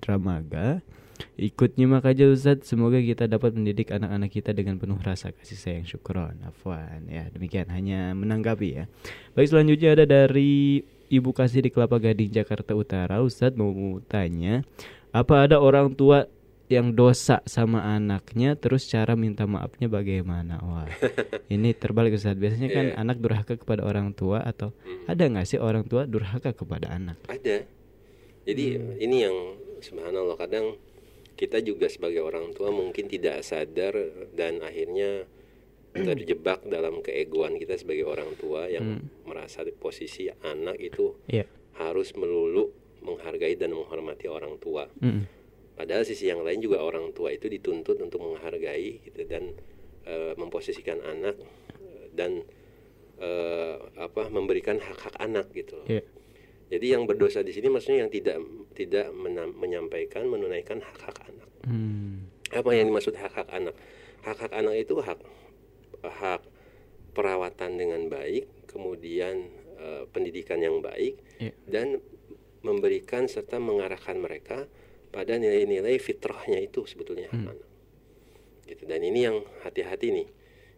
Dramaga. 0.00 0.80
Ikut 1.36 1.76
nyimak 1.76 2.04
aja 2.04 2.24
Ustadz 2.26 2.64
Semoga 2.64 2.96
kita 2.96 3.24
dapat 3.26 3.52
mendidik 3.52 3.92
anak-anak 3.92 4.30
kita 4.30 4.50
dengan 4.50 4.76
penuh 4.76 4.96
rasa 4.98 5.32
kasih 5.32 5.56
sayang. 5.56 5.84
Syukron. 5.84 6.40
Afwan. 6.42 7.04
Ya 7.06 7.28
demikian. 7.28 7.68
Hanya 7.68 8.12
menanggapi 8.12 8.68
ya. 8.72 8.84
Baik 9.32 9.52
selanjutnya 9.52 9.92
ada 9.92 10.04
dari 10.04 10.80
Ibu 11.06 11.30
Kasih 11.30 11.62
di 11.62 11.70
Kelapa 11.70 11.96
Gading 11.96 12.32
Jakarta 12.32 12.74
Utara. 12.74 13.22
Ustadz 13.22 13.54
mau 13.54 13.70
tanya 14.04 14.66
Apa 15.10 15.46
ada 15.46 15.62
orang 15.62 15.94
tua 15.94 16.26
yang 16.66 16.90
dosa 16.90 17.46
sama 17.46 17.78
anaknya 17.86 18.58
Terus 18.58 18.90
cara 18.90 19.14
minta 19.14 19.46
maafnya 19.46 19.86
bagaimana? 19.86 20.58
Wah 20.58 20.90
ini 21.54 21.70
terbalik 21.72 22.18
Ustadz. 22.18 22.36
Biasanya 22.36 22.68
kan 22.68 22.86
Iya. 22.90 22.98
anak 22.98 23.22
durhaka 23.22 23.54
kepada 23.54 23.86
orang 23.86 24.10
tua 24.12 24.42
Atau 24.42 24.74
Hmm. 24.82 25.06
ada 25.06 25.22
nggak 25.22 25.46
sih 25.46 25.62
orang 25.62 25.86
tua 25.86 26.04
durhaka 26.04 26.50
kepada 26.50 26.90
anak? 26.90 27.22
Ada. 27.30 27.62
Jadi 28.42 28.64
Hmm. 28.74 28.98
ini 28.98 29.16
yang 29.22 29.36
subhanallah 29.78 30.34
kadang 30.34 30.74
kita 31.36 31.60
juga 31.60 31.86
sebagai 31.92 32.24
orang 32.24 32.56
tua 32.56 32.72
mungkin 32.72 33.06
tidak 33.06 33.44
sadar 33.44 33.92
dan 34.32 34.64
akhirnya 34.64 35.28
terjebak 35.96 36.64
dalam 36.68 37.04
keegoan 37.04 37.60
kita 37.60 37.76
sebagai 37.76 38.08
orang 38.08 38.32
tua 38.36 38.68
yang 38.68 39.04
merasa 39.28 39.64
di 39.64 39.72
posisi 39.72 40.28
anak 40.28 40.76
itu 40.80 41.16
Iya 41.28 41.44
harus 41.76 42.16
melulu 42.16 42.72
menghargai 43.04 43.54
dan 43.54 43.76
menghormati 43.76 44.26
orang 44.26 44.56
tua. 44.58 44.88
Mm-mm. 45.00 45.28
Padahal 45.76 46.08
sisi 46.08 46.32
yang 46.32 46.40
lain 46.40 46.64
juga 46.64 46.80
orang 46.80 47.12
tua 47.12 47.36
itu 47.36 47.52
dituntut 47.52 48.00
untuk 48.00 48.24
menghargai 48.24 49.04
gitu 49.04 49.20
dan 49.28 49.52
eh, 50.08 50.32
memposisikan 50.40 51.04
anak 51.04 51.36
dan 52.16 52.40
eh, 53.20 53.76
apa 54.00 54.32
memberikan 54.32 54.80
hak-hak 54.80 55.14
anak 55.20 55.52
gitu. 55.52 55.76
loh. 55.76 55.88
Jadi 56.66 56.86
yang 56.90 57.06
berdosa 57.06 57.46
di 57.46 57.54
sini 57.54 57.70
maksudnya 57.70 58.02
yang 58.02 58.10
tidak 58.10 58.42
tidak 58.74 59.06
menyampaikan 59.54 60.26
menunaikan 60.26 60.82
hak-hak 60.82 61.14
anak. 61.24 61.50
Hmm. 61.62 62.26
Apa 62.50 62.74
yang 62.74 62.90
dimaksud 62.90 63.14
hak-hak 63.14 63.46
anak? 63.50 63.74
Hak-hak 64.22 64.50
anak 64.50 64.74
itu 64.76 64.98
hak 64.98 65.18
hak 66.02 66.42
perawatan 67.14 67.78
dengan 67.78 68.10
baik, 68.10 68.66
kemudian 68.66 69.46
eh, 69.76 70.02
pendidikan 70.10 70.58
yang 70.58 70.80
baik 70.80 71.20
Iya. 71.38 71.52
dan 71.68 72.00
memberikan 72.60 73.28
serta 73.28 73.60
mengarahkan 73.60 74.16
mereka 74.16 74.66
pada 75.12 75.38
nilai-nilai 75.38 75.96
fitrahnya 75.96 76.58
itu 76.58 76.82
sebetulnya 76.84 77.30
hak 77.30 77.36
Hmm. 77.38 77.52
anak. 77.54 77.68
Gitu. 78.66 78.82
Dan 78.84 79.00
ini 79.00 79.20
yang 79.22 79.38
hati-hati 79.62 80.10
nih. 80.10 80.28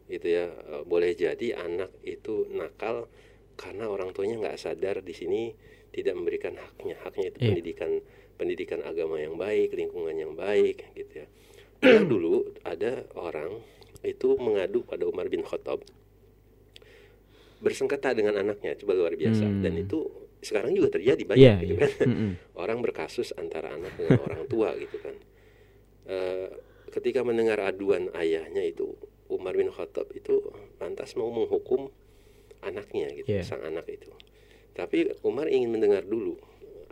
Gitu 0.06 0.26
ya. 0.28 0.52
Eh, 0.52 0.82
boleh 0.84 1.14
jadi 1.14 1.56
anak 1.56 1.96
itu 2.04 2.44
nakal 2.50 3.08
karena 3.56 3.88
orang 3.88 4.12
tuanya 4.12 4.36
nggak 4.38 4.60
sadar 4.60 5.00
di 5.00 5.10
sini 5.10 5.50
tidak 5.98 6.14
memberikan 6.14 6.54
haknya. 6.54 6.94
Haknya 7.02 7.34
itu 7.34 7.38
Iya. 7.42 7.46
pendidikan 7.50 7.90
pendidikan 8.38 8.80
agama 8.86 9.18
yang 9.18 9.34
baik, 9.34 9.74
lingkungan 9.74 10.14
yang 10.14 10.32
baik 10.32 10.94
gitu 10.94 11.12
ya. 11.22 11.26
Dulu 12.10 12.62
ada 12.62 13.02
orang 13.18 13.58
itu 14.06 14.38
mengadu 14.38 14.86
pada 14.86 15.02
Umar 15.04 15.26
bin 15.26 15.42
Khattab 15.42 15.82
bersengketa 17.58 18.14
dengan 18.14 18.38
anaknya, 18.38 18.78
coba 18.78 18.94
luar 18.94 19.14
biasa. 19.18 19.42
Hmm. 19.42 19.62
Dan 19.62 19.74
itu 19.74 20.06
sekarang 20.38 20.70
juga 20.70 20.94
terjadi 20.94 21.18
banyak 21.26 21.42
Iya 21.42 21.54
gitu 21.58 21.74
iya 21.74 21.80
kan. 21.82 21.90
Mm-mm. 22.06 22.32
Orang 22.62 22.78
berkasus 22.78 23.34
antara 23.34 23.74
anak 23.74 23.90
dengan 23.98 24.22
orang 24.22 24.46
tua 24.46 24.70
gitu 24.78 24.94
kan. 25.02 25.18
Eh, 26.06 26.48
ketika 26.94 27.26
mendengar 27.26 27.58
aduan 27.58 28.06
ayahnya 28.14 28.62
itu 28.62 28.94
Umar 29.26 29.58
bin 29.58 29.74
Khattab 29.74 30.06
itu 30.14 30.38
lantas 30.78 31.18
mau 31.18 31.28
menghukum 31.28 31.90
anaknya 32.62 33.10
gitu, 33.18 33.34
Iya. 33.34 33.42
sang 33.42 33.66
anak 33.66 33.90
itu. 33.90 34.08
Tapi 34.78 35.10
Umar 35.26 35.50
ingin 35.50 35.74
mendengar 35.74 36.06
dulu 36.06 36.38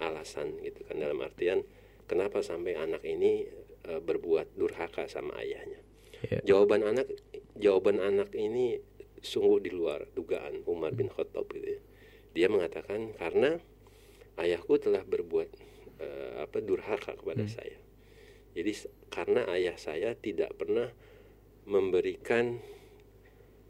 alasan 0.02 0.58
gitu 0.66 0.82
kan 0.82 0.98
dalam 0.98 1.22
artian 1.22 1.62
kenapa 2.10 2.42
sampai 2.42 2.74
anak 2.74 3.06
ini 3.06 3.46
eh, 3.86 4.00
berbuat 4.02 4.58
durhaka 4.58 5.06
sama 5.06 5.38
ayahnya. 5.38 5.78
Iya. 6.26 6.38
Jawaban 6.42 6.82
anak 6.82 7.06
jawaban 7.54 8.02
anak 8.02 8.34
ini 8.34 8.82
sungguh 9.22 9.62
di 9.62 9.70
luar 9.70 10.10
dugaan 10.18 10.66
Umar 10.66 10.98
bin 10.98 11.06
Khattab 11.06 11.46
gitu 11.54 11.78
ya. 11.78 11.80
Dia 12.34 12.46
mengatakan 12.50 13.14
karena 13.14 13.62
ayahku 14.34 14.82
telah 14.82 15.06
berbuat 15.06 15.48
eh, 16.02 16.34
apa 16.42 16.58
durhaka 16.58 17.14
kepada 17.14 17.46
saya. 17.46 17.78
Jadi 18.58 18.72
karena 19.14 19.46
ayah 19.52 19.78
saya 19.78 20.18
tidak 20.18 20.58
pernah 20.58 20.90
memberikan 21.68 22.58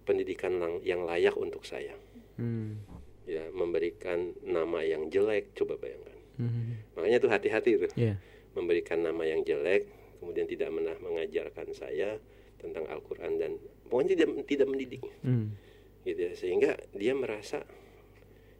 pendidikan 0.07 0.57
yang 0.87 1.03
layak 1.05 1.35
untuk 1.35 1.67
saya. 1.67 1.93
Hmm. 2.39 2.79
Ya, 3.27 3.43
memberikan 3.51 4.33
nama 4.41 4.81
yang 4.81 5.11
jelek, 5.11 5.51
coba 5.53 5.75
bayangkan. 5.77 6.15
Hmm. 6.39 6.79
Makanya 6.95 7.19
tuh 7.19 7.31
hati-hati 7.31 7.71
tuh 7.77 7.91
Iya. 7.95 8.23
memberikan 8.55 9.03
nama 9.03 9.23
yang 9.23 9.43
jelek, 9.43 9.91
kemudian 10.17 10.47
tidak 10.47 10.71
pernah 10.71 10.95
mengajarkan 10.97 11.69
saya 11.71 12.23
tentang 12.57 12.87
Al-Qur'an 12.87 13.35
dan 13.37 13.59
pokoknya 13.85 14.15
tidak 14.15 14.29
tidak 14.47 14.67
mendidik 14.67 15.03
Hmm. 15.21 15.59
gitu 16.03 16.23
ya. 16.23 16.33
Sehingga 16.33 16.71
dia 16.93 17.13
merasa 17.13 17.67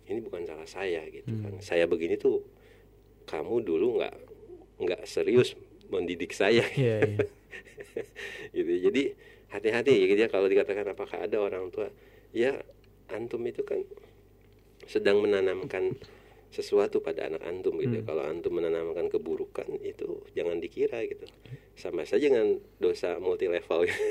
ini 0.05 0.19
bukan 0.19 0.45
salah 0.45 0.67
saya 0.67 1.07
gitu 1.07 1.31
Hmm. 1.31 1.43
kan. 1.43 1.55
Saya 1.61 1.87
begini 1.87 2.15
tuh 2.15 2.43
kamu 3.25 3.63
dulu 3.63 3.99
nggak 3.99 4.15
nggak 4.77 5.03
serius 5.05 5.55
mendidik 5.87 6.31
saya 6.31 6.67
Iya 6.75 6.97
iya. 7.07 7.19
gitu. 8.57 8.73
Jadi 8.83 9.03
hati-hati 9.49 9.95
gitu 10.05 10.19
ya 10.19 10.29
kalau 10.29 10.47
dikatakan 10.47 10.91
apakah 10.91 11.23
ada 11.23 11.39
orang 11.39 11.71
tua 11.71 11.87
ya 12.31 12.59
antum 13.09 13.41
itu 13.43 13.63
kan 13.63 13.79
sedang 14.87 15.21
menanamkan 15.23 15.95
sesuatu 16.51 17.03
pada 17.05 17.27
anak 17.29 17.43
antum 17.45 17.77
gitu. 17.83 18.01
Hmm. 18.01 18.07
Kalau 18.07 18.23
antum 18.25 18.53
menanamkan 18.57 19.11
keburukan 19.13 19.67
itu 19.83 20.25
jangan 20.33 20.57
dikira 20.63 21.05
gitu. 21.05 21.27
Sama 21.77 22.07
saja 22.09 22.33
dengan 22.33 22.57
dosa 22.81 23.21
multi 23.21 23.51
level 23.51 23.85
gitu. 23.85 24.03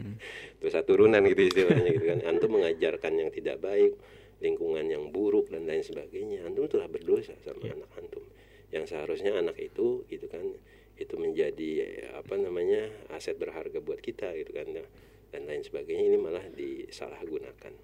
Dosa 0.62 0.80
turunan 0.86 1.20
gitu 1.26 1.42
istilahnya 1.52 1.90
gitu 1.92 2.06
kan. 2.08 2.24
Antum 2.24 2.56
mengajarkan 2.56 3.12
yang 3.18 3.30
tidak 3.34 3.60
baik, 3.60 3.92
lingkungan 4.40 4.86
yang 4.88 5.10
buruk 5.12 5.50
dan 5.52 5.68
lain 5.68 5.84
sebagainya. 5.84 6.46
Antum 6.48 6.70
telah 6.70 6.88
berdosa 6.88 7.36
sama 7.44 7.66
Ya. 7.68 7.76
anak 7.76 7.90
antum. 7.98 8.24
Yang 8.72 8.96
seharusnya 8.96 9.36
anak 9.36 9.58
itu 9.60 10.06
gitu 10.08 10.30
kan 10.32 10.46
itu 10.96 11.14
menjadi 11.18 11.70
apa 12.14 12.38
namanya 12.38 12.88
aset 13.12 13.36
berharga 13.36 13.82
buat 13.82 13.98
kita 13.98 14.32
gitu 14.38 14.54
kan 14.54 14.70
dan 15.32 15.42
lain 15.44 15.60
sebagainya 15.66 16.14
ini 16.14 16.18
malah 16.20 16.46
disalahgunakan. 16.56 17.74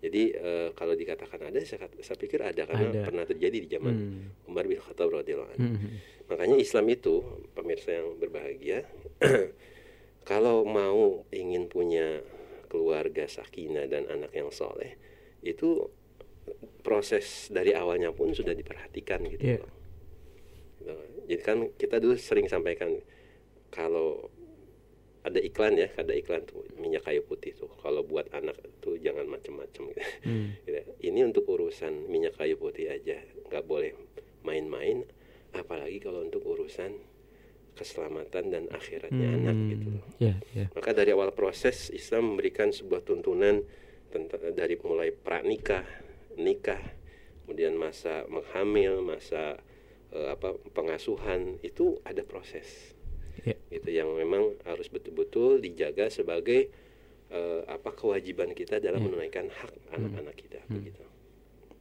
Jadi 0.00 0.22
eh, 0.32 0.68
kalau 0.72 0.96
dikatakan 0.96 1.52
ada 1.52 1.60
saya, 1.60 1.84
saya 2.00 2.16
pikir 2.16 2.40
ada 2.40 2.64
karena 2.64 2.88
Ada. 2.88 3.02
pernah 3.04 3.24
terjadi 3.28 3.56
di 3.60 3.68
zaman 3.68 3.94
Hmm. 3.94 4.48
Umar 4.48 4.64
bin 4.64 4.80
Khattab 4.80 5.12
radhiyallahu 5.12 5.52
anhu. 5.60 5.68
Hmm. 5.76 6.00
Makanya 6.32 6.56
Islam 6.56 6.86
itu, 6.88 7.20
pemirsa 7.52 8.00
yang 8.00 8.16
berbahagia, 8.16 8.88
kalau 10.30 10.64
mau 10.64 11.26
ingin 11.34 11.68
punya 11.68 12.24
keluarga 12.70 13.26
sakinah 13.26 13.90
dan 13.90 14.06
anak 14.08 14.30
yang 14.32 14.48
soleh, 14.48 14.94
itu 15.44 15.90
proses 16.80 17.50
dari 17.52 17.76
awalnya 17.76 18.14
pun 18.14 18.32
sudah 18.32 18.56
diperhatikan 18.56 19.20
gitu. 19.28 19.60
Loh. 19.60 19.68
Gitu. 20.80 20.94
Jadi 21.30 21.42
kan 21.44 21.58
kita 21.76 22.00
dulu 22.00 22.16
sering 22.16 22.48
sampaikan 22.48 22.94
kalau 23.70 24.32
ada 25.20 25.36
iklan 25.36 25.76
ya, 25.76 25.88
ada 26.00 26.16
iklan 26.16 26.48
tuh 26.48 26.64
minyak 26.80 27.04
kayu 27.04 27.20
putih 27.20 27.52
tuh. 27.52 27.68
Kalau 27.84 28.00
buat 28.00 28.32
anak 28.32 28.56
tuh 28.80 28.96
jangan 28.96 29.28
macam-macam 29.28 29.92
gitu. 29.92 30.02
Hmm. 30.24 30.56
Gitu. 30.64 30.80
Ini 31.00 31.28
untuk 31.28 31.44
urusan 31.48 32.08
minyak 32.08 32.40
kayu 32.40 32.56
putih 32.56 32.88
aja, 32.88 33.20
nggak 33.48 33.64
boleh 33.68 33.92
main-main. 34.44 35.04
Apalagi 35.52 35.98
kalau 36.00 36.24
untuk 36.24 36.46
urusan 36.46 36.94
keselamatan 37.74 38.44
dan 38.52 38.64
akhiratnya 38.68 39.28
Hmm, 39.30 39.36
anak 39.40 39.56
gitu 39.72 39.86
loh. 39.96 40.04
Ya, 40.20 40.34
ya. 40.52 40.66
Maka 40.76 40.90
dari 40.92 41.16
awal 41.16 41.32
proses 41.32 41.88
Islam 41.90 42.34
memberikan 42.36 42.70
sebuah 42.70 43.02
tuntunan 43.08 43.64
tentang 44.12 44.52
dari 44.52 44.76
mulai 44.84 45.14
pranikah, 45.14 45.86
nikah, 46.36 46.80
kemudian 47.44 47.74
masa 47.80 48.28
menghamil, 48.28 49.00
masa 49.00 49.58
eh, 50.12 50.28
apa 50.28 50.54
pengasuhan 50.76 51.56
itu 51.64 51.98
ada 52.04 52.20
proses. 52.26 52.94
Ya. 53.40 53.56
Gitu 53.68 53.88
yang 53.90 54.08
memang 54.12 54.54
harus 54.62 54.86
betul-betul 54.86 55.58
dijaga 55.58 56.08
sebagai 56.08 56.68
eh, 57.28 57.62
apa 57.64 57.90
kewajiban 57.90 58.50
kita 58.50 58.78
dalam 58.78 58.98
Ya. 58.98 59.06
menunaikan 59.06 59.46
hak 59.46 59.70
anak-anak 59.92 60.34
kita 60.34 60.58
Hmm. 60.66 60.76
begitu. 60.76 61.02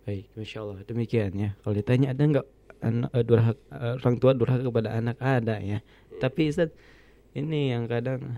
Baik, 0.04 0.26
masya 0.34 0.58
Allah. 0.62 0.78
Demikian 0.84 1.32
ya. 1.34 1.50
Kalau 1.60 1.74
ditanya 1.74 2.14
ada 2.14 2.24
nggak 2.24 2.48
anak 2.80 3.12
durhaka 3.24 3.58
eh, 3.72 3.94
orang 3.98 4.16
tua 4.18 4.32
durhaka 4.32 4.64
kepada 4.64 4.90
anak 4.92 5.18
ada 5.18 5.58
ya. 5.58 5.82
Tapi 6.16 6.48
Ustaz, 6.48 6.70
ini 7.34 7.74
yang 7.74 7.86
kadang 7.86 8.38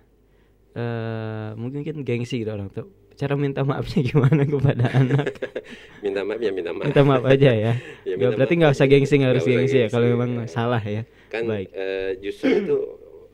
eh 0.71 1.49
mungkin 1.53 1.83
kan 1.83 1.97
gengsi 2.01 2.41
gitu 2.41 2.51
orang 2.51 2.71
tua. 2.71 2.87
Cara 3.11 3.35
minta 3.35 3.61
maafnya 3.61 4.01
gimana 4.07 4.43
kepada 4.43 4.85
anak? 4.89 5.25
Minta 6.03 6.25
maaf 6.25 6.39
ya 6.39 6.49
minta 6.49 6.71
maaf. 6.73 6.87
minta 6.89 7.01
maaf 7.03 7.23
aja 7.23 7.51
ya. 7.53 7.73
Ya, 8.07 8.15
minta 8.17 8.33
berarti 8.33 8.53
nggak 8.55 8.73
usah 8.73 8.87
gengsi, 8.87 9.13
nggak 9.15 9.31
harus 9.31 9.43
Nggak 9.43 9.51
usah 9.51 9.59
gengsi 9.61 9.77
ya. 9.77 9.87
Kalau 9.87 10.05
gengsi, 10.05 10.15
memang 10.17 10.31
ya. 10.33 10.47
salah 10.47 10.81
ya. 10.81 11.03
Kan 11.27 11.43
Baik. 11.45 11.67
eh, 11.71 12.11
justru 12.17 12.47
itu 12.57 12.77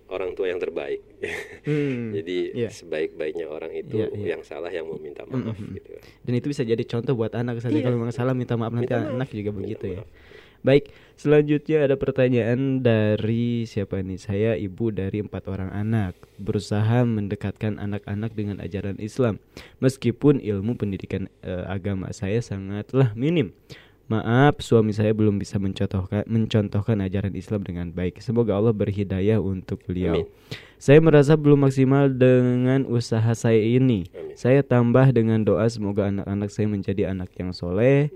orang 0.07 0.33
tua 0.33 0.47
yang 0.47 0.57
terbaik. 0.57 1.01
Hmm, 1.67 2.15
Jadi 2.15 2.55
iya. 2.55 2.71
sebaik-baiknya 2.71 3.43
orang 3.45 3.75
itu 3.75 3.99
Iya, 3.99 4.07
iya. 4.15 4.25
yang 4.31 4.41
salah 4.41 4.71
yang 4.71 4.87
mau 4.87 4.95
minta 4.95 5.27
maaf 5.27 5.51
Mm-mm. 5.51 5.75
gitu. 5.75 5.99
Dan 6.23 6.33
itu 6.33 6.47
bisa 6.47 6.63
jadi 6.63 6.79
contoh 6.79 7.11
buat 7.11 7.35
anak 7.35 7.59
saja 7.59 7.75
Iya. 7.75 7.83
kalau 7.83 7.99
memang 7.99 8.15
salah 8.15 8.31
minta 8.31 8.55
maaf 8.55 8.71
nanti 8.71 8.87
Minta 8.87 9.03
maaf. 9.03 9.13
anak 9.13 9.29
juga 9.29 9.49
Minta 9.51 9.59
begitu 9.59 9.85
ya. 9.89 9.99
maaf. 9.99 10.09
Baik, 10.57 10.89
selanjutnya 11.13 11.85
ada 11.85 11.95
pertanyaan 11.95 12.81
dari 12.81 13.63
siapa 13.63 13.99
nih? 13.99 14.17
Saya 14.17 14.51
ibu 14.55 14.89
dari 14.89 15.21
empat 15.21 15.45
orang 15.45 15.69
anak, 15.69 16.17
berusaha 16.35 17.03
mendekatkan 17.03 17.77
anak-anak 17.77 18.31
dengan 18.31 18.57
ajaran 18.57 18.97
Islam, 18.97 19.37
meskipun 19.77 20.39
ilmu 20.39 20.73
pendidikan 20.73 21.27
eh, 21.41 21.65
agama 21.67 22.09
saya 22.09 22.39
sangatlah 22.39 23.13
minim. 23.13 23.53
Maaf, 24.07 24.63
suami 24.63 24.95
saya 24.95 25.11
belum 25.11 25.35
bisa 25.35 25.59
mencontohkan 25.59 26.23
mencontohkan 26.31 27.03
ajaran 27.03 27.35
Islam 27.35 27.67
dengan 27.67 27.91
baik. 27.91 28.23
Semoga 28.23 28.55
Allah 28.55 28.71
berhidayah 28.71 29.43
untuk 29.43 29.83
beliau. 29.83 30.23
Amin. 30.23 30.31
Saya 30.79 31.03
merasa 31.03 31.35
belum 31.35 31.67
maksimal 31.67 32.07
dengan 32.15 32.87
usaha 32.87 33.35
saya 33.35 33.59
ini. 33.59 34.07
Amin. 34.15 34.39
Saya 34.39 34.63
tambah 34.63 35.11
dengan 35.11 35.43
doa 35.43 35.67
semoga 35.67 36.07
anak-anak 36.07 36.47
saya 36.47 36.71
menjadi 36.71 37.11
anak 37.11 37.35
yang 37.35 37.51
soleh. 37.51 38.07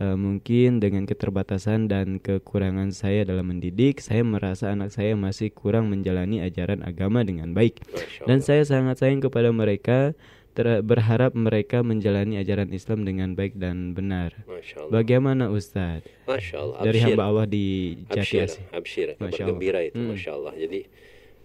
Eh, 0.00 0.16
mungkin 0.16 0.80
dengan 0.80 1.04
keterbatasan 1.04 1.84
dan 1.84 2.24
kekurangan 2.24 2.88
saya 2.88 3.28
dalam 3.28 3.52
mendidik, 3.52 4.00
saya 4.00 4.24
merasa 4.24 4.72
anak 4.72 4.96
saya 4.96 5.12
masih 5.12 5.52
kurang 5.52 5.92
menjalani 5.92 6.40
ajaran 6.40 6.80
agama 6.80 7.20
dengan 7.20 7.52
baik. 7.52 7.84
Dan 8.24 8.40
saya 8.40 8.64
sangat 8.64 9.04
sayang 9.04 9.20
kepada 9.20 9.52
mereka, 9.52 10.16
ter- 10.50 10.80
berharap 10.80 11.32
mereka 11.32 11.80
menjalani 11.80 12.36
ajaran 12.36 12.70
Islam 12.70 13.02
dengan 13.02 13.32
baik 13.32 13.54
dan 13.54 13.92
benar. 13.92 14.34
Masya 14.44 14.76
Allah. 14.82 14.92
Bagaimana 14.92 15.44
Ustadz? 15.48 16.06
Masya 16.24 16.56
Allah. 16.58 16.76
Dari 16.82 16.98
hamba 17.00 17.22
Allah 17.24 17.46
di 17.46 17.66
Jati 18.06 18.36
Asih. 18.40 18.62
absyir, 18.70 19.08
Masya 19.14 19.44
bergembira 19.46 19.80
itu, 19.80 19.96
Hmm. 19.96 20.10
masya 20.10 20.30
Allah. 20.32 20.54
Jadi 20.54 20.80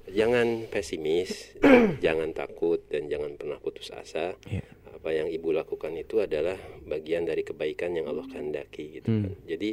jangan 0.07 0.47
pesimis, 0.67 1.57
jangan 2.05 2.29
takut 2.31 2.81
dan 2.87 3.07
jangan 3.07 3.33
pernah 3.35 3.57
putus 3.57 3.89
asa. 3.89 4.37
Ya. 4.45 4.65
Apa 4.91 5.09
yang 5.11 5.29
ibu 5.29 5.49
lakukan 5.49 5.93
itu 5.93 6.17
adalah 6.17 6.57
bagian 6.81 7.23
dari 7.23 7.41
kebaikan 7.41 7.93
yang 7.93 8.05
Allah 8.05 8.25
kehendaki 8.25 8.99
gitu 8.99 9.07
Hmm. 9.07 9.23
kan. 9.23 9.33
Jadi 9.45 9.69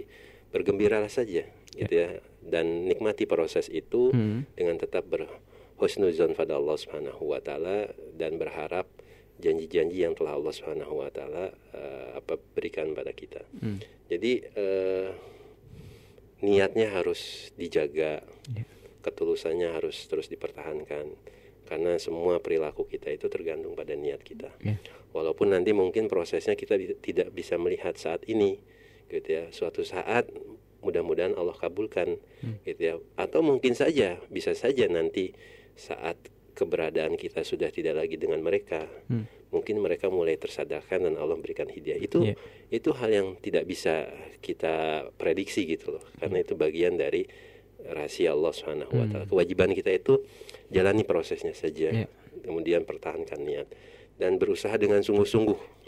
bergembiralah 0.49 1.09
saja 1.09 1.49
gitu 1.73 1.89
ya 1.91 2.21
dan 2.45 2.85
nikmati 2.85 3.25
proses 3.25 3.67
itu 3.67 4.13
Hmm. 4.13 4.45
dengan 4.53 4.77
tetap 4.77 5.09
berhusnuzon 5.09 6.33
pada 6.33 6.57
Allah 6.57 6.77
Subhanahu 6.77 7.33
wa 7.33 7.41
taala 7.41 7.89
dan 8.13 8.37
berharap 8.37 8.85
janji-janji 9.43 10.07
yang 10.07 10.15
telah 10.15 10.39
Allah 10.39 10.55
Subhanahu 10.55 11.03
wa 11.03 11.11
taala 11.11 11.51
eh, 11.75 12.09
apa 12.15 12.39
berikan 12.55 12.95
pada 12.95 13.11
kita. 13.11 13.43
Hmm. 13.59 13.83
Jadi 14.07 14.33
eh, 14.47 15.11
niatnya 16.43 16.91
harus 16.93 17.51
dijaga, 17.55 18.23
Ya. 18.51 18.65
ketulusannya 19.03 19.71
harus 19.71 20.07
terus 20.07 20.27
dipertahankan 20.27 21.07
karena 21.63 21.95
semua 21.97 22.39
perilaku 22.39 22.85
kita 22.85 23.09
itu 23.09 23.27
tergantung 23.27 23.75
pada 23.75 23.95
niat 23.95 24.21
kita. 24.21 24.51
Ya. 24.61 24.77
Walaupun 25.11 25.55
nanti 25.55 25.71
mungkin 25.73 26.07
prosesnya 26.07 26.55
kita 26.55 26.75
bi- 26.75 26.99
tidak 26.99 27.31
bisa 27.31 27.57
melihat 27.57 27.95
saat 27.97 28.27
ini, 28.27 28.59
gitu 29.09 29.29
ya. 29.29 29.45
Suatu 29.51 29.83
saat 29.83 30.27
mudah-mudahan 30.83 31.35
Allah 31.35 31.55
kabulkan, 31.55 32.19
Hmm. 32.43 32.59
gitu 32.65 32.81
ya. 32.83 32.95
Atau 33.15 33.41
mungkin 33.41 33.73
saja 33.73 34.19
bisa 34.29 34.53
saja 34.53 34.91
nanti 34.91 35.31
saat 35.79 36.19
keberadaan 36.63 37.19
kita 37.19 37.43
sudah 37.43 37.75
tidak 37.75 37.99
lagi 37.99 38.15
dengan 38.15 38.39
mereka, 38.39 38.87
Hmm. 39.11 39.27
mungkin 39.51 39.83
mereka 39.83 40.07
mulai 40.09 40.39
tersadarkan 40.39 41.11
dan 41.11 41.15
Allah 41.19 41.35
berikan 41.37 41.67
hidayah. 41.67 41.99
Itu 41.99 42.23
Iya. 42.23 42.39
itu 42.71 42.91
hal 42.95 43.11
yang 43.11 43.29
tidak 43.43 43.67
bisa 43.67 44.07
kita 44.39 45.07
prediksi 45.19 45.67
gitu 45.67 45.99
loh, 45.99 46.05
karena 46.23 46.41
itu 46.41 46.55
bagian 46.55 46.95
dari 46.95 47.27
rahasia 47.83 48.31
Allah 48.31 48.55
Subhanahu 48.55 48.95
wa 48.95 49.07
taala. 49.11 49.27
Hmm. 49.27 49.33
Kewajiban 49.35 49.75
kita 49.75 49.91
itu 49.91 50.23
jalani 50.71 51.03
prosesnya 51.03 51.53
saja, 51.53 51.91
Iya. 51.91 52.07
kemudian 52.47 52.87
pertahankan 52.87 53.43
niat 53.43 53.67
dan 54.23 54.39
berusaha 54.39 54.79
dengan 54.79 55.03
sungguh-sungguh. 55.03 55.83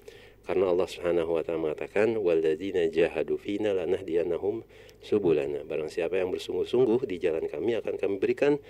Karena 0.44 0.68
Allah 0.68 0.84
Subhanahu 0.84 1.38
wa 1.38 1.42
taala 1.46 1.56
mengatakan 1.70 2.20
walladzina 2.20 2.84
jahadu 2.92 3.40
fina 3.40 3.72
lanahdiyanahum 3.72 4.60
subulana. 5.00 5.64
Barang 5.64 5.88
siapa 5.88 6.20
yang 6.20 6.28
bersungguh-sungguh 6.36 7.08
di 7.08 7.16
jalan 7.16 7.48
kami 7.48 7.80
akan 7.80 7.96
kami 7.96 8.20
berikan 8.20 8.60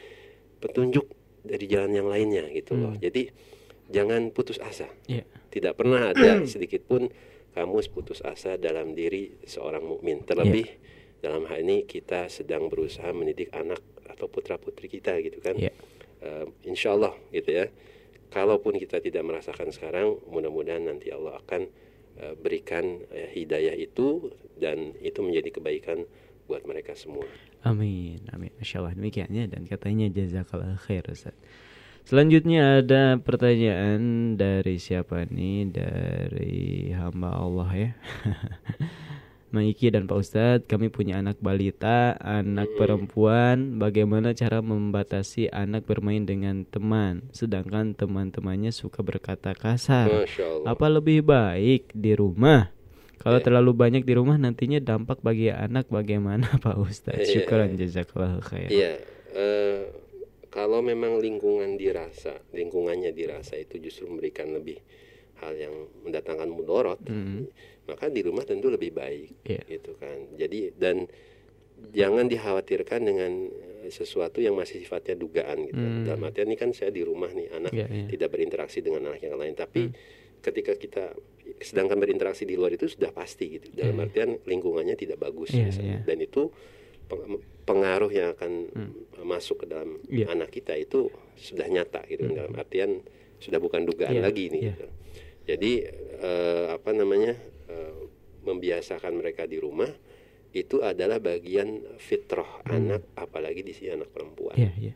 petunjuk 0.62 1.02
dari 1.45 1.68
jalan 1.68 1.92
yang 1.92 2.09
lainnya 2.09 2.49
gitu 2.51 2.74
loh. 2.74 2.97
Hmm. 2.97 3.01
Jadi 3.01 3.28
jangan 3.92 4.32
putus 4.32 4.57
asa. 4.59 4.88
Iya. 5.05 5.28
Tidak 5.53 5.76
pernah 5.76 6.11
ada 6.11 6.42
sedikit 6.49 6.82
pun 6.88 7.12
kamu 7.55 7.78
putus 7.92 8.24
asa 8.24 8.57
dalam 8.59 8.97
diri 8.97 9.36
seorang 9.45 9.84
mukmin. 9.84 10.24
Terlebih 10.24 10.66
dalam 11.22 11.47
hal 11.47 11.62
ini 11.62 11.84
kita 11.86 12.26
sedang 12.32 12.66
berusaha 12.72 13.12
mendidik 13.14 13.55
anak 13.55 13.80
atau 14.11 14.26
putra 14.26 14.59
putri 14.59 14.90
kita 14.90 15.14
gitu 15.22 15.38
kan. 15.38 15.55
Iya. 15.55 15.70
Eh, 16.24 16.47
insya 16.66 16.97
Allah 16.97 17.14
gitu 17.30 17.53
ya. 17.53 17.68
Kalaupun 18.32 18.74
kita 18.80 18.99
tidak 18.99 19.22
merasakan 19.22 19.70
sekarang, 19.70 20.18
mudah-mudahan 20.26 20.90
nanti 20.90 21.14
Allah 21.14 21.38
akan 21.38 21.62
eh, 22.18 22.34
berikan 22.34 23.05
eh, 23.14 23.30
hidayah 23.30 23.76
itu 23.78 24.32
dan 24.59 24.97
itu 25.05 25.22
menjadi 25.22 25.61
kebaikan 25.61 26.09
buat 26.51 26.66
mereka 26.66 26.97
semua. 26.99 27.24
Amin, 27.65 28.21
amin. 28.29 28.53
Masya 28.61 28.85
Allah 28.85 28.93
demikiannya 28.93 29.49
dan 29.49 29.65
katanya 29.65 30.12
jazakallah 30.12 30.77
khair 30.85 31.09
Ustaz. 31.09 31.33
Selanjutnya 32.05 32.85
ada 32.85 33.17
pertanyaan 33.17 34.37
dari 34.37 34.77
siapa 34.77 35.25
nih? 35.25 35.73
Dari 35.73 36.93
hamba 36.93 37.33
Allah 37.33 37.71
ya. 37.73 37.91
Maiki 39.55 39.89
dan 39.89 40.11
Pak 40.11 40.19
Ustadz, 40.19 40.67
kami 40.67 40.91
punya 40.91 41.23
anak 41.23 41.39
balita, 41.39 42.19
anak 42.21 42.69
perempuan. 42.77 43.79
Bagaimana 43.81 44.35
cara 44.35 44.59
membatasi 44.61 45.49
anak 45.49 45.87
bermain 45.87 46.27
dengan 46.27 46.67
teman, 46.67 47.31
sedangkan 47.31 47.95
teman-temannya 47.95 48.75
suka 48.75 49.01
berkata 49.07 49.55
kasar? 49.55 50.27
Apa 50.67 50.91
lebih 50.91 51.23
baik 51.23 51.95
di 51.95 52.12
rumah? 52.19 52.75
Kalau 53.19 53.39
Ya. 53.39 53.45
terlalu 53.45 53.73
banyak 53.73 54.03
di 54.03 54.12
rumah 54.12 54.37
nantinya 54.37 54.79
dampak 54.79 55.21
bagi 55.21 55.49
anak 55.49 55.89
bagaimana 55.89 56.45
Pak 56.65 56.77
Ustadz? 56.77 57.25
Iya. 57.25 57.45
Syukuran 57.45 57.75
jazakallahu 57.75 58.41
khair. 58.43 58.69
Iya, 58.69 58.93
eh, 59.33 59.81
kalau 60.49 60.81
memang 60.81 61.19
lingkungan 61.19 61.75
dirasa, 61.75 62.39
lingkungannya 62.51 63.11
dirasa 63.11 63.55
itu 63.55 63.79
justru 63.79 64.07
memberikan 64.07 64.51
lebih 64.51 64.79
hal 65.37 65.53
yang 65.53 65.75
mendatangkan 66.01 66.47
mudorot, 66.47 67.03
Mm. 67.03 67.51
maka 67.85 68.07
di 68.07 68.23
rumah 68.23 68.43
tentu 68.43 68.71
lebih 68.71 68.93
baik, 68.93 69.43
Iya. 69.43 69.62
gitu 69.69 69.99
kan. 69.99 70.31
Jadi 70.35 70.73
dan 70.75 71.11
jangan 71.91 72.27
dikhawatirkan 72.27 73.01
dengan 73.03 73.33
sesuatu 73.85 74.41
yang 74.41 74.55
masih 74.55 74.81
sifatnya 74.81 75.12
dugaan 75.15 75.69
gitu. 75.69 75.77
Hmm. 75.77 76.09
Dalam 76.09 76.25
artian 76.25 76.49
ini 76.49 76.57
kan 76.57 76.73
saya 76.73 76.89
di 76.89 77.05
rumah 77.05 77.29
nih, 77.29 77.53
anak 77.53 77.69
Iya, 77.69 77.85
iya. 77.85 78.07
tidak 78.09 78.33
berinteraksi 78.33 78.81
dengan 78.81 79.12
anak 79.12 79.21
yang 79.21 79.37
lain, 79.37 79.53
tapi 79.53 79.91
Hmm. 79.91 79.95
ketika 80.41 80.73
kita 80.73 81.12
sedangkan 81.57 81.97
berinteraksi 81.97 82.42
di 82.42 82.55
luar 82.55 82.72
itu 82.72 82.86
sudah 82.86 83.11
pasti 83.11 83.47
gitu. 83.53 83.68
Dalam 83.70 83.95
Iya. 83.95 84.05
artian 84.05 84.30
lingkungannya 84.42 84.95
tidak 84.95 85.18
bagus 85.18 85.51
Iya, 85.51 85.68
misalnya. 85.68 85.97
iya. 85.97 86.01
dan 86.03 86.18
itu 86.18 86.42
peng- 87.05 87.36
pengaruh 87.64 88.09
yang 88.09 88.32
akan 88.32 88.53
Hmm. 88.70 88.92
masuk 89.22 89.62
ke 89.62 89.66
dalam 89.66 90.01
Iya. 90.07 90.28
anak 90.30 90.51
kita 90.51 90.72
itu 90.74 91.09
sudah 91.34 91.64
nyata 91.66 92.05
gitu 92.07 92.24
Hmm. 92.24 92.34
dalam 92.34 92.53
artian 92.55 93.01
sudah 93.36 93.59
bukan 93.59 93.84
dugaan 93.84 94.14
Iya, 94.14 94.22
lagi 94.22 94.45
nih 94.49 94.61
iya. 94.62 94.72
gitu. 94.72 94.86
Jadi 95.45 95.72
eh, 96.16 96.66
apa 96.70 96.90
namanya 96.90 97.36
eh, 97.64 97.97
membiasakan 98.42 99.12
mereka 99.14 99.45
di 99.45 99.57
rumah 99.57 99.88
itu 100.51 100.80
adalah 100.80 101.18
bagian 101.18 101.82
fitrah 101.99 102.62
anak 102.64 103.05
apalagi 103.14 103.61
di 103.61 103.72
sini 103.72 103.90
anak 103.92 104.09
perempuan 104.09 104.55
Hmm. 104.55 104.64
Iya, 104.64 104.72
iya. 104.80 104.95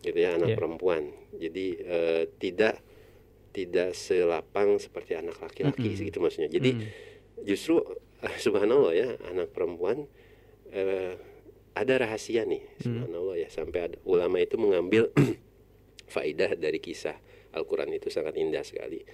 gitu 0.00 0.14
ya 0.16 0.30
anak 0.32 0.48
Iya. 0.48 0.56
perempuan 0.56 1.02
jadi 1.32 1.66
eh, 1.76 2.22
tidak 2.36 2.74
tidak 3.50 3.92
selapang 3.92 4.76
seperti 4.76 5.16
anak 5.16 5.38
laki-laki 5.38 5.88
Mm-mm. 5.94 6.06
gitu 6.08 6.18
maksudnya 6.18 6.50
jadi 6.50 6.70
Mm. 6.76 6.88
justru 7.44 7.80
subhanallah 8.44 8.92
ya 8.92 9.08
anak 9.26 9.50
perempuan 9.50 10.04
eh, 10.68 11.14
ada 11.72 11.94
rahasia 11.94 12.42
nih, 12.42 12.58
subhanallah 12.82 13.38
ya 13.38 13.46
sampai 13.46 13.86
ada 13.86 13.96
ulama 14.02 14.42
itu 14.42 14.58
mengambil 14.58 15.14
faidah 16.10 16.58
dari 16.58 16.82
kisah 16.82 17.14
Al-Quran 17.54 17.94
itu 17.94 18.10
sangat 18.10 18.34
indah 18.34 18.66
sekali. 18.66 19.06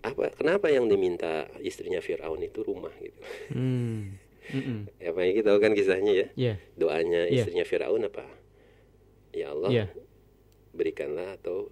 Apa 0.00 0.32
kenapa 0.32 0.72
yang 0.72 0.88
diminta 0.88 1.44
istrinya 1.60 2.00
Firaun 2.00 2.40
itu 2.40 2.64
rumah 2.64 2.94
gitu? 2.96 3.20
Hmm. 3.52 4.16
Mm-mm. 4.56 4.88
Ya 4.96 5.12
Pak 5.12 5.20
Eki 5.20 5.42
tahu 5.44 5.58
kan 5.60 5.76
kisahnya 5.76 6.12
ya? 6.16 6.26
Iya. 6.32 6.54
Doanya 6.80 7.28
Iya. 7.28 7.44
istrinya 7.44 7.64
Firaun 7.68 8.00
apa? 8.08 8.24
Ya 9.36 9.52
Allah, 9.52 9.68
Iya. 9.68 9.86
berikanlah 10.72 11.36
atau 11.36 11.68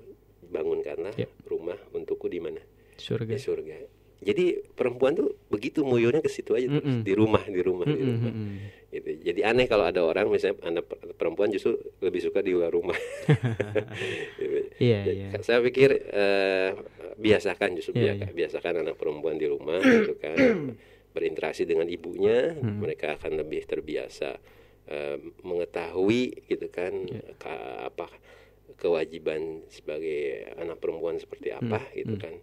bangunkanlah 0.46 1.14
Iya. 1.14 1.28
rumah 1.44 1.76
untukku 1.90 2.26
di 2.26 2.38
mana? 2.38 2.60
Surga. 2.96 3.28
Di 3.28 3.38
surga. 3.38 3.76
Jadi 4.16 4.44
perempuan 4.72 5.12
tuh 5.12 5.36
begitu 5.46 5.84
muyurnya 5.84 6.18
ke 6.18 6.32
situ 6.32 6.52
aja 6.52 6.66
terus. 6.66 6.80
Mm-mm. 6.80 7.04
di 7.04 7.12
rumah, 7.12 7.44
di 7.44 7.60
rumah, 7.60 7.84
di 7.84 7.92
Mm-mm, 7.94 8.08
rumah. 8.16 8.32
mm-mm. 8.32 8.50
Gitu. 8.88 9.08
Jadi 9.22 9.40
aneh 9.44 9.66
kalau 9.66 9.84
ada 9.84 10.00
orang 10.00 10.26
misalnya 10.26 10.56
anak 10.64 10.88
per- 10.88 11.12
perempuan 11.12 11.52
justru 11.52 11.76
lebih 12.00 12.24
suka 12.24 12.40
di 12.40 12.50
luar 12.50 12.70
rumah. 12.70 12.96
Iya, 14.76 15.00
Jadi, 15.04 15.12
iya. 15.14 15.28
Saya 15.40 15.60
pikir 15.60 15.88
eh, 16.06 16.70
biasakan 17.16 17.70
justru 17.74 17.92
Iya, 17.94 18.16
biasa- 18.16 18.32
biasakan 18.32 18.74
anak 18.82 18.96
perempuan 18.96 19.36
di 19.36 19.46
rumah 19.46 19.80
gitu 19.80 20.16
kan 20.16 20.36
berinteraksi 21.14 21.64
dengan 21.64 21.88
ibunya, 21.88 22.52
Hmm. 22.52 22.80
mereka 22.80 23.16
akan 23.16 23.40
lebih 23.40 23.64
terbiasa 23.64 24.36
eh, 24.86 25.16
mengetahui 25.42 26.46
gitu 26.46 26.66
kan 26.68 26.92
ka- 27.36 27.88
apa 27.88 28.06
kewajiban 28.76 29.40
sebagai 29.66 30.20
anak 30.54 30.78
perempuan 30.78 31.16
seperti 31.16 31.50
apa 31.50 31.80
Hmm, 31.80 31.92
gitu 31.94 32.14
kan. 32.16 32.34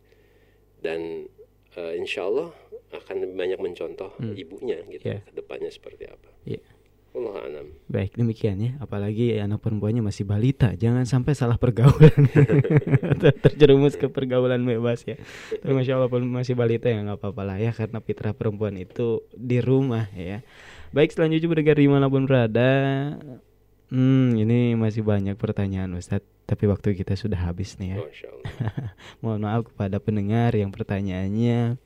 Dan 0.77 1.29
eh, 1.73 1.93
insya 1.95 2.25
Allah 2.25 2.49
akan 2.91 3.15
lebih 3.19 3.35
banyak 3.35 3.59
mencontoh 3.59 4.13
ibunya 4.33 4.77
gitu 4.87 5.09
Iya. 5.09 5.19
ke 5.23 5.31
depannya 5.31 5.69
seperti 5.69 6.05
apa. 6.05 6.29
Iya. 6.43 6.61
Allah 7.13 7.45
alam. 7.45 7.67
Baik, 7.85 8.17
demikian 8.17 8.57
ya. 8.57 8.73
Apalagi 8.77 9.37
anak 9.37 9.61
perempuannya 9.61 10.01
masih 10.01 10.25
balita, 10.25 10.73
jangan 10.73 11.05
sampai 11.05 11.37
salah 11.37 11.61
pergaulan. 11.61 12.09
Ter- 13.21 13.37
Terjerumus 13.37 13.93
ke 13.93 14.09
pergaulan 14.09 14.65
bebas 14.65 15.05
ya. 15.05 15.21
Tapi 15.53 15.71
masya 15.71 16.01
Allah 16.01 16.09
pun 16.09 16.25
masih 16.25 16.57
balita 16.57 16.89
ya 16.89 17.05
nggak 17.05 17.21
apa-apa 17.21 17.41
lah 17.45 17.57
ya, 17.61 17.69
karena 17.69 18.01
fitrah 18.01 18.33
perempuan 18.33 18.73
itu 18.75 19.21
di 19.29 19.61
rumah 19.61 20.09
ya. 20.09 20.41
Baik, 20.89 21.13
selanjutnya 21.13 21.45
mendengar 21.47 21.77
di 21.77 21.85
mana 21.85 22.09
pun 22.09 22.25
berada. 22.25 22.69
Hmm, 23.93 24.33
ini 24.33 24.73
masih 24.73 25.05
banyak 25.05 25.37
pertanyaan 25.37 25.93
Ustadz, 25.93 26.25
tapi 26.49 26.65
waktu 26.65 26.97
kita 26.97 27.13
sudah 27.13 27.37
habis 27.37 27.77
nih 27.77 27.93
ya. 27.93 27.97
Mohon 29.21 29.39
maaf 29.45 29.61
kepada 29.69 30.01
pendengar 30.01 30.57
yang 30.57 30.73
pertanyaannya 30.73 31.77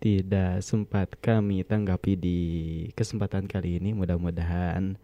tidak 0.00 0.64
sempat 0.64 1.12
kami 1.20 1.60
tanggapi 1.60 2.16
di 2.16 2.40
kesempatan 2.96 3.44
kali 3.44 3.76
ini. 3.76 3.92
Mudah-mudahan 3.92 4.96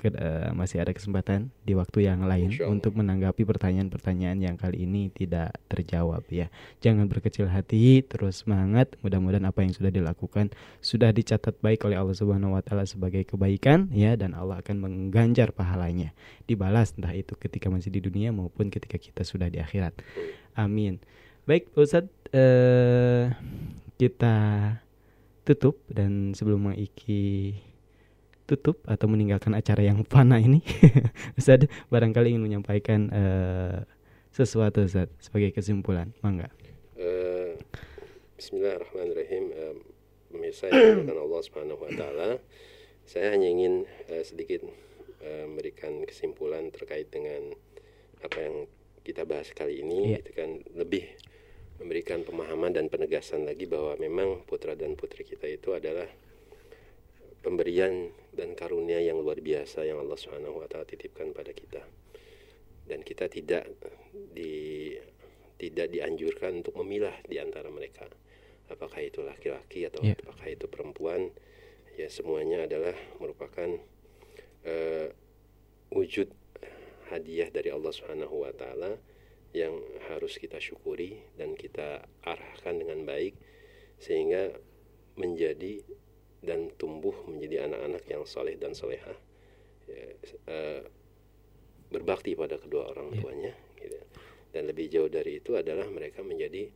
ke- 0.00 0.16
eh, 0.16 0.48
masih 0.56 0.80
ada 0.80 0.96
kesempatan 0.96 1.52
di 1.60 1.76
waktu 1.76 2.08
yang 2.08 2.24
lain 2.24 2.48
untuk 2.64 2.96
menanggapi 2.96 3.44
pertanyaan-pertanyaan 3.44 4.40
yang 4.40 4.56
kali 4.56 4.88
ini 4.88 5.12
tidak 5.12 5.60
terjawab 5.68 6.24
ya. 6.32 6.48
Jangan 6.80 7.04
berkecil 7.04 7.52
hati, 7.52 8.00
terus 8.00 8.48
semangat. 8.48 8.96
Mudah-mudahan 9.04 9.44
apa 9.44 9.60
yang 9.60 9.76
sudah 9.76 9.92
dilakukan 9.92 10.56
sudah 10.80 11.12
dicatat 11.12 11.60
baik 11.60 11.84
oleh 11.84 12.00
Allah 12.00 12.16
Subhanahu 12.16 12.56
wa 12.56 12.64
taala 12.64 12.88
sebagai 12.88 13.28
kebaikan 13.28 13.92
ya 13.92 14.16
dan 14.16 14.32
Allah 14.32 14.64
akan 14.64 14.80
mengganjar 14.80 15.52
pahalanya. 15.52 16.16
Dibalas 16.48 16.96
entah 16.96 17.12
itu 17.12 17.36
ketika 17.36 17.68
masih 17.68 17.92
di 17.92 18.00
dunia 18.00 18.32
maupun 18.32 18.72
ketika 18.72 18.96
kita 18.96 19.20
sudah 19.20 19.52
di 19.52 19.60
akhirat. 19.60 19.92
Amin. 20.56 20.96
Baik, 21.44 21.68
Pak 21.76 21.82
Ustadz, 21.84 22.14
eh, 22.32 23.34
kita 24.00 24.36
tutup 25.44 25.82
dan 25.90 26.30
sebelum 26.36 26.70
Mang 26.70 26.78
Iki 26.78 27.52
tutup 28.50 28.82
atau 28.82 29.06
meninggalkan 29.06 29.54
acara 29.54 29.86
yang 29.86 30.02
fana 30.02 30.42
ini, 30.42 30.58
Ustadz 31.38 31.70
barangkali 31.86 32.34
ingin 32.34 32.42
menyampaikan 32.42 33.06
eh, 33.14 33.78
sesuatu 34.34 34.82
Ustadz 34.82 35.14
sebagai 35.22 35.54
kesimpulan, 35.54 36.10
mangga. 36.18 36.50
Eh, 36.98 37.54
Bismillahirrahmanirrahim. 38.34 39.44
Eh, 39.54 39.76
Pemirsa 40.30 40.70
yang 40.70 41.06
Allah 41.26 41.42
Subhanahu 41.42 41.82
wa 41.82 41.90
taala, 41.94 42.38
saya 43.06 43.34
hanya 43.34 43.46
ingin 43.50 43.86
eh, 44.06 44.22
sedikit 44.22 44.62
eh, 45.22 45.44
memberikan 45.46 46.02
kesimpulan 46.06 46.70
terkait 46.70 47.10
dengan 47.10 47.54
apa 48.22 48.38
yang 48.38 48.66
kita 49.02 49.26
bahas 49.26 49.50
kali 49.50 49.80
ini 49.82 50.12
Iya. 50.14 50.18
gitu 50.22 50.30
kan 50.36 50.50
lebih 50.76 51.08
memberikan 51.80 52.20
pemahaman 52.20 52.76
dan 52.76 52.92
penegasan 52.92 53.48
lagi 53.48 53.64
bahwa 53.64 53.96
memang 53.96 54.44
putra 54.44 54.76
dan 54.76 54.92
putri 54.94 55.24
kita 55.24 55.48
itu 55.48 55.72
adalah 55.72 56.04
pemberian 57.40 58.12
dan 58.36 58.52
karunia 58.54 59.00
yang 59.00 59.20
luar 59.20 59.40
biasa 59.40 59.84
yang 59.88 60.00
Allah 60.00 60.16
Subhanahu 60.16 60.60
wa 60.60 60.66
taala 60.68 60.86
titipkan 60.86 61.32
pada 61.32 61.50
kita. 61.56 61.82
Dan 62.86 63.00
kita 63.06 63.30
tidak 63.30 63.70
di 64.12 64.94
tidak 65.60 65.92
dianjurkan 65.92 66.64
untuk 66.64 66.76
memilah 66.80 67.14
di 67.28 67.36
antara 67.36 67.68
mereka. 67.68 68.08
Apakah 68.72 69.02
itu 69.02 69.20
laki-laki 69.20 69.84
atau 69.84 70.00
Iya. 70.00 70.16
apakah 70.24 70.46
itu 70.48 70.66
perempuan? 70.70 71.28
Ya 71.98 72.08
semuanya 72.08 72.64
adalah 72.64 72.96
merupakan 73.20 73.76
eh, 74.64 75.08
wujud 75.92 76.30
hadiah 77.10 77.50
dari 77.50 77.74
Allah 77.74 77.90
Subhanahu 77.92 78.46
wa 78.46 78.52
taala 78.54 78.96
yang 79.50 79.74
harus 80.06 80.38
kita 80.38 80.62
syukuri 80.62 81.18
dan 81.34 81.58
kita 81.58 82.06
arahkan 82.22 82.74
dengan 82.78 83.02
baik 83.02 83.34
sehingga 83.98 84.54
menjadi 85.18 85.82
dan 86.40 86.72
tumbuh 86.80 87.12
menjadi 87.28 87.68
anak-anak 87.68 88.04
yang 88.08 88.22
soleh 88.24 88.56
dan 88.56 88.72
solehah 88.72 89.16
ya, 89.84 90.08
eh, 90.48 90.82
berbakti 91.90 92.38
pada 92.38 92.56
kedua 92.56 92.88
orang 92.94 93.12
tuanya 93.18 93.52
gitu. 93.76 93.98
dan 94.54 94.62
lebih 94.70 94.86
jauh 94.88 95.10
dari 95.10 95.42
itu 95.42 95.58
adalah 95.58 95.84
mereka 95.90 96.22
menjadi 96.24 96.70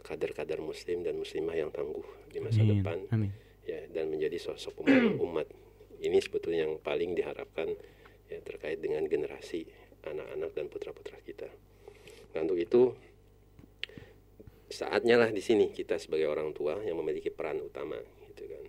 kader-kader 0.00 0.62
muslim 0.62 1.02
dan 1.02 1.18
muslimah 1.18 1.54
yang 1.58 1.70
tangguh 1.74 2.04
di 2.30 2.38
masa 2.38 2.62
Amin. 2.62 2.70
depan 2.78 2.98
Amin. 3.12 3.30
ya 3.66 3.84
dan 3.90 4.10
menjadi 4.10 4.38
sosok 4.38 4.86
umat 5.26 5.46
ini 6.02 6.18
sebetulnya 6.22 6.66
yang 6.66 6.78
paling 6.78 7.14
diharapkan 7.14 7.74
ya 8.26 8.38
terkait 8.42 8.82
dengan 8.82 9.02
generasi 9.06 9.66
anak-anak 10.06 10.50
dan 10.54 10.66
putra-putra 10.70 11.18
kita 11.22 11.50
nah 12.34 12.42
untuk 12.42 12.58
itu 12.58 12.82
saatnya 14.66 15.14
lah 15.18 15.30
di 15.30 15.42
sini 15.42 15.70
kita 15.70 15.96
sebagai 15.98 16.26
orang 16.26 16.50
tua 16.50 16.82
yang 16.82 16.98
memiliki 16.98 17.30
peran 17.30 17.62
utama 17.62 17.96
gitu 18.34 18.50
kan 18.50 18.64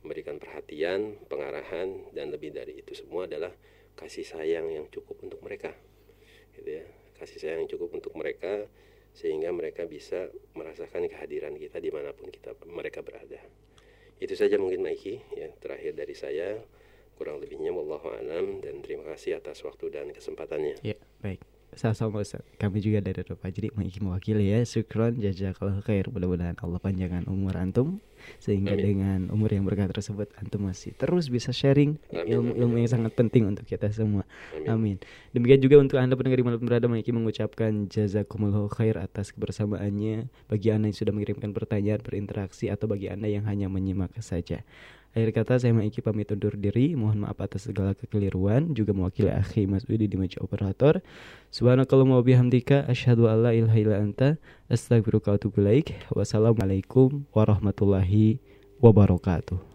memberikan 0.00 0.40
perhatian 0.40 1.20
pengarahan 1.28 2.08
dan 2.16 2.32
lebih 2.32 2.56
dari 2.56 2.80
itu 2.80 2.96
semua 2.96 3.28
adalah 3.28 3.52
kasih 3.98 4.24
sayang 4.24 4.72
yang 4.72 4.88
cukup 4.88 5.20
untuk 5.20 5.40
mereka 5.44 5.76
gitu 6.56 6.80
ya. 6.80 6.84
Kasih 7.20 7.38
sayang 7.40 7.68
yang 7.68 7.70
cukup 7.76 8.00
untuk 8.00 8.16
mereka 8.16 8.64
sehingga 9.12 9.50
mereka 9.50 9.84
bisa 9.84 10.30
merasakan 10.56 11.10
kehadiran 11.10 11.52
kita 11.58 11.82
di 11.82 11.90
mana 11.92 12.14
pun 12.14 12.30
kita 12.30 12.56
mereka 12.70 13.04
berada. 13.04 13.42
Itu 14.20 14.36
saja 14.36 14.56
mungkin 14.60 14.84
Maiki 14.84 15.20
ya 15.36 15.48
terakhir 15.60 15.96
dari 15.96 16.14
saya. 16.16 16.60
Kurang 17.20 17.44
lebihnya 17.44 17.68
wallahu 17.68 18.16
alam 18.16 18.64
dan 18.64 18.80
terima 18.80 19.04
kasih 19.12 19.36
atas 19.36 19.60
waktu 19.60 19.92
dan 19.92 20.08
kesempatannya. 20.08 20.80
Ya, 20.80 20.96
baik. 21.20 21.49
Sama-sama 21.74 22.20
Ustaz. 22.20 22.42
Kami 22.58 22.82
juga 22.82 22.98
dari 22.98 23.22
Ropa 23.22 23.46
Jadi 23.48 23.70
mewakili 23.76 24.50
ya. 24.50 24.60
Syukron 24.66 25.22
jazakallahu 25.22 25.80
khair. 25.86 26.10
Mudah-mudahan 26.10 26.58
Allah 26.58 26.80
panjangkan 26.82 27.30
umur 27.30 27.54
antum 27.54 28.02
sehingga 28.36 28.76
Amin. 28.76 28.84
dengan 28.84 29.20
umur 29.32 29.48
yang 29.52 29.64
berkah 29.64 29.88
tersebut 29.88 30.28
antum 30.36 30.68
masih 30.68 30.92
terus 30.92 31.32
bisa 31.32 31.56
sharing 31.56 31.96
ilmu-ilmu 32.12 32.76
yang 32.84 32.90
sangat 32.90 33.16
penting 33.16 33.48
untuk 33.48 33.64
kita 33.64 33.88
semua. 33.90 34.28
Amin. 34.52 34.68
Amin. 34.68 34.96
Demikian 35.32 35.60
juga 35.60 35.76
untuk 35.80 35.96
Anda 35.96 36.14
pendengar 36.16 36.38
di 36.40 36.46
mana 36.46 36.56
pun 36.60 36.66
berada 36.68 36.86
Mang 36.86 37.00
Iki 37.00 37.12
mengucapkan 37.16 37.88
jazakumullahu 37.88 38.68
khair 38.72 39.00
atas 39.00 39.32
kebersamaannya 39.32 40.28
bagi 40.52 40.68
Anda 40.68 40.92
yang 40.92 40.98
sudah 40.98 41.12
mengirimkan 41.16 41.50
pertanyaan 41.56 42.00
berinteraksi 42.04 42.68
atau 42.68 42.90
bagi 42.90 43.08
Anda 43.08 43.30
yang 43.30 43.48
hanya 43.48 43.72
menyimak 43.72 44.12
saja. 44.20 44.62
Akhir 45.10 45.34
kata 45.34 45.58
saya 45.58 45.74
Mang 45.74 45.86
Iki 45.90 46.06
pamit 46.06 46.30
undur 46.30 46.54
diri. 46.54 46.94
Mohon 46.94 47.26
maaf 47.26 47.38
atas 47.42 47.66
segala 47.66 47.98
kekeliruan 47.98 48.70
juga 48.78 48.94
mewakili 48.94 49.26
akhi 49.26 49.66
Mas 49.66 49.82
Udi 49.90 50.06
di 50.06 50.14
meja 50.14 50.38
operator. 50.38 51.02
Subhanakallahumma 51.50 52.22
wa 52.22 52.24
bihamdika 52.26 52.86
asyhadu 52.86 53.26
an 53.26 53.42
la 53.42 53.50
ilaha 53.50 53.78
illa 53.78 53.96
anta 53.98 54.38
ilaik. 54.70 55.98
Wassalamualaikum 56.14 57.26
warahmatullahi 57.34 58.38
wabarakatuh. 58.78 59.69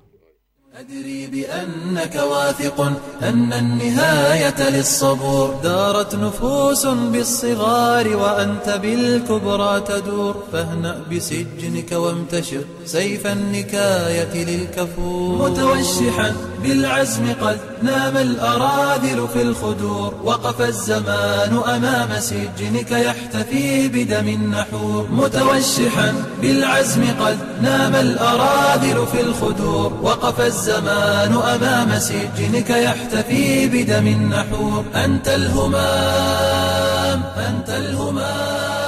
أدري 0.79 1.27
بأنك 1.27 2.15
واثق 2.15 2.81
أن 3.23 3.53
النهاية 3.53 4.69
للصبور. 4.69 5.59
دارت 5.63 6.15
نفوس 6.15 6.85
بالصغار 6.85 8.17
وأنت 8.17 8.79
بالكبرى 8.81 9.81
تدور. 9.87 10.43
فاهنأ 10.51 11.03
بسجنك 11.11 11.91
وامتشر 11.91 12.65
سيف 12.85 13.27
النكاية 13.27 14.45
للكفور. 14.45 15.49
متوشحا 15.49 16.33
بالعزم 16.65 17.33
قد 17.41 17.59
نام 17.83 18.17
الأراذل 18.17 19.27
في 19.33 19.41
الخدور 19.41 20.13
وقف 20.23 20.61
الزمان 20.61 21.57
أمام 21.75 22.19
سجنك 22.19 22.91
يحتفي 22.91 23.87
بدم 23.87 24.27
النحور. 24.27 25.07
متوشحا 25.11 26.13
بالعزم 26.41 27.03
قد 27.19 27.37
نام 27.61 27.95
الأراذل 27.95 29.07
في 29.11 29.21
الخدور 29.21 29.93
وقف 30.01 30.41
الزمان 30.41 31.33
أمام 31.33 31.99
سجنك 31.99 32.69
يحتفي 32.69 33.67
بدم 33.67 34.07
النحور. 34.07 34.85
أنت 34.95 35.27
الهمام 35.27 37.23
أنت 37.47 37.69
الهمام. 37.69 38.84